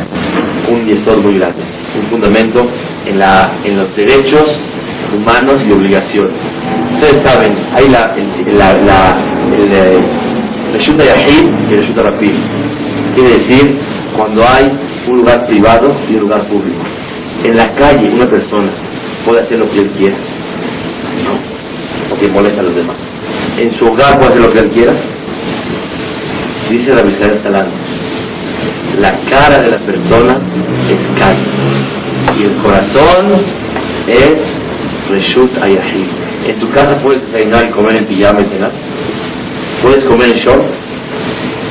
un 0.70 0.86
yesod 0.86 1.18
muy 1.18 1.38
grande, 1.38 1.62
un 2.00 2.08
fundamento 2.10 2.66
en, 3.06 3.18
la, 3.18 3.58
en 3.64 3.76
los 3.76 3.94
derechos 3.94 4.60
humanos 5.14 5.60
y 5.66 5.72
obligaciones. 5.72 6.36
Ustedes 6.94 7.22
saben, 7.22 7.54
hay 7.72 7.88
la, 7.88 8.14
la, 8.52 8.72
la 8.74 9.18
el, 9.54 9.72
eh, 9.72 10.00
Yahid 10.72 11.44
y 11.70 11.74
el 11.74 11.80
Reshuta 11.80 12.02
Rapid. 12.02 12.34
Quiere 13.14 13.30
decir, 13.38 13.78
cuando 14.16 14.42
hay 14.46 14.64
un 15.08 15.18
lugar 15.18 15.46
privado 15.46 15.94
y 16.08 16.14
un 16.14 16.20
lugar 16.20 16.46
público. 16.46 16.82
En 17.44 17.56
la 17.56 17.72
calle 17.74 18.10
una 18.10 18.28
persona 18.28 18.70
puede 19.24 19.42
hacer 19.42 19.58
lo 19.58 19.70
que 19.70 19.78
él 19.78 19.90
quiera, 19.96 20.16
¿no? 21.24 21.38
Porque 22.10 22.28
molesta 22.28 22.60
a 22.60 22.64
los 22.64 22.74
demás. 22.74 22.96
En 23.58 23.72
su 23.72 23.86
hogar 23.86 24.18
puede 24.18 24.30
hacer 24.30 24.42
lo 24.42 24.50
que 24.50 24.58
él 24.58 24.70
quiera. 24.70 24.94
Dice 26.70 26.94
la 26.94 27.02
Misael 27.02 27.38
Salán, 27.42 27.68
la 29.00 29.12
cara 29.30 29.60
de 29.60 29.70
la 29.70 29.78
persona 29.78 30.38
es 30.88 31.18
calle 31.18 31.46
y 32.36 32.42
el 32.42 32.56
corazón 32.56 33.32
es 34.06 34.58
Reshut 35.08 35.50
Ayahid. 35.62 36.08
En 36.46 36.60
tu 36.60 36.68
casa 36.70 37.00
puedes 37.02 37.22
desayunar 37.22 37.66
y 37.66 37.70
comer 37.70 37.96
en 37.96 38.06
pijama 38.06 38.40
y 38.42 38.46
cenar. 38.46 38.72
Puedes 39.82 40.04
comer 40.04 40.28
en 40.28 40.34
short. 40.34 40.64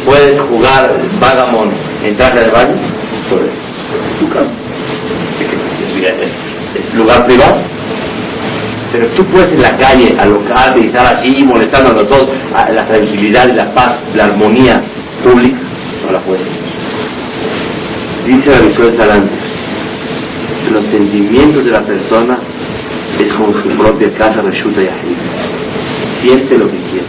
Puedes 0.05 0.39
jugar 0.41 0.99
vagamon 1.19 1.71
en 2.03 2.15
traje 2.17 2.39
de 2.39 2.49
baño. 2.49 2.75
Sobre 3.29 3.49
tu 4.19 4.29
casa. 4.29 4.51
Es, 6.75 6.93
lugar 6.93 7.25
privado. 7.25 7.57
Pero 8.91 9.07
tú 9.09 9.25
puedes 9.25 9.51
en 9.53 9.61
la 9.61 9.75
calle 9.77 10.15
alocarte 10.17 10.81
y 10.81 10.85
estar 10.87 11.15
así 11.15 11.43
molestando 11.43 11.99
a 11.99 12.07
todos, 12.07 12.29
la 12.73 12.87
tranquilidad 12.87 13.45
la 13.53 13.73
paz, 13.73 13.99
la 14.15 14.25
armonía 14.25 14.81
pública, 15.23 15.59
no 16.05 16.11
la 16.13 16.19
puedes. 16.21 16.47
Dice 18.25 18.49
la 18.49 18.59
visual 18.65 18.95
talante, 18.97 19.33
los 20.71 20.85
sentimientos 20.87 21.65
de 21.65 21.71
la 21.71 21.81
persona 21.81 22.39
es 23.19 23.33
como 23.33 23.53
su 23.61 23.69
propia 23.69 24.09
casa 24.13 24.41
reshuta 24.41 24.81
y 24.81 24.87
ajita. 24.87 26.21
Siente 26.21 26.57
lo 26.57 26.69
que 26.69 26.77
quiere, 26.89 27.07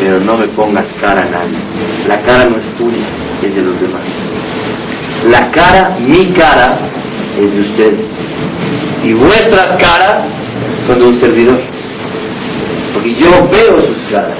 pero 0.00 0.20
no 0.20 0.36
me 0.36 0.48
pongas 0.48 0.86
cara 1.00 1.22
a 1.22 1.30
nadie. 1.30 1.58
La 2.06 2.20
cara 2.22 2.48
no 2.48 2.56
es 2.56 2.74
tuya, 2.76 3.06
es 3.42 3.54
de 3.54 3.62
los 3.62 3.80
demás. 3.80 4.04
La 5.30 5.50
cara, 5.50 5.98
mi 6.00 6.26
cara, 6.32 6.78
es 7.38 7.52
de 7.54 7.60
ustedes. 7.60 8.06
Y 9.04 9.12
vuestras 9.14 9.82
caras 9.82 10.26
son 10.86 10.98
de 10.98 11.04
un 11.06 11.20
servidor. 11.20 11.60
Porque 12.94 13.14
yo 13.14 13.30
veo 13.50 13.80
sus 13.80 14.04
caras. 14.10 14.36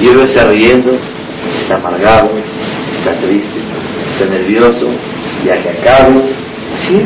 Yo 0.00 0.14
veo 0.14 0.24
está 0.24 0.46
riendo, 0.46 0.92
está 1.60 1.76
amargado, 1.76 2.30
está 2.98 3.12
triste, 3.18 3.60
está 4.12 4.26
nervioso, 4.26 4.88
ya 5.44 5.58
que 5.62 5.70
acabo. 5.70 6.22
Sí, 6.84 6.96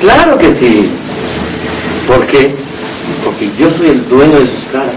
claro 0.00 0.38
que 0.38 0.54
sí. 0.60 0.90
¿Por 2.06 2.26
qué? 2.26 2.54
Porque 3.24 3.50
yo 3.58 3.70
soy 3.70 3.88
el 3.88 4.08
dueño 4.08 4.38
de 4.38 4.46
sus 4.46 4.64
caras 4.72 4.94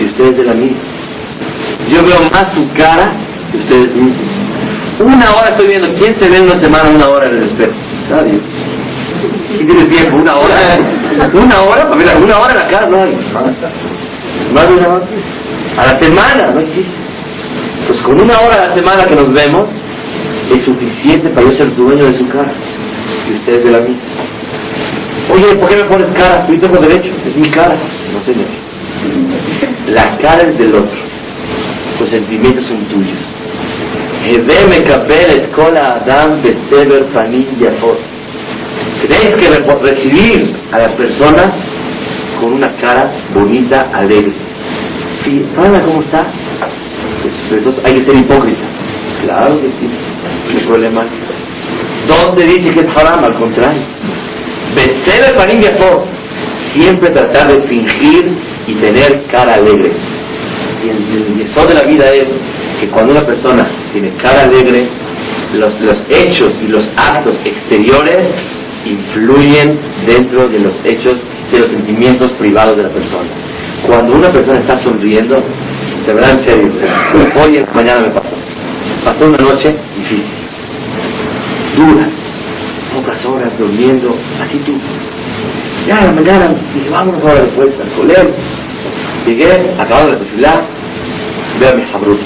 y 0.00 0.04
ustedes 0.04 0.36
de 0.36 0.44
la 0.44 0.54
mía. 0.54 0.76
Yo 1.88 2.02
veo 2.04 2.30
más 2.30 2.52
su 2.54 2.66
cara 2.74 3.12
que 3.50 3.58
ustedes 3.58 3.94
mismos. 3.94 4.44
Una 5.00 5.30
hora 5.34 5.48
estoy 5.50 5.66
viendo, 5.66 5.88
¿quién 5.94 6.14
se 6.20 6.28
ve 6.28 6.38
en 6.38 6.44
una 6.44 6.60
semana 6.60 6.90
una 6.90 7.08
hora 7.08 7.26
en 7.26 7.36
el 7.36 7.42
espejo? 7.44 7.72
Nadie. 8.10 8.40
¿Quién 9.48 9.66
tiene 9.66 9.84
tiempo? 9.86 10.16
¿Una 10.16 10.34
hora? 10.34 10.54
¿Una 11.32 11.60
hora? 11.62 11.88
Pues 11.88 12.14
una 12.22 12.38
hora 12.38 12.52
en 12.52 12.58
la 12.58 12.66
cara 12.68 12.86
no 12.86 13.02
hay. 13.02 13.16
Más 14.52 14.68
de 14.68 14.74
una 14.74 14.88
hora. 14.88 15.06
A 15.78 15.86
la 15.86 15.98
semana 15.98 16.50
no 16.52 16.60
existe. 16.60 16.94
Pues 17.86 18.00
con 18.02 18.20
una 18.20 18.38
hora 18.38 18.56
a 18.56 18.68
la 18.68 18.74
semana 18.74 19.04
que 19.04 19.14
nos 19.14 19.32
vemos, 19.32 19.68
es 20.52 20.64
suficiente 20.64 21.30
para 21.30 21.46
yo 21.46 21.52
ser 21.52 21.74
dueño 21.74 22.06
de 22.06 22.14
su 22.14 22.28
cara 22.28 22.52
y 23.28 23.34
ustedes 23.34 23.64
de 23.64 23.70
la 23.70 23.80
mía. 23.80 23.96
Oye, 25.32 25.54
¿por 25.56 25.68
qué 25.68 25.76
me 25.76 25.84
pones 25.84 26.10
cara? 26.10 26.46
Yo 26.48 26.60
tengo 26.60 26.80
derecho, 26.80 27.10
es 27.26 27.36
mi 27.36 27.50
cara. 27.50 27.76
No, 28.12 28.22
señor. 28.24 28.46
La 29.88 30.16
cara 30.18 30.42
es 30.50 30.58
del 30.58 30.74
otro. 30.74 30.98
Los 31.98 32.10
sentimientos 32.10 32.66
son 32.66 32.78
tuyos. 32.86 33.18
Tenéis 39.02 39.36
que 39.36 39.48
recibir 39.82 40.56
a 40.72 40.78
las 40.78 40.92
personas 40.92 41.54
con 42.40 42.54
una 42.54 42.68
cara 42.76 43.12
bonita, 43.34 43.76
alegre. 43.92 44.32
¿Sí? 45.24 45.42
cómo 45.56 46.00
está? 46.00 46.26
Pues, 47.22 47.58
entonces 47.58 47.84
hay 47.84 47.94
que 47.94 48.04
ser 48.04 48.16
hipócrita. 48.16 48.64
Claro 49.22 49.60
que 49.60 49.68
sí. 49.68 49.88
¿Qué 50.50 50.66
problema? 50.66 51.04
¿Dónde 52.06 52.44
dice 52.44 52.74
que 52.74 52.80
es 52.80 52.96
haram? 52.96 53.24
Al 53.24 53.34
contrario. 53.34 53.82
Besebe 54.74 55.36
panim 55.36 55.62
Siempre 56.72 57.10
tratar 57.10 57.48
de 57.48 57.62
fingir 57.68 58.36
y 58.66 58.74
tener 58.74 59.24
cara 59.30 59.54
alegre. 59.54 59.92
Y 60.84 60.88
el, 60.88 61.40
el 61.40 61.68
de 61.68 61.74
la 61.74 61.82
vida 61.82 62.12
es 62.12 62.28
que 62.80 62.88
cuando 62.88 63.12
una 63.12 63.24
persona 63.24 63.68
tiene 63.92 64.10
cara 64.20 64.42
alegre, 64.42 64.88
los, 65.54 65.80
los 65.80 65.98
hechos 66.08 66.52
y 66.62 66.68
los 66.68 66.88
actos 66.96 67.38
exteriores 67.44 68.28
influyen 68.84 69.78
dentro 70.06 70.48
de 70.48 70.58
los 70.58 70.74
hechos, 70.84 71.20
de 71.52 71.60
los 71.60 71.68
sentimientos 71.70 72.32
privados 72.32 72.76
de 72.76 72.82
la 72.82 72.90
persona. 72.90 73.28
Cuando 73.86 74.14
una 74.14 74.30
persona 74.30 74.58
está 74.60 74.76
sonriendo, 74.82 75.36
de 76.06 76.12
verdad 76.12 76.38
en 76.38 76.44
serio, 76.44 76.72
hoy 77.36 77.64
mañana 77.74 78.00
me 78.00 78.08
pasó. 78.08 78.34
Pasó 79.04 79.26
una 79.26 79.36
noche 79.36 79.74
difícil, 79.98 80.32
dura, 81.76 82.08
pocas 82.94 83.24
horas 83.26 83.52
durmiendo, 83.58 84.16
así 84.42 84.58
tú. 84.60 84.72
Ya 85.86 86.06
la 86.06 86.12
mañana 86.12 86.54
dije, 86.72 86.88
vámonos 86.88 87.20
ahora 87.22 87.42
después 87.42 87.74
al 87.80 87.90
colegio. 87.90 88.30
Llegué, 89.26 89.74
acabado 89.78 90.12
de 90.12 90.18
desfilar, 90.20 90.64
veo 91.60 91.72
a 91.72 91.74
mi 91.74 91.82
jabrut. 91.84 92.20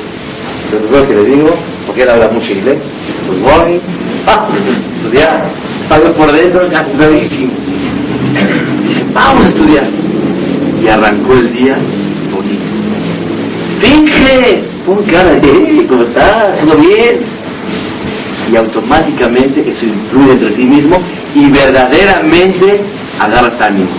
Lo 0.72 0.78
primero 0.78 1.08
que 1.08 1.14
le 1.14 1.24
digo, 1.24 1.50
porque 1.86 2.02
él 2.02 2.10
habla 2.10 2.28
mucho 2.28 2.52
inglés, 2.52 2.78
good 3.26 3.38
morning, 3.38 3.80
ah, 4.26 4.48
estudiar, 4.96 5.50
salgo 5.88 6.12
por 6.12 6.32
dentro, 6.32 6.70
ya 6.70 6.80
clarísimo. 6.96 7.52
Dije, 8.86 9.04
vamos 9.12 9.44
a 9.44 9.48
estudiar. 9.48 9.88
Y 10.80 10.88
arrancó 10.88 11.34
el 11.34 11.52
día. 11.52 11.76
Finge, 13.80 14.64
pon 14.84 15.04
cara 15.04 15.32
de, 15.32 15.86
¿cómo 15.86 16.02
estás? 16.02 16.60
¿Todo 16.60 16.78
bien? 16.78 17.20
Y 18.50 18.56
automáticamente 18.56 19.68
eso 19.68 19.84
influye 19.84 20.32
entre 20.32 20.50
ti 20.52 20.64
mismo 20.64 20.96
y 21.34 21.50
verdaderamente 21.50 22.82
agarras 23.20 23.60
ánimo. 23.60 23.90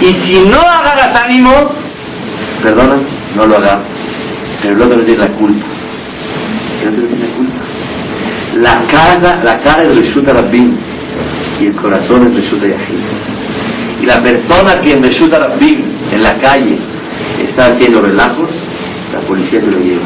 Y 0.00 0.06
si 0.06 0.40
no 0.48 0.58
agarras 0.58 1.20
ánimo, 1.22 1.52
perdona, 2.62 2.96
no 3.34 3.46
lo 3.46 3.56
agarras. 3.56 3.86
Pero 4.62 4.76
luego 4.76 4.92
otro 4.92 5.04
tiene 5.04 5.20
la 5.20 5.32
culpa. 5.34 5.66
El 6.82 6.88
otro 6.88 7.06
tiene 7.06 7.28
la 7.28 7.34
culpa. 7.34 7.66
La 8.56 8.86
cara, 8.88 9.44
la 9.44 9.58
cara 9.58 9.82
es 9.82 9.96
Reshut 9.96 10.26
Rabbim 10.26 10.74
y 11.60 11.66
el 11.66 11.76
corazón 11.76 12.26
es 12.28 12.34
Reshut 12.34 12.62
Yahid. 12.62 14.02
Y 14.02 14.06
la 14.06 14.22
persona 14.22 14.80
que 14.82 14.92
en 14.92 15.02
Reshut 15.02 15.32
Rabbim, 15.32 15.84
en 16.12 16.22
la 16.22 16.38
calle, 16.38 16.78
está 17.44 17.66
haciendo 17.66 18.00
relajos, 18.00 18.50
la 19.16 19.26
policía 19.26 19.60
se 19.60 19.70
lo 19.70 19.78
lleva. 19.78 20.04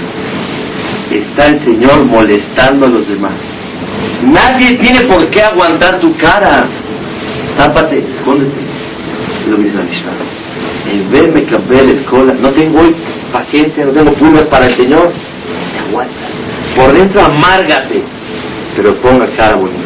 Está 1.11 1.49
el 1.49 1.61
Señor 1.65 2.05
molestando 2.07 2.87
a 2.87 2.91
los 2.91 3.09
demás. 3.09 3.33
Nadie 4.23 4.77
tiene 4.77 5.01
por 5.03 5.29
qué 5.31 5.43
aguantar 5.43 5.99
tu 6.01 6.15
cara. 6.17 6.69
Tápate, 7.57 7.99
escóndete. 7.99 8.61
Lo 9.49 9.57
dice 9.57 9.77
la 9.77 9.83
Mishnah. 9.83 10.13
El 10.91 11.09
verme 11.09 11.45
cambiar 11.45 11.85
escola, 11.87 12.35
no 12.35 12.51
tengo 12.53 12.81
hoy 12.81 12.95
paciencia, 13.33 13.85
no 13.85 13.93
tengo 13.93 14.13
pulgas 14.15 14.47
para 14.47 14.67
el 14.67 14.77
Señor. 14.77 15.13
Aguanta. 15.89 16.29
Por 16.77 16.93
dentro 16.93 17.21
amárgate, 17.23 18.03
pero 18.77 18.95
ponga 19.01 19.27
cara 19.37 19.57
bonita. 19.57 19.79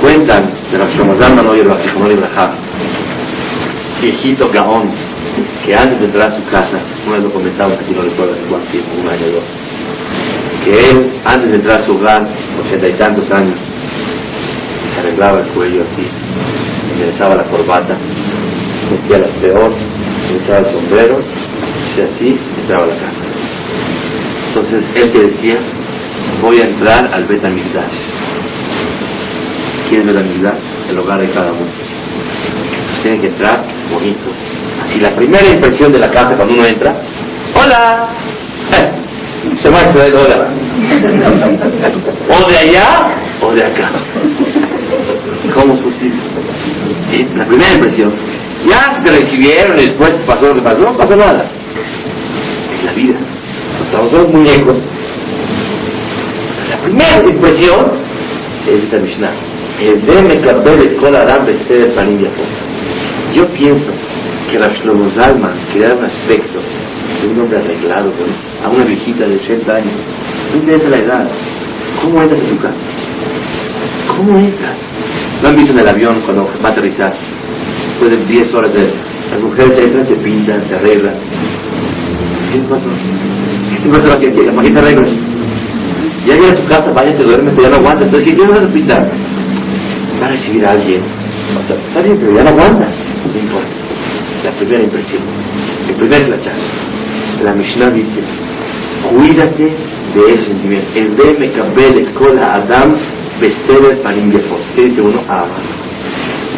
Cuentan 0.00 0.50
de 0.70 0.78
la 0.78 0.86
Shlomo 0.86 1.14
no 1.14 1.56
y 1.56 1.60
el 1.60 1.68
viejito 4.02 4.48
Gaón, 4.50 4.90
que 5.64 5.74
antes 5.74 5.98
de 6.00 6.06
entrar 6.06 6.32
a 6.32 6.36
su 6.36 6.44
casa, 6.50 6.78
una 7.06 7.14
vez 7.14 7.24
lo 7.24 7.32
comentaba, 7.32 7.74
aquí 7.74 7.92
no 7.94 8.02
recuerdo 8.02 8.34
hace 8.34 8.42
cuánto 8.42 8.70
tiempo, 8.70 8.90
un 9.02 9.08
año 9.08 9.26
o 9.26 9.30
dos, 9.30 9.44
que 10.64 10.90
él, 10.90 11.20
antes 11.24 11.50
de 11.50 11.56
entrar 11.56 11.80
a 11.80 11.86
su 11.86 11.96
hogar, 11.96 12.26
ochenta 12.64 12.88
y 12.88 12.92
tantos 12.94 13.30
años, 13.32 13.56
se 14.92 15.00
arreglaba 15.00 15.40
el 15.40 15.46
cuello 15.48 15.82
así, 15.82 16.06
enderezaba 16.92 17.36
la 17.36 17.44
corbata, 17.44 17.96
metía 18.90 19.18
las 19.18 19.32
peor, 19.36 19.72
enderezaba 20.26 20.58
el 20.58 20.72
sombrero, 20.72 21.20
y 21.96 22.00
así 22.00 22.38
entraba 22.60 22.84
a 22.84 22.86
la 22.88 22.94
casa. 22.94 23.22
Entonces 24.48 24.84
él 24.94 25.12
te 25.12 25.18
decía, 25.28 25.58
voy 26.42 26.58
a 26.60 26.66
entrar 26.66 27.14
al 27.14 27.24
Betamigdash. 27.24 27.98
¿Quién 29.88 30.00
es 30.02 30.06
Betamigdash? 30.06 30.60
El 30.90 30.98
hogar 30.98 31.20
de 31.20 31.30
cada 31.30 31.52
uno. 31.52 31.95
Tiene 33.02 33.20
que 33.20 33.28
entrar 33.28 33.64
bonito. 33.92 34.30
Así 34.82 34.98
la 35.00 35.14
primera 35.14 35.46
impresión 35.46 35.92
de 35.92 35.98
la 35.98 36.10
casa 36.10 36.36
cuando 36.36 36.54
uno 36.54 36.64
entra, 36.66 36.94
¡Hola! 37.54 38.08
Se 39.62 39.70
va 39.70 39.80
a 39.80 39.92
de 39.92 40.12
hola. 40.12 40.48
O 42.28 42.50
de 42.50 42.58
allá 42.58 43.14
o 43.40 43.52
de 43.52 43.64
acá. 43.64 43.92
¿Cómo 45.54 45.74
es 45.74 45.80
posible? 45.80 46.20
La 47.36 47.46
primera 47.46 47.72
impresión. 47.72 48.12
Ya 48.68 49.02
te 49.02 49.10
recibieron 49.10 49.78
y 49.78 49.82
después 49.82 50.12
pasó 50.26 50.48
lo 50.48 50.54
que 50.56 50.62
pasó, 50.62 50.80
no 50.80 50.96
pasó 50.96 51.16
nada. 51.16 51.48
Es 52.76 52.84
la 52.84 52.92
vida. 52.92 53.18
Estamos 53.84 54.10
todos 54.10 54.32
muñecos. 54.32 54.76
La 56.70 56.78
primera 56.78 57.28
impresión 57.30 57.92
es 58.66 58.84
esta 58.84 58.98
Mishnah. 58.98 59.32
El 59.80 60.04
de 60.04 60.40
Kabel 60.40 60.96
Kol 60.96 61.14
Adam 61.14 61.46
de 61.46 61.92
Panim 61.94 62.26
Yo 63.36 63.46
pienso 63.48 63.92
que 64.50 64.58
la 64.58 64.68
Shlomo 64.68 65.10
Zalman 65.10 65.52
quería 65.70 65.94
un 65.94 66.06
aspecto 66.06 66.58
un 67.24 67.40
hombre 67.40 67.58
arreglado, 67.58 68.10
a 68.64 68.68
una 68.68 68.84
viejita 68.84 69.26
de 69.26 69.36
80 69.36 69.74
años. 69.74 69.92
No 70.52 70.58
interesa 70.58 70.88
la 70.88 70.96
edad. 70.96 71.28
¿Cómo 72.02 72.22
entras 72.22 72.40
en 72.40 72.48
tu 72.48 72.58
casa? 72.58 72.76
¿Cómo 74.16 74.38
entras? 74.38 74.76
¿No 75.42 75.48
han 75.48 75.56
visto 75.56 75.72
en 75.72 75.80
el 75.80 75.88
avión 75.88 76.20
cuando 76.24 76.48
va 76.64 76.68
a 76.68 76.72
aterrizar? 76.72 77.14
Después 77.90 78.16
de 78.16 78.24
10 78.24 78.54
horas 78.54 78.72
de... 78.72 78.90
Las 79.30 79.40
mujeres 79.40 79.86
entran, 79.86 80.06
se 80.06 80.14
pintan, 80.16 80.64
se 80.68 80.74
arreglan. 80.76 81.14
¿Qué 82.52 82.58
pasó? 82.60 82.88
¿Qué 83.82 83.88
pasó? 83.88 84.20
¿Qué, 84.20 84.32
qué? 84.32 84.44
Ya 86.26 86.34
llega 86.34 86.50
a 86.50 86.56
tu 86.56 86.66
casa, 86.66 86.92
vaya, 86.92 87.16
te 87.16 87.22
duermes, 87.22 87.54
ya 87.60 87.70
no 87.70 87.76
aguantas. 87.76 88.04
Entonces, 88.04 88.34
¿qué 88.34 88.46
vas 88.46 88.58
a 88.60 88.68
pintar? 88.68 89.10
Va 90.22 90.26
a 90.26 90.30
recibir 90.30 90.64
a 90.64 90.70
alguien. 90.72 91.02
Está 91.88 92.02
bien, 92.02 92.16
pero 92.18 92.36
ya 92.36 92.44
no 92.44 92.50
aguantas. 92.50 93.05
Importa. 93.34 93.68
La 94.44 94.52
primera 94.52 94.82
impresión. 94.84 95.22
El 95.88 95.94
primer 95.96 96.24
flachazo. 96.24 96.68
La 97.42 97.52
Mishnah 97.54 97.90
dice, 97.90 98.20
cuídate 99.10 99.64
de 99.64 100.32
esos 100.32 100.46
sentimientos. 100.46 100.96
El 100.96 101.16
de 101.16 101.38
Mekabel 101.38 102.06
Escola 102.06 102.54
Adam 102.54 102.96
Beseder 103.40 104.00
Parim. 104.02 104.32
¿Qué 104.74 104.82
dice 104.82 105.00
uno? 105.00 105.20
Ama. 105.28 105.58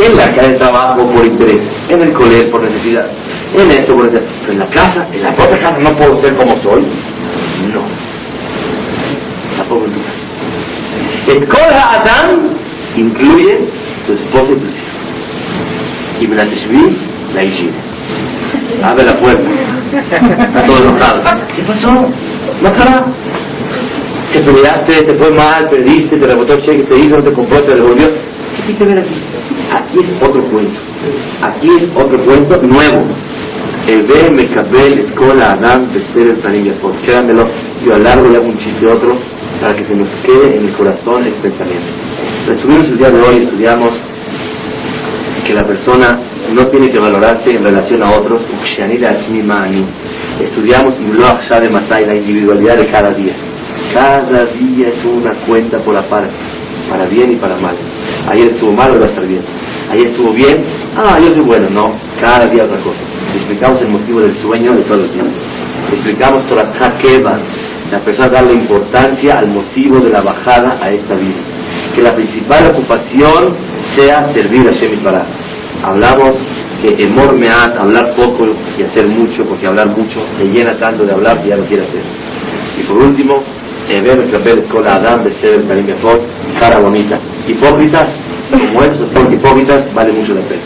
En 0.01 0.17
la 0.17 0.33
calle 0.35 0.53
de 0.53 0.59
trabajo 0.59 1.11
por 1.11 1.27
interés, 1.27 1.63
en 1.89 2.03
el 2.03 2.13
colegio 2.13 2.51
por 2.53 2.63
necesidad, 2.63 3.11
en 3.53 3.71
esto 3.71 3.95
por 3.95 4.05
necesidad. 4.05 4.31
Pero 4.43 4.53
en 4.53 4.59
la 4.61 4.71
casa, 4.71 5.09
en 5.13 5.23
la 5.23 5.35
propia 5.35 5.59
casa 5.59 5.79
no 5.81 5.97
puedo 5.97 6.17
ser 6.21 6.37
como 6.37 6.57
soy. 6.63 6.83
No. 7.73 7.83
Tampoco 9.57 9.87
en 9.87 9.93
tu 9.93 10.01
casa. 10.01 10.19
El 11.27 11.49
Kola 11.49 11.93
Adam 11.95 12.51
incluye 12.97 13.59
tu 14.07 14.13
esposa 14.13 14.53
y 14.53 14.55
tus 14.55 14.75
hijos. 14.75 14.99
Y 16.21 16.27
me 16.27 16.37
la 16.37 16.45
la 16.45 17.45
higiene. 17.45 17.73
Abre 18.83 19.05
la 19.05 19.19
puerta. 19.19 19.49
Está 20.11 20.67
todo 20.67 20.77
enojado. 20.79 21.23
¿Qué 21.55 21.63
pasó? 21.63 21.93
No 22.63 22.73
cara. 22.73 23.07
Te 24.33 24.43
peleaste, 24.43 25.03
te 25.05 25.15
fue 25.15 25.31
mal, 25.31 25.69
perdiste, 25.71 26.19
te 26.19 26.27
rebotó 26.27 26.55
el 26.55 26.63
cheque, 26.63 26.83
te 26.83 26.99
hizo, 26.99 27.23
te 27.23 27.33
compró, 27.33 27.61
te 27.63 27.75
devolvió. 27.75 28.09
¿Qué 28.09 28.63
tiene 28.63 28.79
que 28.79 28.85
ver 28.85 28.99
aquí? 28.99 29.15
Aquí 29.73 29.99
es 30.01 30.23
otro 30.23 30.43
cuento. 30.51 30.79
Aquí 31.43 31.69
es 31.69 31.89
otro 31.95 32.25
cuento 32.25 32.57
nuevo. 32.63 33.07
Eve, 33.87 34.31
Mecabel, 34.31 34.99
Escola, 34.99 35.53
Adam, 35.53 35.89
Bester, 35.93 36.27
el 36.27 36.39
Tanim 36.41 36.65
Yafot. 36.67 37.01
Quédamelo. 37.03 37.45
Yo 37.85 37.95
alargo 37.95 38.31
y 38.31 38.37
hago 38.37 38.47
un 38.47 38.59
chiste 38.59 38.87
otro 38.87 39.17
para 39.61 39.75
que 39.75 39.85
se 39.85 39.95
nos 39.95 40.09
quede 40.25 40.57
en 40.57 40.69
el 40.69 40.75
corazón 40.75 41.25
el 41.25 41.33
pensamiento. 41.35 41.89
Resumimos 42.47 42.89
el 42.89 42.99
día 42.99 43.11
de 43.11 43.21
hoy, 43.21 43.45
estudiamos 43.45 43.93
que 45.49 45.55
la 45.55 45.65
persona 45.65 46.21
no 46.53 46.67
tiene 46.67 46.89
que 46.89 46.99
valorarse 46.99 47.51
en 47.57 47.65
relación 47.65 48.03
a 48.03 48.11
otros. 48.11 48.43
Estudiamos 50.39 50.95
de 51.01 52.07
la 52.07 52.15
individualidad 52.15 52.77
de 52.77 52.87
cada 52.87 53.15
día. 53.15 53.33
Cada 53.95 54.45
día 54.45 54.89
es 54.89 55.03
una 55.07 55.33
cuenta 55.47 55.79
por 55.79 55.97
aparte, 55.97 56.35
para 56.91 57.07
bien 57.07 57.33
y 57.33 57.37
para 57.37 57.57
mal. 57.57 57.75
Ayer 58.31 58.49
estuvo 58.49 58.73
mal, 58.73 58.91
hoy 58.91 58.99
va 58.99 59.07
a 59.07 59.09
estar 59.09 59.27
bien. 59.27 59.41
Ayer 59.91 60.09
estuvo 60.09 60.33
bien, 60.33 60.63
ah, 60.95 61.17
yo 61.19 61.29
soy 61.29 61.41
bueno. 61.41 61.71
No, 61.71 61.95
cada 62.21 62.47
día 62.47 62.65
otra 62.65 62.79
cosa. 62.81 63.01
Explicamos 63.35 63.81
el 63.81 63.89
motivo 63.89 64.21
del 64.21 64.37
sueño 64.37 64.75
de 64.75 64.83
todos 64.83 65.01
los 65.01 65.15
días. 65.15 65.27
Explicamos 65.91 66.47
Torah 66.47 66.71
Keva, 67.01 67.39
la 67.91 68.01
persona 68.01 68.29
darle 68.29 68.53
importancia 68.53 69.39
al 69.39 69.49
motivo 69.49 69.99
de 70.01 70.11
la 70.11 70.21
bajada 70.21 70.79
a 70.83 70.91
esta 70.91 71.15
vida. 71.15 71.41
Que 71.95 72.03
la 72.03 72.15
principal 72.15 72.67
ocupación 72.67 73.57
sea 73.99 74.33
servir 74.33 74.67
a 74.69 74.71
Shemit 74.71 75.03
Barah. 75.03 75.27
Hablamos 75.83 76.37
que 76.81 77.03
Emor 77.03 77.35
Meat, 77.35 77.77
hablar 77.77 78.15
poco 78.15 78.47
y 78.79 78.83
hacer 78.83 79.09
mucho, 79.09 79.45
porque 79.45 79.67
hablar 79.67 79.89
mucho 79.89 80.21
te 80.39 80.45
llena 80.45 80.79
tanto 80.79 81.05
de 81.05 81.13
hablar 81.13 81.43
que 81.43 81.49
ya 81.49 81.57
no 81.57 81.65
quiere 81.65 81.83
hacer. 81.83 82.03
Y 82.79 82.87
por 82.87 83.03
último, 83.03 83.43
Eber 83.89 84.31
Kabel 84.31 84.65
con 84.65 84.87
Adam 84.87 85.25
de 85.25 85.31
Karim 85.67 85.87
cara 86.61 86.81
bonita. 86.81 87.19
Hipócritas, 87.49 88.09
como 88.51 88.83
esos 88.83 89.11
son 89.13 89.33
hipócritas, 89.33 89.93
vale 89.93 90.13
mucho 90.13 90.35
la 90.35 90.43
pena. 90.43 90.63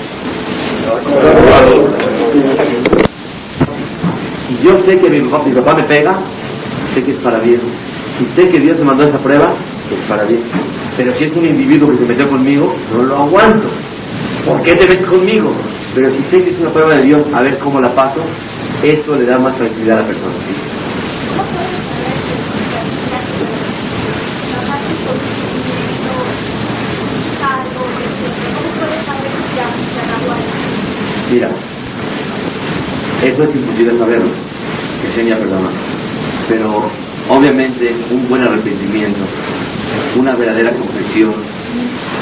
Yo 4.62 4.78
sé 4.84 4.98
que 4.98 5.10
mi 5.10 5.20
papá, 5.28 5.44
mi 5.44 5.54
papá 5.54 5.74
me 5.74 5.84
pega, 5.84 6.18
sé 6.94 7.02
que 7.02 7.12
es 7.12 7.18
para 7.18 7.38
bien. 7.38 7.60
Y 8.20 8.36
sé 8.36 8.48
que 8.50 8.60
Dios 8.60 8.78
me 8.78 8.84
mandó 8.84 9.04
esa 9.04 9.18
prueba, 9.18 9.54
es 9.90 10.08
para 10.08 10.24
bien. 10.24 10.42
Pero 10.96 11.14
si 11.16 11.24
es 11.24 11.36
un 11.36 11.46
individuo 11.46 11.90
que 11.90 11.96
se 11.98 12.04
metió 12.04 12.28
conmigo, 12.28 12.74
no 12.92 13.02
lo 13.04 13.16
aguanto. 13.16 13.68
¿Por 14.44 14.60
qué 14.62 14.74
te 14.74 14.88
metes 14.88 15.06
conmigo? 15.06 15.52
Pero 15.94 16.10
si 16.10 16.22
sé 16.24 16.44
que 16.44 16.50
es 16.50 16.58
una 16.60 16.70
prueba 16.70 16.96
de 16.96 17.02
Dios, 17.04 17.22
a 17.32 17.42
ver 17.42 17.58
cómo 17.58 17.80
la 17.80 17.94
paso, 17.94 18.20
eso 18.82 19.16
le 19.16 19.24
da 19.24 19.38
más 19.38 19.56
tranquilidad 19.56 19.98
a 19.98 20.02
la 20.02 20.06
persona. 20.06 20.34
Mira, 31.30 31.48
eso 33.24 33.42
es 33.44 33.54
imposible 33.54 33.98
saberlo, 33.98 34.30
que 35.00 35.08
enseña 35.08 35.36
a 35.36 35.38
perdonar. 35.38 35.72
Pero 36.48 36.90
obviamente 37.32 37.94
un 38.10 38.28
buen 38.28 38.42
arrepentimiento, 38.42 39.20
una 40.16 40.34
verdadera 40.36 40.72
confesión, 40.72 41.32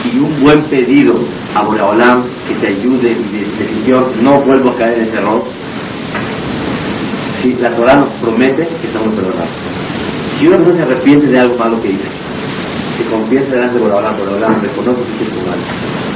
y 0.04 0.18
un 0.18 0.40
buen 0.40 0.62
pedido 0.64 1.14
a 1.54 1.62
Boreolam 1.62 2.24
que 2.46 2.54
te 2.54 2.68
ayude 2.68 3.10
y 3.10 3.62
de 3.62 3.68
Señor, 3.68 4.12
no 4.22 4.40
vuelvo 4.40 4.70
a 4.70 4.76
caer 4.76 4.98
en 4.98 5.04
ese 5.04 5.16
error. 5.18 5.44
Si 7.42 7.52
la 7.54 7.74
Torah 7.74 7.96
nos 7.96 8.12
promete 8.14 8.66
que 8.66 8.86
estamos 8.86 9.14
perdonados. 9.14 9.48
Si 10.38 10.46
una 10.46 10.56
persona 10.56 10.76
se 10.78 10.82
arrepiente 10.84 11.26
de 11.26 11.38
algo 11.38 11.58
malo 11.58 11.80
que 11.82 11.90
hizo, 11.90 12.08
se 12.96 13.04
confiesa 13.10 13.50
delante 13.50 13.74
de 13.74 13.80
Boreolam, 13.80 14.16
Boreolam, 14.16 14.62
reconoce 14.62 15.00
que 15.18 15.24
hizo 15.24 15.46
mal, 15.46 15.58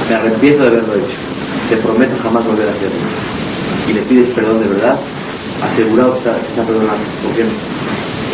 me 0.09 0.15
arrepiento 0.15 0.63
de 0.63 0.69
haberlo 0.69 0.95
hecho, 0.95 1.17
te 1.69 1.77
prometo 1.77 2.15
jamás 2.23 2.45
volver 2.45 2.69
a 2.69 2.71
hacerlo. 2.71 2.97
Y 3.87 3.93
le 3.93 4.01
pides 4.01 4.29
perdón 4.33 4.61
de 4.61 4.69
verdad, 4.69 4.99
asegurado 5.61 6.15
está, 6.17 6.37
está 6.37 6.63
perdonado. 6.63 6.99
Porque 7.23 7.45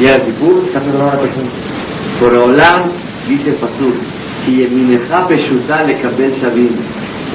llega 0.02 0.16
el 0.16 0.22
Kipur, 0.24 0.64
está 0.66 0.80
perdonado 0.80 1.14
la 1.14 1.20
persona. 1.22 1.50
Boreolam 2.20 2.92
dice 3.28 3.50
el 3.52 3.56
pastor, 3.56 3.94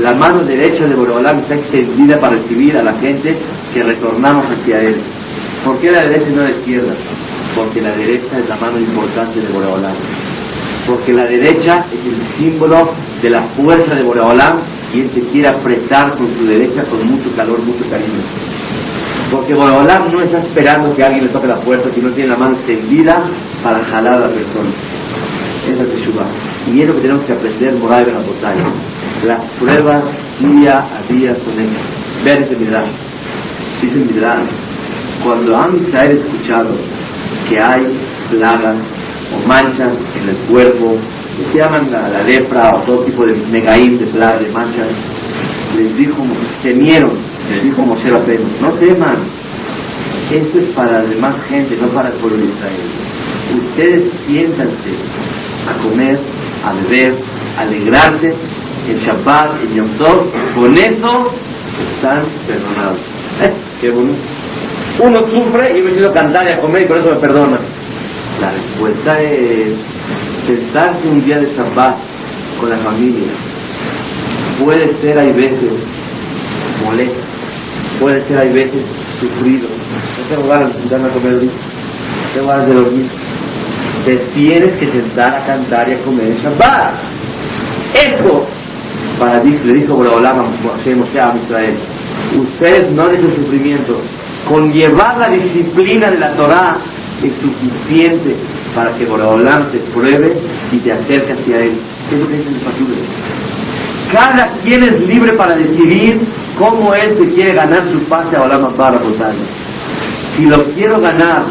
la 0.00 0.14
mano 0.14 0.42
derecha 0.42 0.84
de 0.86 0.94
Borobalán 0.94 1.38
está 1.38 1.54
extendida 1.54 2.18
para 2.18 2.36
recibir 2.36 2.76
a 2.76 2.82
la 2.82 2.94
gente 2.94 3.36
que 3.72 3.82
retornamos 3.82 4.46
hacia 4.50 4.82
él. 4.82 4.96
¿Por 5.64 5.78
qué 5.78 5.92
la 5.92 6.02
derecha 6.02 6.28
y 6.28 6.34
no 6.34 6.42
la 6.42 6.50
izquierda? 6.50 6.94
Porque 7.54 7.80
la 7.80 7.90
derecha 7.96 8.38
es 8.38 8.48
la 8.48 8.56
mano 8.56 8.78
importante 8.78 9.40
de 9.40 9.48
Borobalán. 9.52 9.94
Porque 10.88 11.12
la 11.12 11.24
derecha 11.26 11.86
es 11.92 12.12
el 12.12 12.36
símbolo 12.36 12.90
de 13.22 13.30
la 13.30 13.42
fuerza 13.56 13.94
de 13.94 14.02
Borobalán 14.02 14.58
y 14.92 15.00
él 15.00 15.10
se 15.14 15.20
quiere 15.30 15.48
apretar 15.48 16.16
con 16.16 16.26
su 16.36 16.44
derecha 16.44 16.82
con 16.90 17.06
mucho 17.06 17.34
calor, 17.36 17.60
mucho 17.60 17.88
cariño. 17.88 18.22
Porque 19.30 19.54
Borobalán 19.54 20.12
no 20.12 20.20
está 20.22 20.38
esperando 20.38 20.94
que 20.94 21.02
alguien 21.02 21.24
le 21.26 21.30
toque 21.30 21.48
la 21.48 21.60
puerta, 21.60 21.88
sino 21.94 22.10
tiene 22.10 22.30
la 22.30 22.36
mano 22.36 22.56
extendida 22.56 23.24
para 23.62 23.84
jalar 23.84 24.14
a 24.14 24.20
la 24.20 24.28
persona. 24.28 24.70
Esa 25.66 25.82
es 25.82 25.90
Teshuvah. 25.90 26.26
Y 26.72 26.80
es 26.80 26.88
lo 26.88 26.94
que 26.94 27.00
tenemos 27.00 27.24
que 27.24 27.32
aprender 27.32 27.74
moral 27.74 28.08
en 28.08 28.14
la 28.14 28.20
batalla. 28.20 28.66
Las 29.24 29.40
pruebas 29.58 30.04
día 30.38 30.78
a 30.78 31.12
día 31.12 31.34
son 31.44 31.58
ellas. 31.58 31.82
Vean 32.24 32.42
este 32.42 32.56
Midrash. 32.56 32.90
Dice 33.82 33.96
Midrash, 33.96 34.46
cuando 35.24 35.56
han 35.56 35.74
escuchado 35.74 36.76
que 37.48 37.58
hay 37.58 37.98
plagas 38.30 38.76
o 39.34 39.48
manchas 39.48 39.92
en 40.20 40.28
el 40.28 40.36
cuerpo, 40.50 40.96
que 41.36 41.52
se 41.52 41.58
llaman 41.58 41.90
la, 41.90 42.22
lepra 42.22 42.76
o 42.76 42.78
todo 42.82 43.04
tipo 43.04 43.24
de 43.26 43.36
negaín 43.50 43.98
de 43.98 44.06
plagas, 44.06 44.40
de 44.40 44.50
manchas, 44.50 44.88
les 45.76 45.96
dijo, 45.96 46.22
temieron, 46.62 47.12
les 47.50 47.64
dijo 47.64 47.82
Moshe 47.82 48.08
Rabbeinu, 48.08 48.44
no 48.60 48.72
teman, 48.72 49.18
esto 50.30 50.58
es 50.58 50.66
para 50.74 51.02
la 51.02 51.08
demás 51.08 51.34
gente, 51.48 51.76
no 51.80 51.88
para 51.88 52.08
el 52.08 52.14
pueblo 52.14 52.38
de 52.38 52.44
Israel. 52.46 52.90
Ustedes 53.68 54.12
siéntanse 54.26 54.90
a 55.68 55.82
comer 55.82 56.18
a 56.66 56.72
beber, 56.72 57.14
a 57.56 57.60
alegrarse, 57.62 58.34
en 58.88 58.98
Shabbat, 58.98 59.62
en 59.62 59.74
Yom 59.74 59.88
Tov, 59.98 60.30
con 60.54 60.72
eso 60.74 61.32
están 61.94 62.24
perdonados. 62.46 62.98
¿Eh? 63.42 63.52
Qué 63.80 63.90
bonito. 63.90 64.18
Uno 65.00 65.20
sufre 65.28 65.78
y 65.78 65.82
me 65.82 65.92
quiero 65.92 66.12
cantar 66.12 66.46
y 66.46 66.52
a 66.52 66.60
comer 66.60 66.82
y 66.82 66.86
por 66.86 66.98
eso 66.98 67.10
me 67.10 67.16
perdona. 67.16 67.58
La 68.40 68.52
respuesta 68.52 69.20
es 69.20 69.74
sentarse 70.46 71.08
un 71.08 71.24
día 71.24 71.38
de 71.40 71.54
Shabbat 71.54 71.96
con 72.60 72.70
la 72.70 72.78
familia. 72.78 73.32
Puede 74.62 75.00
ser, 75.00 75.18
hay 75.18 75.32
veces, 75.32 75.72
molesto. 76.84 77.20
Puede 78.00 78.26
ser, 78.26 78.38
hay 78.38 78.52
veces, 78.52 78.82
sufrido. 79.20 79.68
No 79.68 80.34
tengo 80.34 80.48
ganas 80.48 80.74
de 80.74 80.80
sentarme 80.80 81.08
a 81.08 81.12
comer 81.12 81.32
ahorita. 81.34 81.54
Tengo 82.34 82.48
ganas 82.48 82.66
de 82.66 82.74
dormir 82.74 83.10
te 84.06 84.16
tienes 84.34 84.76
que 84.76 84.88
sentar 84.88 85.34
a 85.34 85.44
cantar 85.44 85.88
y 85.88 85.94
a 85.94 86.02
comer 86.04 86.28
en 86.28 86.38
Shabbat. 86.38 86.94
Esto, 87.92 88.46
para 89.18 89.42
le 89.42 89.72
dijo 89.72 89.96
Boreolam 89.96 90.38
a 90.38 91.36
Israel, 91.44 91.74
ustedes 92.38 92.92
no 92.92 93.08
necesitan 93.08 93.36
sufrimiento, 93.36 94.00
con 94.48 94.72
llevar 94.72 95.18
la 95.18 95.28
disciplina 95.30 96.08
de 96.12 96.18
la 96.18 96.36
Torah 96.36 96.78
es 97.20 97.32
suficiente 97.40 98.36
para 98.76 98.92
que 98.92 99.06
Boreolam 99.06 99.72
te 99.72 99.78
pruebe 99.92 100.36
y 100.70 100.76
te 100.78 100.92
acerque 100.92 101.32
hacia 101.32 101.62
Él. 101.62 101.80
¿Qué 102.08 102.14
es 102.14 102.20
lo 102.20 102.28
que 102.28 102.36
dice 102.36 102.50
el 102.50 102.60
Cada 104.16 104.48
quien 104.62 104.82
es 104.82 104.98
libre 105.06 105.36
para 105.36 105.56
decidir 105.56 106.26
cómo 106.58 106.94
él 106.94 107.18
se 107.18 107.34
quiere 107.34 107.52
ganar 107.52 107.82
su 107.90 107.98
pase 108.08 108.34
a 108.34 108.44
Olam 108.44 108.72
para 108.74 108.98
Si 110.34 110.46
lo 110.46 110.56
quiero 110.74 110.98
ganar 111.02 111.44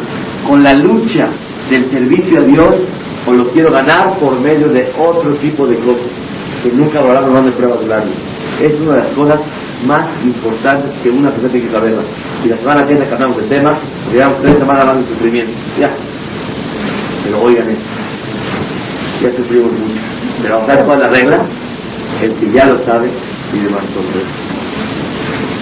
con 0.48 0.64
la 0.64 0.74
lucha 0.74 1.30
del 1.70 1.92
servicio 1.92 2.42
a 2.42 2.44
Dios 2.44 2.76
o 3.28 3.34
lo 3.34 3.52
quiero 3.52 3.72
ganar 3.72 4.18
por 4.18 4.40
medio 4.42 4.68
de 4.70 4.92
otro 4.98 5.36
tipo 5.36 5.68
de 5.68 5.78
cosas 5.78 6.08
que 6.64 6.72
nunca 6.72 7.02
Olam 7.02 7.32
no 7.32 7.44
me 7.44 7.52
prueba 7.52 7.78
de 7.78 8.66
Es 8.66 8.80
una 8.80 8.94
de 8.94 9.02
las 9.04 9.12
cosas 9.12 9.42
más 9.86 10.08
importantes 10.24 10.90
que 11.04 11.10
una 11.12 11.30
persona 11.30 11.52
tiene 11.52 11.68
que 11.68 11.72
saberla. 11.72 12.02
Y 12.44 12.48
la 12.48 12.58
semana 12.58 12.82
que 12.82 12.94
viene 12.96 13.08
cambiamos 13.08 13.38
de 13.38 13.44
tema, 13.44 13.78
llevamos 14.12 14.42
tres 14.42 14.58
semanas 14.58 14.86
más 14.88 14.98
de 14.98 15.06
sufrimiento. 15.14 15.54
Ya. 15.80 15.96
Pero 17.26 17.44
oigan 17.44 17.70
esto. 17.70 17.86
Ya 19.22 19.32
sufrimos 19.38 19.72
mucho. 19.72 20.02
Pero 20.42 20.66
¿sabes 20.66 20.84
cuál 20.84 21.02
es 21.02 21.06
la 21.06 21.14
regla? 21.14 21.65
El 22.22 22.34
que 22.34 22.52
ya 22.52 22.66
lo 22.66 22.84
sabe 22.86 23.10
pide 23.52 23.70
más 23.70 23.84
sorpresa. 23.94 24.30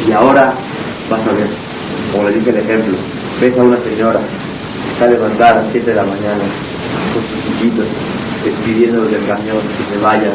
Y 0.07 0.11
ahora 0.11 0.53
vas 1.09 1.21
a 1.21 1.31
ver, 1.31 1.49
como 2.11 2.29
le 2.29 2.35
dije 2.35 2.49
el 2.49 2.57
ejemplo, 2.57 2.97
ves 3.41 3.57
a 3.57 3.63
una 3.63 3.77
señora 3.77 4.19
que 4.19 4.91
está 4.93 5.07
levantada 5.07 5.51
a 5.51 5.63
las 5.63 5.71
7 5.71 5.89
de 5.89 5.95
la 5.95 6.03
mañana 6.03 6.43
con 7.13 7.23
sus 7.23 7.43
chiquitos, 7.45 7.85
despidiendo 8.43 9.05
del 9.05 9.25
camión, 9.25 9.57
que 9.77 9.95
se 9.95 10.01
vayan. 10.01 10.33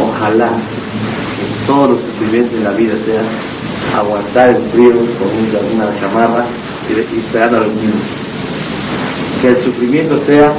Ojalá 0.00 0.50
que 0.50 1.66
todos 1.66 1.90
los 1.90 2.00
sufrimientos 2.00 2.58
de 2.58 2.64
la 2.64 2.72
vida 2.72 2.94
sean 3.04 3.26
aguantar 3.96 4.50
el 4.50 4.62
frío 4.70 4.92
con 5.18 5.76
una 5.76 6.00
chamarra 6.00 6.44
y, 6.88 7.18
esperando 7.18 7.58
a 7.58 7.60
los 7.60 7.74
niños. 7.74 8.02
Que 9.40 9.48
el 9.48 9.64
sufrimiento 9.64 10.18
sea 10.26 10.52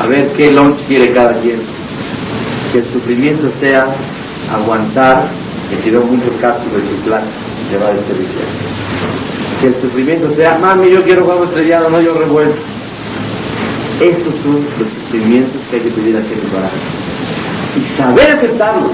a 0.00 0.06
ver 0.06 0.32
qué 0.32 0.50
lunch 0.52 0.78
quiere 0.86 1.12
cada 1.12 1.34
quien. 1.40 1.60
Que 2.72 2.78
el 2.78 2.92
sufrimiento 2.92 3.50
sea 3.60 3.86
aguantar 4.52 5.30
que 5.70 5.76
tiró 5.76 6.02
mucho 6.02 6.30
cápsulas 6.40 6.82
de 6.82 6.96
su 6.96 7.02
plan 7.02 7.22
de 7.70 7.78
va 7.78 7.86
a 7.86 8.06
servicio. 8.06 8.40
Que 9.60 9.66
el 9.68 9.74
sufrimiento 9.80 10.34
sea, 10.34 10.58
mami, 10.58 10.90
yo 10.90 11.02
quiero 11.04 11.24
huevo 11.24 11.44
estrellado, 11.44 11.90
no 11.90 12.00
yo 12.00 12.14
revuelto. 12.14 12.56
Estos 14.00 14.34
son 14.42 14.66
los 14.78 14.88
sufrimientos 14.90 15.60
que 15.70 15.76
hay 15.76 15.82
que 15.82 15.90
pedir 15.90 16.16
a 16.16 16.22
gente 16.22 16.46
para. 16.52 16.70
Y 17.76 17.98
saber 17.98 18.36
aceptarlos 18.36 18.92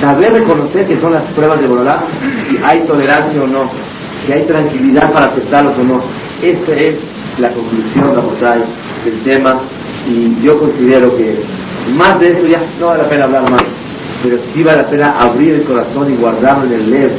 saber 0.00 0.32
reconocer 0.32 0.86
que 0.86 1.00
son 1.00 1.12
las 1.12 1.22
pruebas 1.32 1.60
de 1.60 1.66
Borolá, 1.66 2.04
si 2.48 2.56
hay 2.62 2.86
tolerancia 2.86 3.42
o 3.42 3.46
no, 3.46 3.70
si 4.24 4.32
hay 4.32 4.44
tranquilidad 4.46 5.12
para 5.12 5.32
aceptarlos 5.32 5.78
o 5.78 5.82
no. 5.82 6.02
Esa 6.42 6.72
es 6.74 6.96
la 7.38 7.50
conclusión, 7.50 8.14
la 8.14 8.56
del 9.04 9.22
tema, 9.24 9.60
y 10.06 10.42
yo 10.42 10.58
considero 10.58 11.16
que 11.16 11.42
más 11.96 12.18
de 12.18 12.32
eso 12.32 12.46
ya 12.46 12.62
no 12.80 12.86
vale 12.86 13.02
la 13.02 13.08
pena 13.08 13.24
hablar 13.24 13.50
más, 13.50 13.62
pero 14.22 14.38
sí 14.52 14.62
vale 14.62 14.82
la 14.82 14.88
pena 14.88 15.06
abrir 15.18 15.54
el 15.54 15.64
corazón 15.64 16.12
y 16.12 16.16
guardarlo 16.16 16.64
en 16.64 16.72
el 16.72 16.90
leer. 16.90 17.12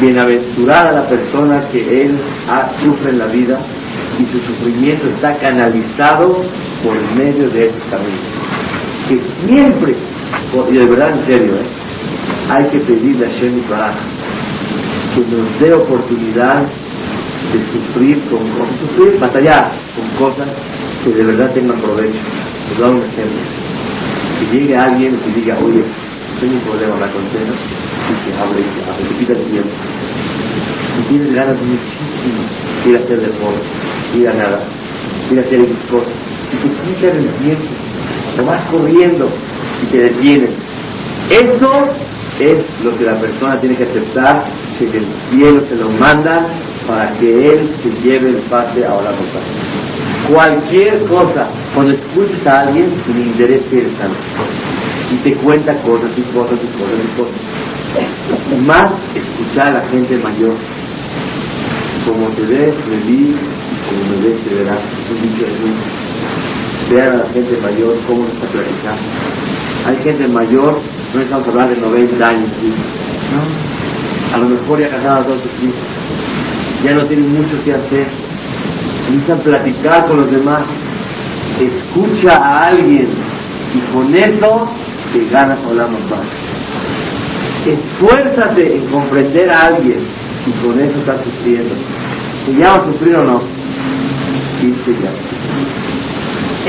Bienaventurada 0.00 0.92
la 0.92 1.08
persona 1.08 1.68
que 1.70 2.02
él 2.02 2.18
sufre 2.82 3.10
en 3.10 3.18
la 3.18 3.26
vida 3.26 3.58
y 4.18 4.24
su 4.26 4.38
sufrimiento 4.40 5.06
está 5.08 5.34
canalizado 5.38 6.42
por 6.82 6.94
medio 7.16 7.48
de 7.50 7.66
este 7.66 7.80
camino. 7.90 8.18
Que 9.08 9.20
siempre 9.46 9.94
y 10.70 10.76
de 10.76 10.86
verdad 10.86 11.10
en 11.18 11.26
serio, 11.26 11.54
¿eh? 11.54 11.66
hay 12.50 12.64
que 12.66 12.78
pedirle 12.80 13.26
a 13.26 13.30
Shem 13.30 13.62
Baraj 13.68 13.94
que 15.14 15.20
nos 15.20 15.60
dé 15.60 15.72
oportunidad 15.74 16.66
de 17.52 17.58
sufrir 17.72 18.20
con, 18.30 18.40
sufrir, 18.80 19.18
batallar 19.18 19.72
con 19.94 20.08
cosas 20.28 20.48
que 21.04 21.10
de 21.10 21.24
verdad 21.24 21.52
tengan 21.52 21.80
provecho. 21.80 22.18
Doy 22.78 22.90
un 22.90 23.02
ejemplo. 23.02 23.42
Que 24.38 24.58
llegue 24.58 24.76
alguien 24.76 25.18
y 25.26 25.40
diga, 25.40 25.56
oye, 25.62 25.84
tengo 26.40 26.54
un 26.54 26.60
problema, 26.60 26.98
la 26.98 27.12
condena, 27.12 27.54
y 28.08 28.14
que 28.24 28.38
hable, 28.40 28.60
y 28.60 28.64
que 28.64 28.90
hable, 28.90 29.18
quita 29.18 29.32
el 29.32 29.42
tiempo. 29.50 29.70
Y 30.98 31.02
tienes 31.08 31.34
ganas 31.34 31.56
muchísimo 31.60 32.42
de 32.84 32.90
ir 32.90 32.96
a 32.96 33.00
hacer 33.00 33.20
deporte, 33.20 33.66
ir 34.16 34.28
a 34.28 34.32
nada, 34.34 34.60
ir 35.30 35.38
a 35.38 35.42
hacer 35.42 35.60
X 35.60 35.76
cosas. 35.90 36.12
Y 36.52 36.56
te 36.56 36.68
quitan 36.88 37.16
el 37.18 37.30
tiempo, 37.44 37.64
te 38.36 38.42
vas 38.42 38.66
corriendo, 38.70 39.30
y 39.82 39.86
te 39.86 39.98
detienen. 39.98 40.54
Eso 41.30 41.72
es 42.40 42.58
lo 42.82 42.96
que 42.96 43.04
la 43.04 43.16
persona 43.16 43.60
tiene 43.60 43.76
que 43.76 43.84
aceptar, 43.84 44.44
que 44.78 44.98
el 44.98 45.06
cielo 45.30 45.62
se 45.68 45.76
lo 45.76 45.90
manda 45.90 46.48
para 46.86 47.12
que 47.14 47.50
él 47.50 47.70
se 47.82 47.90
lleve 48.02 48.30
el 48.30 48.36
pase 48.50 48.84
a 48.84 48.94
orar 48.94 49.14
Cualquier 50.28 51.04
cosa, 51.06 51.48
cuando 51.74 51.94
escuches 51.94 52.46
a 52.46 52.62
alguien, 52.62 52.90
interés 53.08 53.62
que 53.68 53.78
eres 53.78 53.92
y 55.10 55.16
te 55.16 55.34
cuenta 55.34 55.74
cosas 55.82 56.10
y 56.16 56.22
cosas 56.34 56.58
y 56.62 56.78
cosas 56.78 56.98
y 57.04 57.16
cosas. 57.18 58.66
Más 58.66 58.92
escuchar 59.14 59.68
a 59.68 59.82
la 59.82 59.88
gente 59.88 60.16
mayor. 60.18 60.54
Como 62.06 62.28
te 62.30 62.42
ves, 62.42 62.74
me 62.88 62.96
vi, 63.06 63.34
como 63.88 64.16
me 64.16 64.28
ves, 64.28 64.44
te 64.44 64.54
verás. 64.54 64.78
Es 64.78 65.10
un 65.10 65.22
dicho 65.22 65.46
Vean 66.90 67.08
a 67.08 67.16
la 67.16 67.26
gente 67.30 67.56
mayor 67.58 67.96
cómo 68.06 68.24
nos 68.24 68.32
está 68.34 68.46
platicando 68.48 69.02
hay 69.84 69.96
gente 70.04 70.28
mayor, 70.28 70.80
no 71.14 71.20
estamos 71.20 71.48
hablando 71.48 71.74
de 71.74 71.80
90 71.80 72.28
años, 72.28 72.48
¿no? 73.32 74.36
a 74.36 74.38
lo 74.38 74.48
mejor 74.48 74.80
ya 74.80 74.88
casados 74.88 75.26
todos 75.26 75.40
sus 75.42 75.52
hijos, 75.62 75.82
ya 76.84 76.94
no 76.94 77.04
tienen 77.06 77.32
mucho 77.34 77.62
que 77.64 77.72
hacer, 77.72 78.06
necesitan 79.10 79.40
platicar 79.40 80.06
con 80.06 80.20
los 80.20 80.30
demás, 80.30 80.62
escucha 81.60 82.36
a 82.36 82.68
alguien 82.68 83.08
y 83.74 83.92
con 83.92 84.14
eso 84.14 84.68
te 85.12 85.28
ganas 85.28 85.58
hablar 85.64 85.90
más 85.90 86.00
Esfuérzate 87.66 88.76
en 88.76 88.86
comprender 88.86 89.50
a 89.50 89.66
alguien 89.66 90.00
y 90.46 90.50
con 90.66 90.80
eso 90.80 90.98
estás 90.98 91.22
sufriendo. 91.24 91.74
¿Se 92.44 92.52
llama 92.52 92.92
sufrir 92.92 93.16
o 93.16 93.24
no? 93.24 93.40
Sí, 94.60 94.74
sí, 94.84 94.96
ya. 95.00 95.10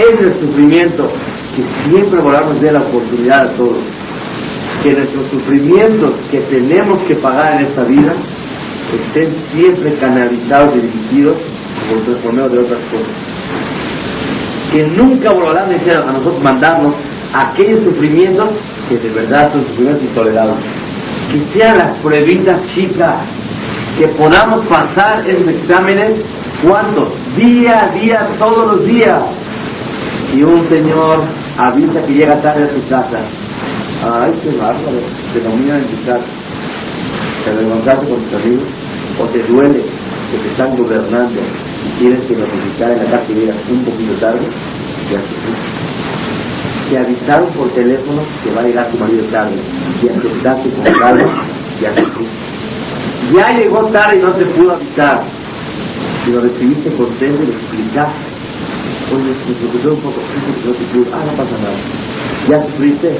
Es 0.01 0.19
el 0.19 0.39
sufrimiento 0.39 1.11
que 1.55 1.89
siempre 1.89 2.19
volvamos 2.19 2.61
de 2.61 2.71
la 2.71 2.81
oportunidad 2.81 3.47
a 3.47 3.53
todos, 3.53 3.77
que 4.83 4.91
nuestros 4.91 5.31
sufrimientos 5.31 6.13
que 6.29 6.39
tenemos 6.41 7.01
que 7.03 7.15
pagar 7.15 7.55
en 7.55 7.67
esta 7.67 7.83
vida 7.83 8.13
estén 8.93 9.35
siempre 9.51 9.95
canalizados 9.95 10.75
y 10.75 10.81
dirigidos 10.81 11.37
por, 12.23 12.33
medio 12.33 12.49
de 12.49 12.59
otras 12.59 12.79
cosas. 12.85 13.07
Que 14.71 14.87
nunca 14.87 15.31
volverán 15.33 15.71
a 15.71 16.11
nosotros 16.13 16.41
mandarnos 16.41 16.95
aquellos 17.33 17.83
sufrimientos 17.83 18.49
que 18.89 18.97
de 18.97 19.09
verdad 19.09 19.51
son 19.51 19.65
sufrimientos 19.67 20.03
intolerables. 20.03 20.55
Que 21.31 21.59
sean 21.59 21.77
las 21.77 21.99
pruebitas 21.99 22.61
chicas, 22.73 23.15
que 23.97 24.07
podamos 24.09 24.65
pasar 24.67 25.27
esos 25.27 25.47
exámenes, 25.47 26.21
¿cuántos? 26.63 27.09
Día 27.35 27.85
a 27.85 27.89
día, 27.93 28.29
todos 28.37 28.77
los 28.77 28.85
días. 28.85 29.19
Y 30.33 30.43
un 30.43 30.67
señor 30.69 31.23
avisa 31.57 32.05
que 32.05 32.13
llega 32.13 32.41
tarde 32.41 32.63
a 32.63 32.69
tu 32.69 32.87
casa. 32.89 33.19
Ay, 34.03 34.33
qué 34.43 34.57
bárbaro, 34.57 34.99
te 35.33 35.41
nominan 35.41 35.81
en 35.81 35.87
tu 35.87 36.05
casa. 36.05 36.25
Te 37.43 37.51
avergonzaste 37.51 38.07
con 38.07 38.19
tus 38.23 38.41
amigos 38.41 38.65
o 39.19 39.25
te 39.25 39.43
duele 39.43 39.83
que 40.31 40.37
te 40.37 40.47
están 40.49 40.75
gobernando 40.75 41.41
y 41.85 41.99
tienes 41.99 42.25
que 42.25 42.35
notificar 42.35 42.91
en 42.91 42.99
la 42.99 43.11
casa 43.11 43.27
que 43.27 43.33
llegas 43.33 43.57
un 43.69 43.83
poquito 43.85 44.13
tarde, 44.15 44.47
ya 45.11 45.19
te 46.89 46.97
avisaron 46.97 47.49
por 47.53 47.69
teléfono 47.73 48.21
que 48.43 48.51
va 48.53 48.61
a 48.61 48.65
llegar 48.65 48.91
tu 48.91 48.97
marido 48.97 49.23
tarde. 49.25 49.55
Y 50.01 50.09
aceptaste 50.09 50.69
con 50.69 50.83
calma, 50.83 51.45
ya 51.81 51.93
Ya 53.33 53.57
llegó 53.57 53.89
tarde 53.91 54.17
y 54.17 54.21
no 54.21 54.33
te 54.33 54.45
pudo 54.45 54.73
avisar. 54.73 55.23
Si 56.23 56.31
lo 56.31 56.41
recibiste 56.41 56.91
contento 56.95 57.43
y 57.43 57.47
lo 57.47 57.53
explicaste 57.53 58.33
oye, 59.11 59.35
me 59.47 59.53
preocupé 59.55 59.89
un 59.89 60.01
poco, 60.01 60.19
ah, 61.13 61.23
no 61.25 61.31
pasa 61.37 61.57
nada. 61.57 61.77
Ya 62.49 62.61
sufriste, 62.67 63.19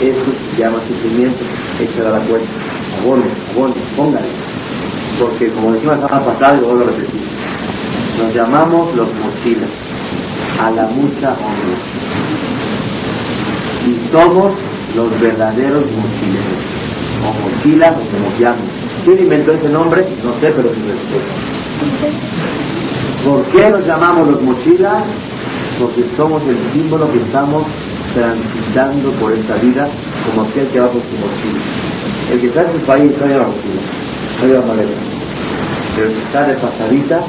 eso 0.00 0.32
se 0.50 0.60
llama 0.60 0.80
sufrimiento, 0.86 1.44
échale 1.80 2.10
la 2.10 2.20
cuenta, 2.20 2.50
abono, 3.00 3.24
abono, 3.52 3.74
póngale. 3.96 4.28
Porque 5.18 5.50
como 5.50 5.72
decimos 5.72 5.98
la 5.98 6.06
semana 6.08 6.26
pasada, 6.26 6.56
y 6.56 6.60
luego 6.60 6.76
lo 6.76 6.86
repetir, 6.86 7.20
nos 8.20 8.34
llamamos 8.34 8.94
los 8.94 9.08
mochilas, 9.14 9.70
a 10.60 10.70
la 10.70 10.86
mucha 10.88 11.32
honra. 11.32 11.78
Y 13.86 14.12
somos 14.12 14.52
los 14.94 15.20
verdaderos 15.20 15.84
mochileros, 15.84 16.60
o 17.26 17.32
mochilas, 17.40 17.92
o 17.92 18.00
como 18.10 18.38
llaman. 18.38 18.68
¿Quién 19.04 19.18
inventó 19.20 19.52
ese 19.52 19.68
nombre? 19.70 20.06
No 20.22 20.34
sé, 20.34 20.52
pero 20.54 20.68
sí 20.74 20.80
¿Por 23.24 23.42
qué 23.46 23.70
nos 23.70 23.86
llamamos 23.86 24.28
los 24.28 24.42
mochilas? 24.42 25.04
Porque 25.78 26.04
somos 26.16 26.42
el 26.42 26.58
símbolo 26.74 27.10
que 27.10 27.18
estamos 27.18 27.64
transitando 28.12 29.12
por 29.12 29.32
esta 29.32 29.54
vida 29.56 29.88
como 30.26 30.42
aquel 30.42 30.68
que 30.68 30.80
va 30.80 30.88
con 30.88 31.00
su 31.00 31.16
mochila. 31.16 31.60
El 32.32 32.40
que 32.40 32.46
está 32.48 32.62
en 32.62 32.72
su 32.74 32.86
país 32.86 33.12
no 33.18 33.26
lleva 33.26 33.46
mochila, 33.46 33.82
no 34.40 34.46
lleva 34.46 34.66
maleta. 34.66 34.92
pero 35.96 36.10
si 36.10 36.18
está 36.18 36.46
de 36.46 36.54
pasadita, 36.54 37.24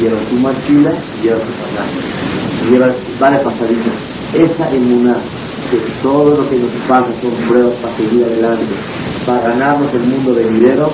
lleva 0.00 0.18
su 0.28 0.36
mochila 0.36 0.92
y 1.18 1.22
lleva 1.22 1.40
su 1.40 1.52
pasaje. 1.52 2.70
Lleva, 2.70 2.86
va 3.22 3.30
de 3.30 3.44
pasadita. 3.44 3.90
Esa 4.34 4.76
inmunidad 4.76 5.20
que 5.70 5.78
todo 6.02 6.36
lo 6.36 6.50
que 6.50 6.56
nos 6.56 6.70
pasa 6.88 7.08
son 7.22 7.32
pruebas 7.48 7.74
para 7.80 7.96
seguir 7.96 8.24
adelante, 8.24 8.64
para 9.24 9.40
ganarnos 9.40 9.92
el 9.94 10.00
mundo 10.00 10.34
de 10.34 10.48
dinero, 10.48 10.90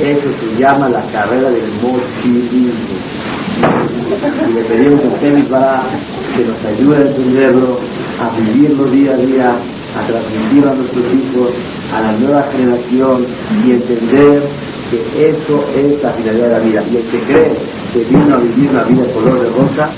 eso 0.00 0.30
se 0.40 0.60
llama 0.60 0.88
la 0.88 1.02
carrera 1.10 1.50
del 1.50 1.70
mochilismo. 1.82 2.72
Y 4.48 4.52
le 4.52 4.64
pedimos 4.64 5.04
a 5.04 5.08
ustedes 5.08 5.44
para 5.46 5.82
que 6.36 6.44
nos 6.44 6.64
ayude 6.64 6.96
a 6.96 7.00
entenderlo, 7.00 7.78
a 8.20 8.36
vivirlo 8.38 8.84
día 8.86 9.12
a 9.12 9.16
día, 9.16 9.56
a 9.96 10.06
transmitirlo 10.06 10.70
a 10.70 10.74
nuestros 10.74 11.04
hijos, 11.14 11.50
a 11.92 12.00
la 12.00 12.12
nueva 12.12 12.42
generación 12.52 13.26
y 13.64 13.70
entender 13.72 14.42
que 14.92 15.30
eso 15.30 15.64
es 15.74 16.02
la 16.02 16.12
finalidad 16.12 16.48
de 16.48 16.52
la 16.52 16.58
vida. 16.58 16.84
Y 16.90 16.96
el 16.96 17.04
que 17.04 17.18
cree 17.20 17.52
que 17.92 18.04
vino 18.04 18.34
a 18.34 18.40
vivir 18.40 18.70
una 18.70 18.82
vida 18.82 19.12
color 19.14 19.40
de 19.40 19.50
rosa, 19.50 19.90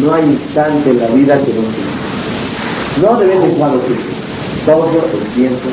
no 0.00 0.14
hay 0.14 0.24
instante 0.24 0.90
en 0.90 0.98
la 0.98 1.08
vida 1.08 1.36
que 1.36 1.52
no 1.52 1.62
sirva. 1.62 3.02
No 3.02 3.18
de 3.18 3.26
vez 3.26 3.44
en 3.44 3.54
cuando 3.56 3.80
sirve. 3.86 4.22
Todo 4.64 4.86
el 4.86 5.34
tiempo 5.34 5.68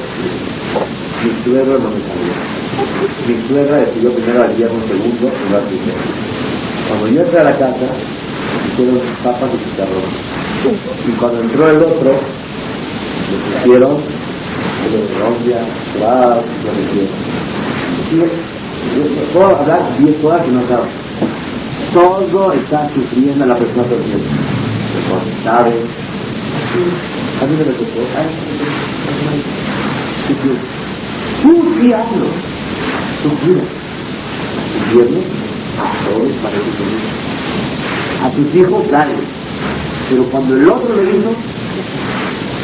Mi 1.23 1.43
suegro 1.43 1.77
no 1.79 1.89
me 1.89 2.01
sabía. 2.01 2.35
Mi 3.27 3.47
suegra 3.47 3.77
decidió 3.77 4.11
primero 4.11 4.43
al 4.43 4.55
viernes 4.55 4.81
segundo, 4.87 5.31
lugar 5.47 5.63
primero. 5.67 5.99
Cuando 6.87 7.07
yo 7.07 7.21
entré 7.21 7.39
a 7.39 7.43
la 7.43 7.57
casa, 7.57 7.87
hicieron 8.71 8.99
sus 8.99 9.17
papas 9.23 9.49
y 9.53 9.59
sus. 9.59 11.07
Y 11.07 11.11
cuando 11.17 11.41
entró 11.41 11.69
el 11.69 11.83
otro, 11.83 12.11
le 13.29 13.61
pusieron 13.61 14.01
Colombia, 14.89 15.59
Suárez, 15.93 16.45
lo 16.65 16.71
que 16.71 17.58
Y 18.11 19.33
puedo 19.33 19.55
hablar 19.55 19.97
10 19.99 20.23
horas 20.23 20.41
y 20.47 20.51
no 20.51 20.61
acabo. 20.61 20.85
Todo 21.93 22.53
está 22.53 22.89
sufriendo 22.93 23.45
la 23.45 23.55
persona 23.55 23.83
todo 23.83 23.95
el 23.95 24.03
tiempo. 24.03 24.27
¿Sabe? 25.43 25.71
A 27.41 27.45
mí 27.45 27.55
me 27.57 27.65
lo 27.65 27.71
tocó. 27.73 28.01
Diablo. 31.81 32.25
Sufrir. 33.23 33.63
¿Entiendes? 34.77 35.25
A 35.79 36.09
todos 36.09 36.31
parece 36.43 36.69
que 36.77 38.25
A 38.25 38.29
tus 38.31 38.55
hijos, 38.55 38.91
dale. 38.91 39.13
Pero 40.09 40.23
cuando 40.25 40.55
el 40.55 40.69
otro 40.69 40.95
lo 40.95 41.03
hizo, 41.03 41.31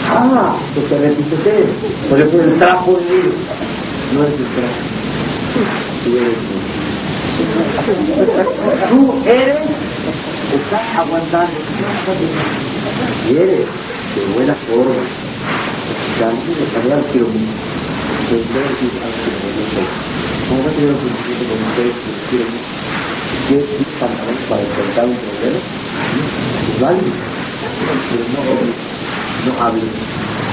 ah, 0.10 0.58
pues 0.74 0.88
te 0.90 0.96
Por 2.10 2.22
eso 2.22 2.42
el 2.42 2.58
trapo 2.60 2.98
de 2.98 3.16
ellos 3.16 3.34
no 4.14 4.24
es 4.24 4.34
el 4.34 4.46
trapo. 4.48 5.05
Tú 5.56 6.18
eres 6.18 6.38
Tú 8.90 9.24
eres, 9.26 9.58
estás 10.54 10.98
aguantando. 10.98 11.58
Eres 13.30 13.68
de 14.16 14.26
buena 14.36 14.56
forma. 14.68 14.96
También 16.20 16.60
de 16.60 16.66
calidad 16.74 17.04
quiero 17.12 17.28
mucho. 17.28 17.54
¿Cómo 20.50 20.64
va 20.64 20.70
a 20.70 20.74
tener 20.74 20.92
un 20.92 21.00
sentimiento 21.00 21.46
con 21.50 21.68
ustedes 21.70 21.94
que 21.96 22.30
quieren 22.30 22.54
¿Qué 23.48 23.58
pantalones 24.00 24.44
para 24.50 24.62
enfrentar 24.64 25.06
un 25.06 25.18
problema? 25.18 25.60
Es 26.70 26.82
válido. 26.82 27.14
Pero 28.12 28.26
no, 28.34 29.54
no 29.54 29.64
hables 29.64 29.86